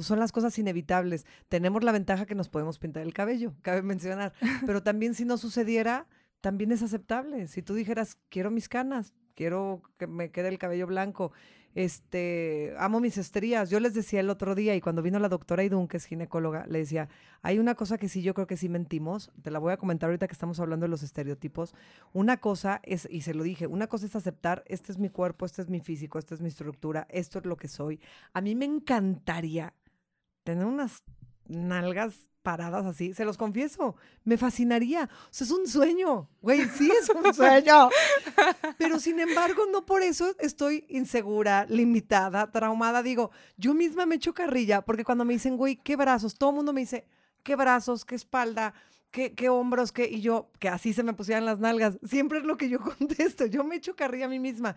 son 0.00 0.18
las 0.18 0.32
cosas 0.32 0.58
inevitables. 0.58 1.24
Tenemos 1.48 1.84
la 1.84 1.92
ventaja 1.92 2.26
que 2.26 2.34
nos 2.34 2.48
podemos 2.48 2.78
pintar 2.78 3.02
el 3.02 3.14
cabello, 3.14 3.54
cabe 3.62 3.82
mencionar, 3.82 4.32
pero 4.66 4.82
también 4.82 5.14
si 5.14 5.24
no 5.24 5.38
sucediera, 5.38 6.06
también 6.40 6.72
es 6.72 6.82
aceptable. 6.82 7.46
Si 7.46 7.62
tú 7.62 7.74
dijeras, 7.74 8.18
quiero 8.28 8.50
mis 8.50 8.68
canas, 8.68 9.12
quiero 9.34 9.82
que 9.98 10.06
me 10.06 10.30
quede 10.30 10.48
el 10.48 10.58
cabello 10.58 10.86
blanco. 10.86 11.32
Este, 11.74 12.74
amo 12.78 12.98
mis 12.98 13.16
estrías. 13.16 13.70
Yo 13.70 13.78
les 13.78 13.94
decía 13.94 14.20
el 14.20 14.30
otro 14.30 14.54
día, 14.54 14.74
y 14.74 14.80
cuando 14.80 15.02
vino 15.02 15.18
la 15.18 15.28
doctora 15.28 15.62
Idun, 15.62 15.86
que 15.86 15.98
es 15.98 16.04
ginecóloga, 16.04 16.66
le 16.66 16.80
decía, 16.80 17.08
hay 17.42 17.58
una 17.58 17.74
cosa 17.74 17.96
que 17.96 18.08
sí 18.08 18.22
yo 18.22 18.34
creo 18.34 18.46
que 18.46 18.56
sí 18.56 18.68
mentimos, 18.68 19.30
te 19.42 19.50
la 19.50 19.60
voy 19.60 19.72
a 19.72 19.76
comentar 19.76 20.08
ahorita 20.08 20.26
que 20.26 20.32
estamos 20.32 20.58
hablando 20.58 20.84
de 20.84 20.90
los 20.90 21.02
estereotipos. 21.02 21.74
Una 22.12 22.38
cosa 22.38 22.80
es, 22.82 23.06
y 23.10 23.22
se 23.22 23.34
lo 23.34 23.44
dije, 23.44 23.66
una 23.66 23.86
cosa 23.86 24.06
es 24.06 24.16
aceptar, 24.16 24.64
este 24.66 24.90
es 24.90 24.98
mi 24.98 25.10
cuerpo, 25.10 25.46
este 25.46 25.62
es 25.62 25.68
mi 25.68 25.80
físico, 25.80 26.18
esta 26.18 26.34
es 26.34 26.40
mi 26.40 26.48
estructura, 26.48 27.06
esto 27.08 27.38
es 27.38 27.46
lo 27.46 27.56
que 27.56 27.68
soy. 27.68 28.00
A 28.32 28.40
mí 28.40 28.54
me 28.54 28.64
encantaría 28.64 29.72
tener 30.42 30.64
unas 30.64 31.04
nalgas 31.50 32.30
paradas 32.42 32.86
así, 32.86 33.12
se 33.12 33.24
los 33.24 33.36
confieso, 33.36 33.96
me 34.24 34.38
fascinaría. 34.38 35.08
O 35.24 35.28
sea, 35.30 35.44
es 35.44 35.50
un 35.50 35.66
sueño, 35.66 36.28
güey, 36.40 36.66
sí 36.68 36.90
es 36.90 37.08
un 37.10 37.34
sueño. 37.34 37.90
Pero 38.78 38.98
sin 38.98 39.20
embargo, 39.20 39.64
no 39.70 39.84
por 39.84 40.02
eso 40.02 40.34
estoy 40.38 40.86
insegura, 40.88 41.66
limitada, 41.68 42.50
traumada. 42.50 43.02
Digo, 43.02 43.30
yo 43.56 43.74
misma 43.74 44.06
me 44.06 44.16
echo 44.16 44.32
carrilla, 44.32 44.80
porque 44.82 45.04
cuando 45.04 45.24
me 45.24 45.34
dicen, 45.34 45.56
güey, 45.56 45.76
¿qué 45.76 45.96
brazos? 45.96 46.34
Todo 46.34 46.50
el 46.50 46.56
mundo 46.56 46.72
me 46.72 46.80
dice, 46.80 47.06
¿qué 47.42 47.56
brazos? 47.56 48.04
¿Qué 48.04 48.14
espalda? 48.14 48.74
¿Qué, 49.10 49.34
¿Qué, 49.34 49.48
hombros? 49.48 49.92
¿Qué? 49.92 50.08
Y 50.08 50.20
yo, 50.20 50.50
que 50.58 50.68
así 50.68 50.92
se 50.92 51.02
me 51.02 51.12
pusieran 51.12 51.44
las 51.44 51.58
nalgas. 51.58 51.98
Siempre 52.08 52.38
es 52.38 52.44
lo 52.44 52.56
que 52.56 52.68
yo 52.68 52.78
contesto. 52.98 53.46
Yo 53.46 53.64
me 53.64 53.76
echo 53.76 53.96
carrilla 53.96 54.26
a 54.26 54.28
mí 54.28 54.38
misma. 54.38 54.76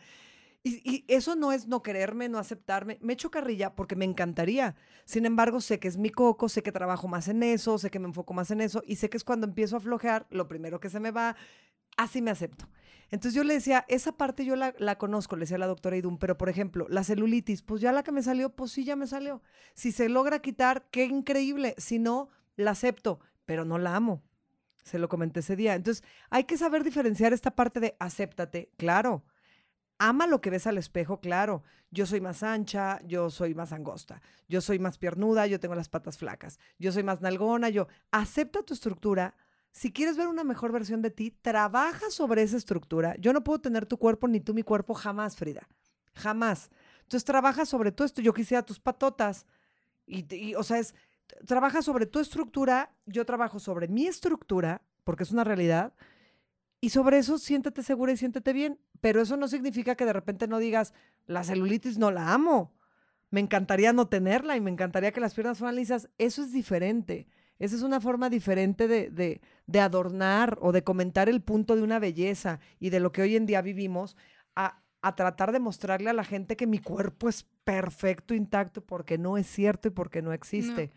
Y, 0.65 1.03
eso 1.09 1.35
no 1.35 1.51
es 1.51 1.67
no 1.67 1.83
quererme, 1.83 2.29
no 2.29 2.39
aceptarme. 2.39 2.97
Me 3.01 3.13
echo 3.13 3.29
carrilla 3.29 3.75
porque 3.75 3.97
me 3.97 4.05
encantaría. 4.05 4.75
Sin 5.03 5.25
embargo, 5.25 5.59
sé 5.59 5.77
que 5.79 5.89
es 5.89 5.97
mi 5.97 6.09
coco, 6.09 6.47
sé 6.47 6.63
que 6.63 6.71
trabajo 6.71 7.09
más 7.09 7.27
en 7.27 7.43
eso, 7.43 7.77
sé 7.77 7.91
que 7.91 7.99
me 7.99 8.07
enfoco 8.07 8.33
más 8.33 8.49
en 8.51 8.61
eso 8.61 8.81
y 8.87 8.95
sé 8.95 9.09
que 9.09 9.17
es 9.17 9.25
cuando 9.25 9.45
empiezo 9.45 9.75
a 9.75 9.81
flojear, 9.81 10.25
lo 10.29 10.47
primero 10.47 10.79
que 10.79 10.89
se 10.89 11.01
me 11.01 11.11
va, 11.11 11.35
así 11.97 12.21
me 12.21 12.31
acepto. 12.31 12.69
Entonces 13.11 13.35
yo 13.35 13.43
le 13.43 13.55
decía, 13.55 13.85
esa 13.89 14.13
parte 14.13 14.45
yo 14.45 14.55
la, 14.55 14.73
la 14.79 14.97
conozco, 14.97 15.35
le 15.35 15.41
decía 15.41 15.57
la 15.57 15.67
doctora 15.67 15.97
Idun, 15.97 16.17
pero 16.17 16.37
por 16.37 16.47
ejemplo, 16.47 16.87
la 16.89 17.03
celulitis, 17.03 17.61
pues 17.61 17.81
ya 17.81 17.91
la 17.91 18.03
que 18.03 18.13
me 18.13 18.23
salió, 18.23 18.55
pues 18.55 18.71
sí, 18.71 18.85
ya 18.85 18.95
me 18.95 19.05
salió. 19.05 19.41
Si 19.73 19.91
se 19.91 20.07
logra 20.07 20.39
quitar, 20.39 20.87
qué 20.91 21.03
increíble. 21.03 21.75
Si 21.77 21.99
no, 21.99 22.29
la 22.55 22.71
acepto, 22.71 23.19
pero 23.45 23.65
no 23.65 23.77
la 23.77 23.95
amo. 23.95 24.23
Se 24.83 24.97
lo 24.97 25.09
comenté 25.09 25.41
ese 25.41 25.57
día. 25.57 25.75
Entonces, 25.75 26.03
hay 26.29 26.45
que 26.45 26.57
saber 26.57 26.83
diferenciar 26.83 27.33
esta 27.33 27.51
parte 27.51 27.81
de 27.81 27.95
acéptate, 27.99 28.71
claro 28.77 29.23
ama 29.97 30.27
lo 30.27 30.41
que 30.41 30.49
ves 30.49 30.67
al 30.67 30.77
espejo, 30.77 31.19
claro. 31.19 31.63
Yo 31.91 32.05
soy 32.05 32.21
más 32.21 32.43
ancha, 32.43 32.99
yo 33.05 33.29
soy 33.29 33.53
más 33.53 33.71
angosta, 33.71 34.21
yo 34.47 34.61
soy 34.61 34.79
más 34.79 34.97
piernuda, 34.97 35.45
yo 35.47 35.59
tengo 35.59 35.75
las 35.75 35.89
patas 35.89 36.17
flacas, 36.17 36.59
yo 36.79 36.91
soy 36.91 37.03
más 37.03 37.21
nalgona, 37.21 37.69
yo 37.69 37.87
acepta 38.11 38.63
tu 38.63 38.73
estructura. 38.73 39.35
Si 39.71 39.91
quieres 39.91 40.17
ver 40.17 40.27
una 40.27 40.43
mejor 40.43 40.71
versión 40.71 41.01
de 41.01 41.11
ti, 41.11 41.31
trabaja 41.31 42.09
sobre 42.09 42.41
esa 42.43 42.57
estructura. 42.57 43.15
Yo 43.17 43.33
no 43.33 43.43
puedo 43.43 43.61
tener 43.61 43.85
tu 43.85 43.97
cuerpo 43.97 44.27
ni 44.27 44.39
tú 44.39 44.53
mi 44.53 44.63
cuerpo 44.63 44.93
jamás, 44.93 45.35
Frida. 45.35 45.67
Jamás. 46.15 46.69
Entonces 47.01 47.25
trabaja 47.25 47.65
sobre 47.65 47.91
todo 47.91 48.05
esto. 48.05 48.21
Yo 48.21 48.33
quisiera 48.33 48.63
tus 48.63 48.79
patotas. 48.79 49.45
Y, 50.05 50.25
y, 50.35 50.55
o 50.55 50.63
sea, 50.63 50.79
es, 50.79 50.93
trabaja 51.45 51.81
sobre 51.81 52.05
tu 52.05 52.19
estructura, 52.19 52.93
yo 53.05 53.25
trabajo 53.25 53.59
sobre 53.59 53.87
mi 53.87 54.07
estructura, 54.07 54.81
porque 55.03 55.23
es 55.23 55.31
una 55.31 55.43
realidad, 55.43 55.93
y 56.83 56.89
sobre 56.89 57.17
eso 57.17 57.37
siéntete 57.37 57.81
segura 57.81 58.11
y 58.11 58.17
siéntete 58.17 58.51
bien. 58.51 58.77
Pero 58.99 59.21
eso 59.21 59.37
no 59.37 59.47
significa 59.47 59.95
que 59.95 60.03
de 60.03 60.11
repente 60.11 60.49
no 60.49 60.59
digas, 60.59 60.93
la 61.27 61.45
celulitis 61.45 61.97
no 61.97 62.11
la 62.11 62.33
amo. 62.33 62.73
Me 63.29 63.39
encantaría 63.39 63.93
no 63.93 64.09
tenerla 64.09 64.57
y 64.57 64.59
me 64.59 64.69
encantaría 64.69 65.13
que 65.13 65.21
las 65.21 65.33
piernas 65.33 65.59
fueran 65.59 65.77
lisas. 65.77 66.09
Eso 66.17 66.43
es 66.43 66.51
diferente. 66.51 67.25
Esa 67.57 67.77
es 67.77 67.83
una 67.83 68.01
forma 68.01 68.29
diferente 68.29 68.89
de, 68.89 69.09
de, 69.09 69.39
de, 69.65 69.79
adornar 69.79 70.57
o 70.59 70.73
de 70.73 70.83
comentar 70.83 71.29
el 71.29 71.41
punto 71.41 71.77
de 71.77 71.83
una 71.83 71.99
belleza 71.99 72.59
y 72.81 72.89
de 72.89 72.99
lo 72.99 73.13
que 73.13 73.21
hoy 73.21 73.37
en 73.37 73.45
día 73.45 73.61
vivimos 73.61 74.17
a, 74.53 74.81
a 75.01 75.15
tratar 75.15 75.53
de 75.53 75.61
mostrarle 75.61 76.09
a 76.09 76.13
la 76.13 76.25
gente 76.25 76.57
que 76.57 76.67
mi 76.67 76.79
cuerpo 76.79 77.29
es 77.29 77.47
perfecto, 77.63 78.33
intacto, 78.33 78.81
porque 78.85 79.17
no 79.17 79.37
es 79.37 79.47
cierto 79.47 79.87
y 79.87 79.91
porque 79.91 80.21
no 80.21 80.33
existe. 80.33 80.91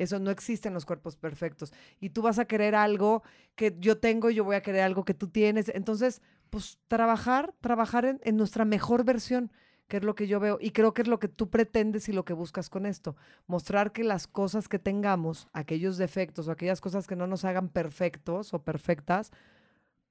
Eso 0.00 0.18
no 0.18 0.30
existe 0.30 0.68
en 0.68 0.74
los 0.74 0.86
cuerpos 0.86 1.16
perfectos. 1.16 1.74
Y 2.00 2.10
tú 2.10 2.22
vas 2.22 2.38
a 2.38 2.46
querer 2.46 2.74
algo 2.74 3.22
que 3.54 3.76
yo 3.78 3.98
tengo 3.98 4.30
y 4.30 4.34
yo 4.34 4.44
voy 4.44 4.56
a 4.56 4.62
querer 4.62 4.80
algo 4.80 5.04
que 5.04 5.12
tú 5.12 5.28
tienes. 5.28 5.68
Entonces, 5.68 6.22
pues 6.48 6.78
trabajar, 6.88 7.52
trabajar 7.60 8.18
en, 8.22 8.36
nuestra 8.38 8.64
mejor 8.64 9.04
versión, 9.04 9.52
que 9.88 9.98
es 9.98 10.02
lo 10.02 10.14
que 10.14 10.26
yo 10.26 10.40
veo. 10.40 10.56
Y 10.58 10.70
creo 10.70 10.94
que 10.94 11.02
es 11.02 11.08
lo 11.08 11.18
que 11.18 11.28
tú 11.28 11.50
pretendes 11.50 12.08
y 12.08 12.14
lo 12.14 12.24
que 12.24 12.32
buscas 12.32 12.70
con 12.70 12.86
esto. 12.86 13.14
Mostrar 13.46 13.92
que 13.92 14.02
las 14.02 14.26
cosas 14.26 14.68
que 14.68 14.78
tengamos, 14.78 15.48
aquellos 15.52 15.98
defectos 15.98 16.48
o 16.48 16.52
aquellas 16.52 16.80
cosas 16.80 17.06
que 17.06 17.16
no 17.16 17.26
nos 17.26 17.44
hagan 17.44 17.68
perfectos 17.68 18.54
o 18.54 18.62
perfectas, 18.62 19.32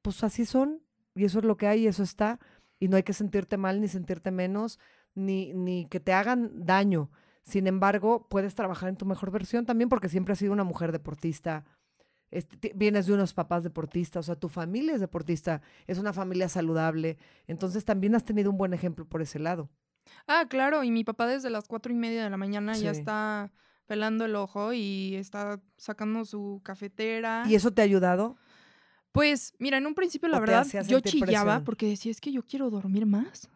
pues 0.04 0.24
así 0.24 0.46
son. 0.46 0.84
Y 1.16 1.26
eso 1.26 1.40
es 1.40 1.46
lo 1.46 1.58
que 1.58 1.66
hay 1.66 1.86
y 1.86 1.88
eso 1.88 2.04
está. 2.04 2.40
Y 2.80 2.90
no 2.90 2.96
hay 2.96 3.04
que 3.04 3.14
sentirte 3.14 3.58
mal 3.58 3.82
ni 3.82 3.88
sentirte 3.88 4.30
menos, 4.30 4.78
ni, 5.16 5.52
ni 5.56 5.88
que 5.88 6.00
te 6.00 6.14
hagan 6.14 6.52
daño 6.54 7.10
sin 7.44 7.68
embargo, 7.68 8.28
puedes 8.30 8.56
trabajar 8.56 8.90
en 8.90 8.96
tu 8.96 9.06
mejor 9.06 9.32
versión 9.32 9.66
también 9.66 9.90
porque 9.90 10.10
siempre 10.10 10.34
has 10.34 10.40
sido 10.40 10.54
una 10.54 10.64
mujer 10.64 10.92
deportista. 10.92 11.66
Este, 12.32 12.74
vienes 12.76 13.08
de 13.08 13.14
unos 13.14 13.34
papás 13.34 13.64
deportistas, 13.64 14.26
o 14.26 14.28
sea, 14.28 14.36
tu 14.36 14.50
familia 14.50 14.94
es 14.94 15.00
deportista, 15.00 15.62
es 15.88 15.98
una 15.98 16.14
familia 16.14 16.48
saludable. 16.48 17.18
Entonces 17.48 17.86
también 17.86 18.14
has 18.14 18.24
tenido 18.24 18.52
un 18.52 18.58
buen 18.58 18.74
ejemplo 18.74 19.06
por 19.06 19.22
ese 19.22 19.40
lado. 19.40 19.70
Ah, 20.28 20.46
claro, 20.48 20.84
y 20.84 20.92
mi 20.92 21.04
papá 21.04 21.28
desde 21.28 21.50
las 21.50 21.68
cuatro 21.68 21.92
y 21.92 21.96
media 21.96 22.24
de 22.24 22.30
la 22.30 22.38
mañana 22.38 22.78
ya 22.78 22.92
está 22.92 23.52
pelando 23.88 24.26
el 24.26 24.36
ojo 24.36 24.74
y 24.74 25.16
está 25.16 25.60
sacando 25.78 26.26
su 26.26 26.62
cafetera. 26.64 27.44
¿Y 27.48 27.56
eso 27.56 27.72
te 27.72 27.82
ha 27.82 27.86
ayudado? 27.86 28.38
Pues, 29.12 29.54
mira, 29.58 29.78
en 29.78 29.88
un 29.88 29.96
principio 29.96 30.30
la 30.30 30.40
verdad 30.40 30.68
yo 30.88 31.00
chillaba 31.00 31.64
porque 31.64 31.88
decía, 31.88 32.12
es 32.12 32.22
que 32.22 32.32
yo 32.32 32.44
quiero 32.44 32.70
dormir 32.70 33.08
más. 33.08 33.50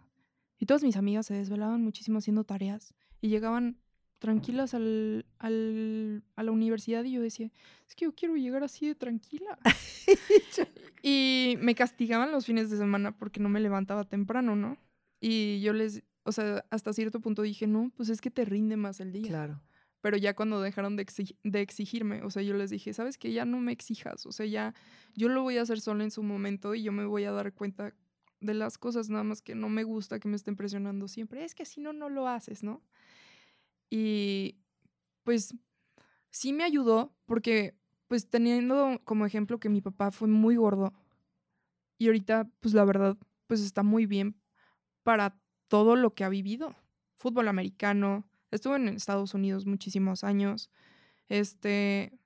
Y 0.58 0.66
todas 0.66 0.84
mis 0.84 0.96
amigas 0.96 1.28
se 1.28 1.36
desvelaban 1.36 1.84
muchísimo 1.84 2.18
haciendo 2.18 2.44
tareas 2.44 2.96
y 3.24 3.30
llegaban 3.30 3.78
tranquilas 4.20 4.74
al, 4.74 5.26
al, 5.40 6.24
a 6.36 6.44
la 6.44 6.52
universidad 6.52 7.06
y 7.06 7.14
yo 7.14 7.22
decía, 7.22 7.50
es 7.88 7.96
que 7.96 8.04
yo 8.04 8.14
quiero 8.14 8.36
llegar 8.36 8.66
así 8.66 8.86
de 8.86 8.96
tranquila. 8.96 9.58
y 11.02 11.56
me 11.62 11.74
castigaban 11.74 12.34
los 12.34 12.46
fines 12.46 12.70
de 12.70 12.76
semana 12.76 13.18
porque 13.18 13.40
no 13.40 13.48
me 13.48 13.62
levantaba 13.62 14.04
temprano, 14.04 14.58
¿no? 14.58 14.78
Y 15.22 15.62
yo 15.62 15.72
les, 15.72 16.04
o 16.24 16.34
sea, 16.34 16.66
hasta 16.70 16.92
cierto 16.92 17.22
punto 17.22 17.44
dije, 17.44 17.66
no, 17.66 17.94
pues 17.96 18.10
es 18.10 18.20
que 18.20 18.30
te 18.30 18.44
rinde 18.44 18.76
más 18.76 19.00
el 19.00 19.14
día. 19.14 19.30
Claro. 19.30 19.62
Pero 20.02 20.18
ya 20.18 20.36
cuando 20.36 20.62
dejaron 20.62 20.98
de, 20.98 21.06
de 21.46 21.62
exigirme, 21.62 22.24
o 22.24 22.30
sea, 22.30 22.44
yo 22.44 22.56
les 22.56 22.72
dije, 22.72 22.94
sabes 22.94 23.18
que 23.18 23.32
ya 23.32 23.46
no 23.46 23.62
me 23.62 23.72
exijas, 23.72 24.26
o 24.26 24.34
sea, 24.34 24.46
ya 24.46 24.74
yo 25.16 25.30
lo 25.30 25.44
voy 25.44 25.60
a 25.60 25.62
hacer 25.62 25.80
solo 25.80 26.04
en 26.04 26.12
su 26.12 26.24
momento 26.24 26.76
y 26.76 26.84
yo 26.84 26.92
me 26.92 27.06
voy 27.06 27.24
a 27.24 27.32
dar 27.32 27.54
cuenta 27.54 27.94
de 28.44 28.54
las 28.54 28.78
cosas 28.78 29.10
nada 29.10 29.24
más 29.24 29.42
que 29.42 29.56
no 29.56 29.70
me 29.70 29.84
gusta 29.84 30.20
que 30.20 30.28
me 30.28 30.36
estén 30.36 30.56
presionando 30.56 31.08
siempre. 31.08 31.44
Es 31.44 31.56
que 31.56 31.66
si 31.66 31.82
no, 31.82 31.94
no 31.94 32.10
lo 32.10 32.28
haces, 32.28 32.64
¿no? 32.64 32.82
Y 33.90 34.58
pues 35.24 35.56
sí 36.30 36.54
me 36.54 36.64
ayudó 36.64 37.14
porque 37.26 37.76
pues 38.08 38.30
teniendo 38.30 39.00
como 39.06 39.26
ejemplo 39.26 39.60
que 39.60 39.70
mi 39.70 39.82
papá 39.82 40.12
fue 40.12 40.28
muy 40.28 40.56
gordo 40.56 40.94
y 41.98 42.08
ahorita 42.08 42.50
pues 42.60 42.74
la 42.74 42.86
verdad 42.86 43.18
pues 43.48 43.62
está 43.62 43.84
muy 43.84 44.06
bien 44.06 44.36
para 45.04 45.38
todo 45.68 45.96
lo 45.96 46.14
que 46.14 46.24
ha 46.24 46.30
vivido. 46.30 46.76
Fútbol 47.18 47.48
americano, 47.48 48.28
estuvo 48.52 48.76
en 48.76 48.90
Estados 48.90 49.34
Unidos 49.34 49.66
muchísimos 49.66 50.24
años, 50.24 50.70
este, 51.30 52.18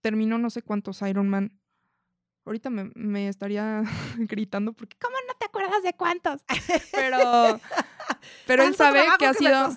terminó 0.00 0.38
no 0.38 0.50
sé 0.50 0.62
cuántos 0.62 1.02
Ironman. 1.02 1.58
Ahorita 2.44 2.70
me, 2.70 2.92
me 2.94 3.28
estaría 3.28 3.82
gritando 4.18 4.72
porque 4.72 4.96
¿cómo 5.00 5.15
no 5.76 5.82
de 5.82 5.92
cuántos? 5.94 6.42
Pero 6.92 7.60
pero 8.46 8.62
él 8.62 8.74
sabe 8.74 9.02
que 9.18 9.26
ha 9.26 9.34
sido... 9.34 9.68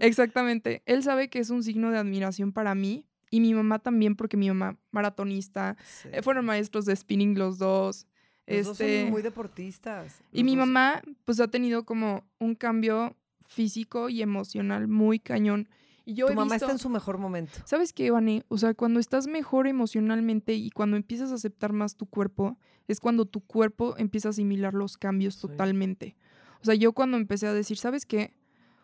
Exactamente. 0.00 0.82
Él 0.86 1.02
sabe 1.02 1.28
que 1.28 1.38
es 1.38 1.50
un 1.50 1.62
signo 1.62 1.90
de 1.90 1.98
admiración 1.98 2.52
para 2.52 2.74
mí 2.74 3.06
y 3.30 3.40
mi 3.40 3.54
mamá 3.54 3.78
también, 3.78 4.16
porque 4.16 4.36
mi 4.36 4.48
mamá 4.48 4.78
maratonista, 4.90 5.76
eh, 6.12 6.22
fueron 6.22 6.44
maestros 6.44 6.84
de 6.84 6.96
spinning 6.96 7.38
los 7.38 7.58
dos. 7.58 8.06
Los 8.46 8.66
dos 8.66 8.76
son 8.78 8.86
este 8.86 9.10
muy 9.10 9.22
deportistas. 9.22 10.20
Y 10.32 10.44
mi 10.44 10.56
mamá, 10.56 11.02
pues 11.24 11.40
ha 11.40 11.48
tenido 11.48 11.84
como 11.84 12.24
un 12.38 12.54
cambio 12.54 13.16
físico 13.46 14.08
y 14.08 14.22
emocional 14.22 14.88
muy 14.88 15.18
cañón. 15.18 15.68
Y 16.08 16.14
yo 16.14 16.26
tu 16.26 16.32
mamá 16.32 16.56
está 16.56 16.70
en 16.70 16.78
su 16.78 16.88
mejor 16.88 17.18
momento. 17.18 17.52
¿Sabes 17.66 17.92
qué, 17.92 18.10
Vane? 18.10 18.42
O 18.48 18.56
sea, 18.56 18.72
cuando 18.72 18.98
estás 18.98 19.26
mejor 19.26 19.66
emocionalmente 19.66 20.54
y 20.54 20.70
cuando 20.70 20.96
empiezas 20.96 21.32
a 21.32 21.34
aceptar 21.34 21.74
más 21.74 21.96
tu 21.96 22.06
cuerpo, 22.06 22.56
es 22.86 22.98
cuando 22.98 23.26
tu 23.26 23.42
cuerpo 23.42 23.94
empieza 23.98 24.28
a 24.28 24.30
asimilar 24.30 24.72
los 24.72 24.96
cambios 24.96 25.38
totalmente. 25.38 26.16
O 26.62 26.64
sea, 26.64 26.74
yo 26.76 26.94
cuando 26.94 27.18
empecé 27.18 27.46
a 27.46 27.52
decir, 27.52 27.76
¿sabes 27.76 28.06
qué? 28.06 28.32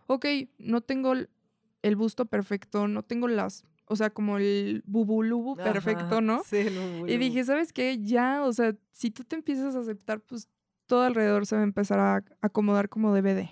Ok, 0.07 0.27
no 0.59 0.83
tengo 0.83 1.15
el 1.15 1.97
busto 1.97 2.27
perfecto, 2.27 2.89
no 2.89 3.03
tengo 3.03 3.27
las, 3.27 3.65
o 3.87 3.97
sea, 3.97 4.11
como 4.11 4.37
el 4.37 4.83
bubulubu 4.85 5.57
perfecto, 5.57 6.21
¿no? 6.21 6.43
Sí, 6.45 6.59
el 6.59 7.09
Y 7.09 7.17
dije, 7.17 7.43
¿sabes 7.43 7.73
qué? 7.73 8.03
Ya, 8.03 8.45
o 8.45 8.53
sea, 8.53 8.77
si 8.93 9.11
tú 9.11 9.25
te 9.25 9.37
empiezas 9.37 9.75
a 9.77 9.79
aceptar, 9.81 10.21
pues 10.21 10.51
todo 10.85 11.05
alrededor 11.05 11.47
se 11.47 11.55
va 11.55 11.63
a 11.63 11.65
empezar 11.65 11.99
a 12.01 12.23
acomodar 12.43 12.91
como 12.91 13.15
DVD. 13.15 13.49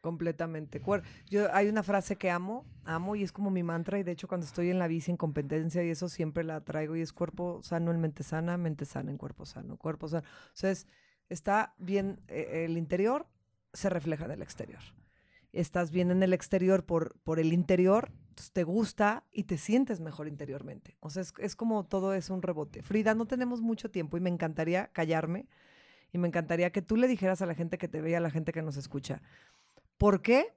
Completamente. 0.00 0.80
Yo 1.28 1.52
hay 1.52 1.68
una 1.68 1.82
frase 1.82 2.16
que 2.16 2.30
amo, 2.30 2.64
amo 2.84 3.16
y 3.16 3.24
es 3.24 3.32
como 3.32 3.50
mi 3.50 3.64
mantra 3.64 3.98
y 3.98 4.04
de 4.04 4.12
hecho 4.12 4.28
cuando 4.28 4.46
estoy 4.46 4.70
en 4.70 4.78
la 4.78 4.86
bici 4.86 5.10
en 5.10 5.16
competencia 5.16 5.82
y 5.82 5.90
eso 5.90 6.08
siempre 6.08 6.44
la 6.44 6.60
traigo 6.60 6.94
y 6.94 7.00
es 7.00 7.12
cuerpo 7.12 7.60
sano 7.62 7.90
en 7.90 8.00
mente 8.00 8.22
sana, 8.22 8.56
mente 8.56 8.84
sana 8.84 9.10
en 9.10 9.18
cuerpo 9.18 9.44
sano, 9.44 9.76
cuerpo 9.76 10.08
sano. 10.08 10.24
O 10.26 10.56
Está 11.28 11.74
bien 11.78 12.20
eh, 12.28 12.64
el 12.64 12.78
interior, 12.78 13.26
se 13.72 13.90
refleja 13.90 14.24
en 14.24 14.30
el 14.30 14.42
exterior. 14.42 14.80
Estás 15.52 15.90
bien 15.90 16.10
en 16.10 16.22
el 16.22 16.32
exterior 16.32 16.84
por, 16.84 17.18
por 17.20 17.38
el 17.38 17.52
interior, 17.52 18.10
te 18.52 18.64
gusta 18.64 19.24
y 19.30 19.44
te 19.44 19.58
sientes 19.58 20.00
mejor 20.00 20.28
interiormente. 20.28 20.96
O 21.00 21.10
sea, 21.10 21.22
es, 21.22 21.34
es 21.38 21.56
como 21.56 21.84
todo 21.84 22.14
es 22.14 22.30
un 22.30 22.42
rebote. 22.42 22.82
Frida, 22.82 23.14
no 23.14 23.26
tenemos 23.26 23.60
mucho 23.60 23.90
tiempo 23.90 24.16
y 24.16 24.20
me 24.20 24.30
encantaría 24.30 24.88
callarme 24.92 25.48
y 26.12 26.18
me 26.18 26.28
encantaría 26.28 26.70
que 26.70 26.82
tú 26.82 26.96
le 26.96 27.08
dijeras 27.08 27.42
a 27.42 27.46
la 27.46 27.54
gente 27.54 27.78
que 27.78 27.88
te 27.88 28.00
ve 28.00 28.16
a 28.16 28.20
la 28.20 28.30
gente 28.30 28.52
que 28.52 28.62
nos 28.62 28.76
escucha, 28.76 29.20
¿por 29.98 30.22
qué? 30.22 30.54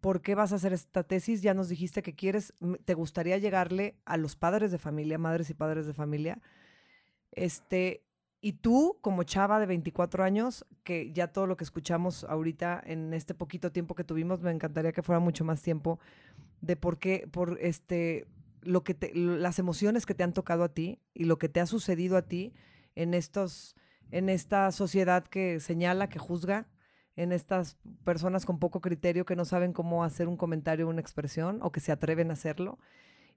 ¿Por 0.00 0.20
qué 0.20 0.34
vas 0.34 0.52
a 0.52 0.56
hacer 0.56 0.72
esta 0.72 1.04
tesis? 1.04 1.42
Ya 1.42 1.54
nos 1.54 1.68
dijiste 1.68 2.02
que 2.02 2.14
quieres, 2.14 2.54
te 2.84 2.94
gustaría 2.94 3.38
llegarle 3.38 3.94
a 4.04 4.16
los 4.16 4.34
padres 4.34 4.72
de 4.72 4.78
familia, 4.78 5.18
madres 5.18 5.48
y 5.50 5.54
padres 5.54 5.86
de 5.86 5.92
familia. 5.92 6.40
Este, 7.30 8.02
y 8.40 8.54
tú, 8.54 8.98
como 9.00 9.22
chava 9.22 9.60
de 9.60 9.66
24 9.66 10.24
años, 10.24 10.66
que 10.82 11.12
ya 11.12 11.28
todo 11.28 11.46
lo 11.46 11.56
que 11.56 11.62
escuchamos 11.62 12.24
ahorita 12.24 12.82
en 12.84 13.14
este 13.14 13.34
poquito 13.34 13.70
tiempo 13.70 13.94
que 13.94 14.02
tuvimos, 14.02 14.42
me 14.42 14.50
encantaría 14.50 14.90
que 14.90 15.02
fuera 15.02 15.20
mucho 15.20 15.44
más 15.44 15.62
tiempo, 15.62 16.00
de 16.60 16.74
por 16.74 16.98
qué, 16.98 17.28
por 17.30 17.58
este, 17.60 18.26
lo 18.62 18.82
que 18.82 18.94
te, 18.94 19.12
las 19.14 19.60
emociones 19.60 20.06
que 20.06 20.14
te 20.14 20.24
han 20.24 20.32
tocado 20.32 20.64
a 20.64 20.74
ti 20.74 20.98
y 21.14 21.24
lo 21.24 21.38
que 21.38 21.48
te 21.48 21.60
ha 21.60 21.66
sucedido 21.66 22.16
a 22.16 22.22
ti 22.22 22.52
en 22.96 23.14
estos, 23.14 23.76
en 24.10 24.28
esta 24.28 24.72
sociedad 24.72 25.24
que 25.24 25.60
señala, 25.60 26.08
que 26.08 26.18
juzga, 26.18 26.66
en 27.16 27.32
estas 27.32 27.76
personas 28.04 28.46
con 28.46 28.58
poco 28.58 28.80
criterio 28.80 29.24
que 29.24 29.36
no 29.36 29.44
saben 29.44 29.72
cómo 29.72 30.04
hacer 30.04 30.28
un 30.28 30.36
comentario 30.36 30.86
o 30.86 30.90
una 30.90 31.00
expresión 31.00 31.58
o 31.62 31.72
que 31.72 31.80
se 31.80 31.92
atreven 31.92 32.30
a 32.30 32.34
hacerlo. 32.34 32.78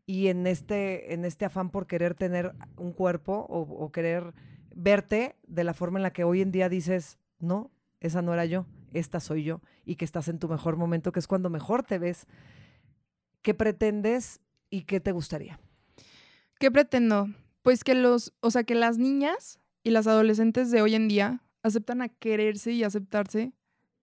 Y 0.05 0.28
en 0.28 0.47
este, 0.47 1.13
en 1.13 1.26
este 1.26 1.45
afán 1.45 1.71
por 1.71 1.88
querer 1.88 2.13
tener 2.13 2.53
un 2.78 2.93
cuerpo 2.93 3.45
o, 3.49 3.61
o 3.61 3.91
querer 3.91 4.34
verte 4.76 5.36
de 5.47 5.63
la 5.63 5.73
forma 5.73 5.99
en 5.99 6.03
la 6.03 6.13
que 6.13 6.23
hoy 6.23 6.41
en 6.41 6.51
día 6.51 6.69
dices, 6.69 7.17
no, 7.39 7.71
esa 7.99 8.21
no 8.21 8.34
era 8.34 8.45
yo, 8.45 8.65
esta 8.93 9.19
soy 9.19 9.43
yo, 9.43 9.61
y 9.84 9.95
que 9.95 10.05
estás 10.05 10.28
en 10.28 10.39
tu 10.39 10.47
mejor 10.47 10.78
momento, 10.78 11.11
que 11.11 11.19
es 11.19 11.28
cuando 11.28 11.49
mejor 11.49 11.84
te 11.84 11.97
ves. 11.97 12.28
¿Qué 13.41 13.53
pretendes 13.53 14.41
y 14.69 14.84
qué 14.84 14.99
te 14.99 15.11
gustaría? 15.11 15.59
¿Qué 16.59 16.71
pretendo? 16.71 17.28
Pues 17.61 17.84
que 17.84 17.95
los, 17.95 18.34
o 18.41 18.51
sea, 18.51 18.63
que 18.63 18.76
las 18.76 18.97
niñas 18.97 19.59
y 19.84 19.91
las 19.91 20.07
adolescentes 20.07 20.71
de 20.71 20.82
hoy 20.82 20.95
en 20.95 21.07
día 21.07 21.41
aceptan 21.63 22.01
a 22.01 22.09
quererse 22.09 22.71
y 22.71 22.84
aceptarse, 22.84 23.53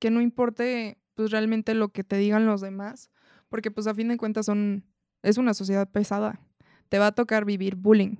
que 0.02 0.10
no 0.10 0.20
importe 0.20 0.98
pues 1.14 1.30
realmente 1.30 1.74
lo 1.74 1.90
que 1.90 2.02
te 2.02 2.16
digan 2.16 2.44
los 2.44 2.60
demás, 2.60 3.08
porque 3.48 3.70
pues 3.70 3.86
a 3.86 3.94
fin 3.94 4.08
de 4.08 4.16
cuentas 4.16 4.46
son 4.46 4.84
es 5.22 5.38
una 5.38 5.54
sociedad 5.54 5.88
pesada. 5.88 6.40
Te 6.88 6.98
va 6.98 7.06
a 7.06 7.12
tocar 7.12 7.44
vivir 7.44 7.76
bullying 7.76 8.16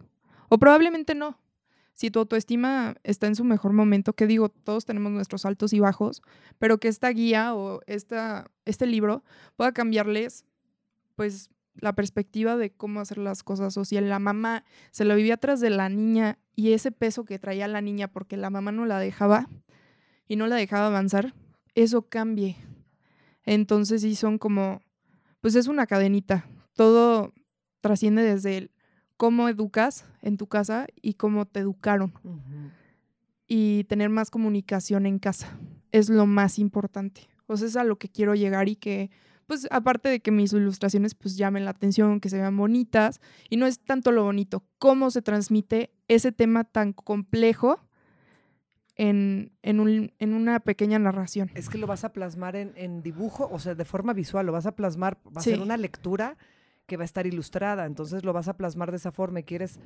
o 0.49 0.59
probablemente 0.59 1.17
no. 1.17 1.41
Si 1.93 2.13
tu 2.13 2.21
autoestima 2.21 2.95
está 3.03 3.27
en 3.27 3.35
su 3.35 3.43
mejor 3.43 3.73
momento, 3.73 4.13
que 4.13 4.29
digo, 4.29 4.49
todos 4.49 4.85
tenemos 4.85 5.11
nuestros 5.11 5.45
altos 5.45 5.73
y 5.73 5.81
bajos, 5.81 6.23
pero 6.61 6.79
que 6.79 6.87
esta 6.87 7.09
guía 7.09 7.53
o 7.53 7.81
esta, 7.89 8.49
este 8.65 8.87
libro 8.87 9.25
pueda 9.57 9.73
cambiarles 9.73 10.45
pues 11.17 11.51
la 11.75 11.97
perspectiva 11.97 12.57
de 12.57 12.71
cómo 12.71 13.01
hacer 13.01 13.19
las 13.19 13.43
cosas. 13.43 13.77
O 13.77 13.85
si 13.85 14.01
la 14.01 14.21
mamá 14.21 14.63
se 14.93 15.05
lo 15.05 15.17
vivía 15.17 15.35
atrás 15.35 15.59
de 15.59 15.71
la 15.71 15.89
niña 15.89 16.39
y 16.55 16.75
ese 16.75 16.93
peso 16.93 17.25
que 17.25 17.41
traía 17.41 17.67
la 17.67 17.81
niña 17.81 18.07
porque 18.07 18.37
la 18.37 18.51
mamá 18.51 18.71
no 18.71 18.87
la 18.87 19.01
dejaba 19.01 19.49
y 20.29 20.37
no 20.37 20.47
la 20.47 20.55
dejaba 20.55 20.87
avanzar, 20.87 21.35
eso 21.75 22.09
cambie. 22.09 22.57
Entonces 23.45 24.03
sí 24.03 24.15
son 24.15 24.39
como, 24.39 24.81
pues 25.41 25.55
es 25.55 25.67
una 25.67 25.87
cadenita. 25.87 26.47
Todo 26.75 27.33
trasciende 27.81 28.23
desde 28.23 28.59
el 28.59 28.71
cómo 29.17 29.49
educas 29.49 30.05
en 30.21 30.37
tu 30.37 30.47
casa 30.47 30.87
y 31.01 31.15
cómo 31.15 31.47
te 31.47 31.61
educaron. 31.61 32.13
Y 33.47 33.85
tener 33.85 34.09
más 34.09 34.31
comunicación 34.31 35.07
en 35.07 35.19
casa 35.19 35.59
es 35.91 36.09
lo 36.09 36.27
más 36.27 36.59
importante. 36.59 37.29
O 37.47 37.57
sea, 37.57 37.69
es 37.69 37.77
a 37.77 37.85
lo 37.85 37.99
que 37.99 38.09
quiero 38.09 38.35
llegar 38.35 38.69
y 38.69 38.77
que 38.77 39.11
pues 39.47 39.67
aparte 39.71 40.09
de 40.09 40.21
que 40.21 40.31
mis 40.31 40.53
ilustraciones 40.53 41.15
pues 41.15 41.37
llamen 41.37 41.65
la 41.65 41.73
atención, 41.73 42.21
que 42.21 42.31
se 42.31 42.39
vean 42.39 42.57
bonitas, 42.57 43.21
y 43.51 43.57
no 43.57 43.67
es 43.67 43.81
tanto 43.81 44.11
lo 44.11 44.25
bonito, 44.25 44.65
cómo 44.79 45.11
se 45.11 45.21
transmite 45.21 45.93
ese 46.09 46.33
tema 46.33 46.65
tan 46.65 46.93
complejo 46.93 47.81
en, 48.97 49.53
una 50.21 50.61
pequeña 50.61 50.99
narración. 50.99 51.51
Es 51.55 51.69
que 51.69 51.79
lo 51.79 51.87
vas 51.87 52.05
a 52.05 52.13
plasmar 52.13 52.57
en, 52.57 53.03
dibujo, 53.03 53.49
o 53.51 53.59
sea, 53.59 53.75
de 53.75 53.85
forma 53.85 54.13
visual, 54.13 54.47
lo 54.47 54.53
vas 54.53 54.67
a 54.67 54.77
plasmar, 54.77 55.19
va 55.27 55.41
a 55.41 55.45
ser 55.45 55.61
una 55.61 55.77
lectura 55.77 56.37
que 56.87 56.97
va 56.97 57.03
a 57.03 57.05
estar 57.05 57.27
ilustrada, 57.27 57.87
entonces 57.87 58.25
lo 58.25 58.33
vas 58.33 58.49
a 58.49 58.57
plasmar 58.57 58.91
de 58.91 58.97
esa 58.99 59.13
forma 59.13 59.41
y 59.41 59.45
quieres 59.45 59.79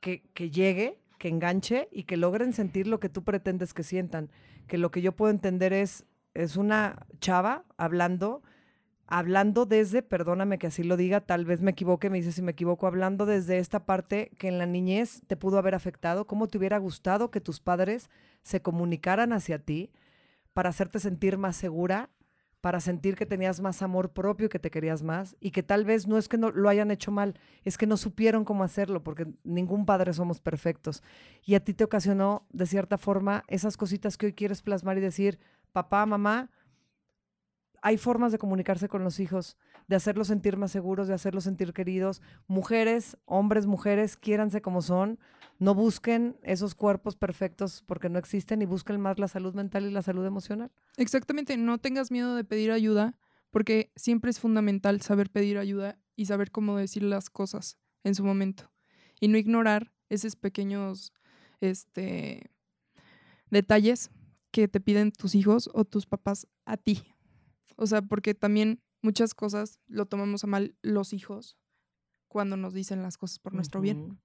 que, 0.00 0.22
que 0.34 0.50
llegue, 0.50 0.98
que 1.18 1.28
enganche 1.28 1.88
y 1.90 2.04
que 2.04 2.16
logren 2.16 2.52
sentir 2.52 2.86
lo 2.86 3.00
que 3.00 3.08
tú 3.08 3.22
pretendes 3.22 3.72
que 3.72 3.82
sientan, 3.82 4.30
que 4.66 4.78
lo 4.78 4.90
que 4.90 5.00
yo 5.00 5.12
puedo 5.12 5.30
entender 5.30 5.72
es, 5.72 6.04
es 6.34 6.56
una 6.56 7.06
chava 7.20 7.64
hablando 7.76 8.42
hablando 9.06 9.66
desde, 9.66 10.02
perdóname 10.02 10.58
que 10.58 10.68
así 10.68 10.82
lo 10.82 10.96
diga, 10.96 11.20
tal 11.20 11.44
vez 11.44 11.60
me 11.60 11.72
equivoque, 11.72 12.10
me 12.10 12.18
dice 12.18 12.32
si 12.32 12.42
me 12.42 12.52
equivoco, 12.52 12.86
hablando 12.86 13.26
desde 13.26 13.58
esta 13.58 13.84
parte 13.84 14.30
que 14.38 14.48
en 14.48 14.58
la 14.58 14.66
niñez 14.66 15.22
te 15.26 15.36
pudo 15.36 15.58
haber 15.58 15.74
afectado, 15.74 16.26
cómo 16.26 16.48
te 16.48 16.58
hubiera 16.58 16.78
gustado 16.78 17.30
que 17.30 17.40
tus 17.40 17.60
padres 17.60 18.10
se 18.42 18.62
comunicaran 18.62 19.32
hacia 19.32 19.58
ti 19.58 19.90
para 20.52 20.70
hacerte 20.70 21.00
sentir 21.00 21.36
más 21.36 21.56
segura, 21.56 22.10
para 22.64 22.80
sentir 22.80 23.14
que 23.14 23.26
tenías 23.26 23.60
más 23.60 23.82
amor 23.82 24.14
propio, 24.14 24.48
que 24.48 24.58
te 24.58 24.70
querías 24.70 25.02
más 25.02 25.36
y 25.38 25.50
que 25.50 25.62
tal 25.62 25.84
vez 25.84 26.06
no 26.06 26.16
es 26.16 26.28
que 26.28 26.38
no 26.38 26.50
lo 26.50 26.70
hayan 26.70 26.90
hecho 26.90 27.10
mal, 27.10 27.38
es 27.62 27.76
que 27.76 27.86
no 27.86 27.98
supieron 27.98 28.46
cómo 28.46 28.64
hacerlo 28.64 29.04
porque 29.04 29.26
ningún 29.42 29.84
padre 29.84 30.14
somos 30.14 30.40
perfectos. 30.40 31.02
Y 31.44 31.56
a 31.56 31.60
ti 31.60 31.74
te 31.74 31.84
ocasionó 31.84 32.46
de 32.50 32.64
cierta 32.64 32.96
forma 32.96 33.44
esas 33.48 33.76
cositas 33.76 34.16
que 34.16 34.26
hoy 34.26 34.32
quieres 34.32 34.62
plasmar 34.62 34.96
y 34.96 35.02
decir, 35.02 35.38
papá, 35.72 36.06
mamá, 36.06 36.50
hay 37.86 37.98
formas 37.98 38.32
de 38.32 38.38
comunicarse 38.38 38.88
con 38.88 39.04
los 39.04 39.20
hijos, 39.20 39.58
de 39.88 39.96
hacerlos 39.96 40.28
sentir 40.28 40.56
más 40.56 40.72
seguros, 40.72 41.06
de 41.06 41.12
hacerlos 41.12 41.44
sentir 41.44 41.74
queridos. 41.74 42.22
Mujeres, 42.46 43.18
hombres, 43.26 43.66
mujeres, 43.66 44.16
quiéranse 44.16 44.62
como 44.62 44.80
son. 44.80 45.18
No 45.58 45.74
busquen 45.74 46.38
esos 46.42 46.74
cuerpos 46.74 47.14
perfectos 47.14 47.84
porque 47.86 48.08
no 48.08 48.18
existen 48.18 48.62
y 48.62 48.64
busquen 48.64 49.02
más 49.02 49.18
la 49.18 49.28
salud 49.28 49.52
mental 49.52 49.84
y 49.84 49.90
la 49.90 50.00
salud 50.00 50.24
emocional. 50.24 50.72
Exactamente, 50.96 51.58
no 51.58 51.76
tengas 51.76 52.10
miedo 52.10 52.34
de 52.34 52.44
pedir 52.44 52.72
ayuda 52.72 53.18
porque 53.50 53.92
siempre 53.96 54.30
es 54.30 54.40
fundamental 54.40 55.02
saber 55.02 55.28
pedir 55.28 55.58
ayuda 55.58 55.98
y 56.16 56.24
saber 56.24 56.50
cómo 56.50 56.78
decir 56.78 57.02
las 57.02 57.28
cosas 57.28 57.76
en 58.02 58.14
su 58.14 58.24
momento 58.24 58.72
y 59.20 59.28
no 59.28 59.36
ignorar 59.36 59.92
esos 60.08 60.36
pequeños 60.36 61.12
este, 61.60 62.50
detalles 63.50 64.10
que 64.52 64.68
te 64.68 64.80
piden 64.80 65.12
tus 65.12 65.34
hijos 65.34 65.68
o 65.74 65.84
tus 65.84 66.06
papás 66.06 66.46
a 66.64 66.78
ti, 66.78 67.13
o 67.76 67.86
sea, 67.86 68.02
porque 68.02 68.34
también 68.34 68.80
muchas 69.02 69.34
cosas 69.34 69.78
lo 69.86 70.06
tomamos 70.06 70.44
a 70.44 70.46
mal 70.46 70.74
los 70.82 71.12
hijos 71.12 71.56
cuando 72.28 72.56
nos 72.56 72.74
dicen 72.74 73.02
las 73.02 73.18
cosas 73.18 73.38
por 73.38 73.54
nuestro 73.54 73.80
bien. 73.80 74.18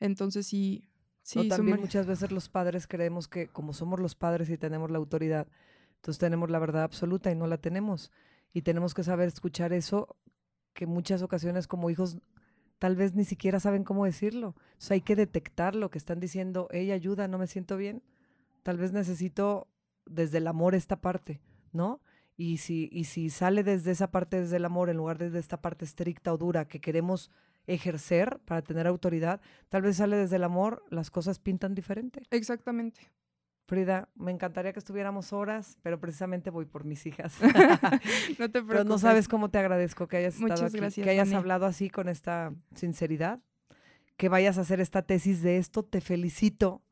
Entonces 0.00 0.46
sí, 0.46 0.88
sí. 1.22 1.48
también 1.48 1.80
muchas 1.80 2.06
veces 2.06 2.30
los 2.30 2.48
padres 2.48 2.86
creemos 2.86 3.28
que 3.28 3.48
como 3.48 3.72
somos 3.72 4.00
los 4.00 4.14
padres 4.14 4.50
y 4.50 4.58
tenemos 4.58 4.90
la 4.90 4.98
autoridad, 4.98 5.46
entonces 5.96 6.18
tenemos 6.18 6.50
la 6.50 6.58
verdad 6.58 6.82
absoluta 6.82 7.30
y 7.30 7.34
no 7.34 7.46
la 7.46 7.58
tenemos. 7.58 8.12
Y 8.52 8.62
tenemos 8.62 8.94
que 8.94 9.02
saber 9.02 9.28
escuchar 9.28 9.72
eso, 9.72 10.16
que 10.72 10.86
muchas 10.86 11.22
ocasiones 11.22 11.66
como 11.66 11.90
hijos 11.90 12.18
tal 12.78 12.96
vez 12.96 13.14
ni 13.14 13.24
siquiera 13.24 13.60
saben 13.60 13.84
cómo 13.84 14.04
decirlo. 14.04 14.48
O 14.48 14.54
sea, 14.78 14.94
hay 14.94 15.00
que 15.00 15.16
detectar 15.16 15.74
lo 15.74 15.90
que 15.90 15.98
están 15.98 16.20
diciendo, 16.20 16.68
ella 16.70 16.94
ayuda, 16.94 17.28
no 17.28 17.38
me 17.38 17.46
siento 17.46 17.76
bien. 17.76 18.02
Tal 18.62 18.78
vez 18.78 18.92
necesito 18.92 19.68
desde 20.04 20.38
el 20.38 20.46
amor 20.46 20.74
esta 20.74 21.00
parte, 21.00 21.40
¿no? 21.72 22.00
Y 22.36 22.58
si, 22.58 22.88
y 22.92 23.04
si 23.04 23.30
sale 23.30 23.62
desde 23.62 23.92
esa 23.92 24.10
parte, 24.10 24.40
desde 24.40 24.56
el 24.56 24.64
amor, 24.64 24.90
en 24.90 24.98
lugar 24.98 25.16
desde 25.16 25.38
esta 25.38 25.60
parte 25.62 25.84
estricta 25.84 26.32
o 26.32 26.36
dura 26.36 26.68
que 26.68 26.80
queremos 26.80 27.30
ejercer 27.66 28.38
para 28.44 28.62
tener 28.62 28.86
autoridad, 28.86 29.40
tal 29.68 29.82
vez 29.82 29.96
sale 29.96 30.16
desde 30.16 30.36
el 30.36 30.44
amor, 30.44 30.84
las 30.90 31.10
cosas 31.10 31.38
pintan 31.38 31.74
diferente. 31.74 32.22
Exactamente. 32.30 33.10
Frida, 33.66 34.08
me 34.14 34.30
encantaría 34.30 34.72
que 34.72 34.78
estuviéramos 34.78 35.32
horas, 35.32 35.76
pero 35.82 35.98
precisamente 35.98 36.50
voy 36.50 36.66
por 36.66 36.84
mis 36.84 37.04
hijas. 37.04 37.36
no 38.38 38.50
te 38.50 38.62
preocupes. 38.62 38.68
Pero 38.68 38.84
no 38.84 38.98
sabes 38.98 39.26
cómo 39.26 39.50
te 39.50 39.58
agradezco 39.58 40.06
que 40.06 40.18
hayas 40.18 40.40
estado 40.40 40.66
aquí, 40.66 41.02
que 41.02 41.10
hayas 41.10 41.32
hablado 41.32 41.66
así 41.66 41.90
con 41.90 42.08
esta 42.08 42.54
sinceridad, 42.74 43.40
que 44.16 44.28
vayas 44.28 44.58
a 44.58 44.60
hacer 44.60 44.80
esta 44.80 45.02
tesis 45.02 45.42
de 45.42 45.56
esto. 45.56 45.82
Te 45.82 46.00
felicito 46.00 46.84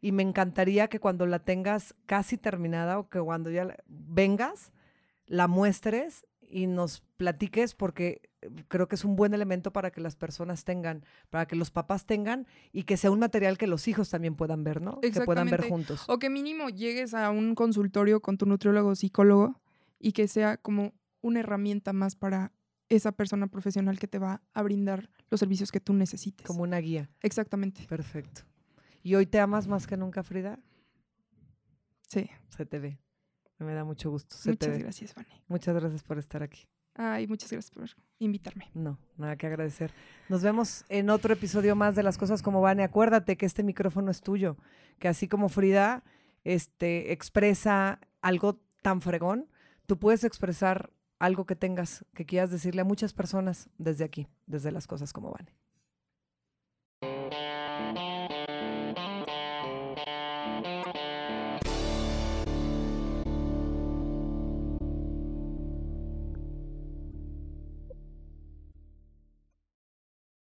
y 0.00 0.12
me 0.12 0.22
encantaría 0.22 0.86
que 0.86 1.00
cuando 1.00 1.26
la 1.26 1.40
tengas 1.40 1.96
casi 2.06 2.38
terminada 2.38 3.00
o 3.00 3.08
que 3.08 3.18
cuando 3.18 3.50
ya 3.50 3.76
vengas, 3.88 4.72
la 5.30 5.46
muestres 5.46 6.26
y 6.40 6.66
nos 6.66 7.02
platiques 7.16 7.74
porque 7.76 8.20
eh, 8.42 8.50
creo 8.66 8.88
que 8.88 8.96
es 8.96 9.04
un 9.04 9.14
buen 9.14 9.32
elemento 9.32 9.72
para 9.72 9.92
que 9.92 10.00
las 10.00 10.16
personas 10.16 10.64
tengan, 10.64 11.04
para 11.30 11.46
que 11.46 11.54
los 11.54 11.70
papás 11.70 12.04
tengan 12.04 12.48
y 12.72 12.82
que 12.82 12.96
sea 12.96 13.12
un 13.12 13.20
material 13.20 13.56
que 13.56 13.68
los 13.68 13.86
hijos 13.86 14.10
también 14.10 14.34
puedan 14.34 14.64
ver, 14.64 14.82
¿no? 14.82 15.00
Que 15.00 15.12
puedan 15.20 15.48
ver 15.48 15.68
juntos. 15.68 16.04
O 16.08 16.18
que 16.18 16.28
mínimo 16.28 16.68
llegues 16.68 17.14
a 17.14 17.30
un 17.30 17.54
consultorio 17.54 18.20
con 18.20 18.38
tu 18.38 18.46
nutriólogo 18.46 18.90
o 18.90 18.94
psicólogo 18.96 19.60
y 20.00 20.12
que 20.12 20.26
sea 20.26 20.56
como 20.56 20.94
una 21.20 21.40
herramienta 21.40 21.92
más 21.92 22.16
para 22.16 22.52
esa 22.88 23.12
persona 23.12 23.46
profesional 23.46 24.00
que 24.00 24.08
te 24.08 24.18
va 24.18 24.42
a 24.52 24.62
brindar 24.64 25.10
los 25.30 25.38
servicios 25.38 25.70
que 25.70 25.78
tú 25.78 25.92
necesites. 25.92 26.44
Como 26.44 26.64
una 26.64 26.78
guía. 26.78 27.08
Exactamente. 27.22 27.86
Perfecto. 27.88 28.42
¿Y 29.04 29.14
hoy 29.14 29.26
te 29.26 29.38
amas 29.38 29.68
más 29.68 29.86
que 29.86 29.96
nunca, 29.96 30.24
Frida? 30.24 30.58
Sí. 32.08 32.28
Se 32.48 32.66
te 32.66 32.80
ve. 32.80 32.98
Me 33.60 33.74
da 33.74 33.84
mucho 33.84 34.10
gusto. 34.10 34.34
Muchas 34.46 34.78
gracias, 34.78 35.12
Fanny. 35.12 35.42
Muchas 35.48 35.74
gracias 35.74 36.02
por 36.02 36.18
estar 36.18 36.42
aquí. 36.42 36.66
Ay, 36.94 37.26
muchas 37.26 37.50
gracias 37.50 37.70
por 37.70 37.88
invitarme. 38.18 38.70
No, 38.74 38.98
nada 39.16 39.36
que 39.36 39.46
agradecer. 39.46 39.92
Nos 40.28 40.42
vemos 40.42 40.84
en 40.88 41.10
otro 41.10 41.32
episodio 41.32 41.76
más 41.76 41.94
de 41.94 42.02
Las 42.02 42.18
Cosas 42.18 42.42
Como 42.42 42.60
Van. 42.60 42.80
Acuérdate 42.80 43.36
que 43.36 43.46
este 43.46 43.62
micrófono 43.62 44.10
es 44.10 44.22
tuyo, 44.22 44.56
que 44.98 45.08
así 45.08 45.28
como 45.28 45.48
Frida 45.48 46.02
este, 46.44 47.12
expresa 47.12 48.00
algo 48.22 48.60
tan 48.82 49.00
fregón, 49.00 49.48
tú 49.86 49.98
puedes 49.98 50.24
expresar 50.24 50.90
algo 51.18 51.44
que 51.44 51.54
tengas, 51.56 52.04
que 52.14 52.26
quieras 52.26 52.50
decirle 52.50 52.80
a 52.80 52.84
muchas 52.84 53.12
personas 53.12 53.68
desde 53.78 54.04
aquí, 54.04 54.26
desde 54.46 54.72
Las 54.72 54.86
Cosas 54.86 55.12
Como 55.12 55.32
Van. 55.32 55.48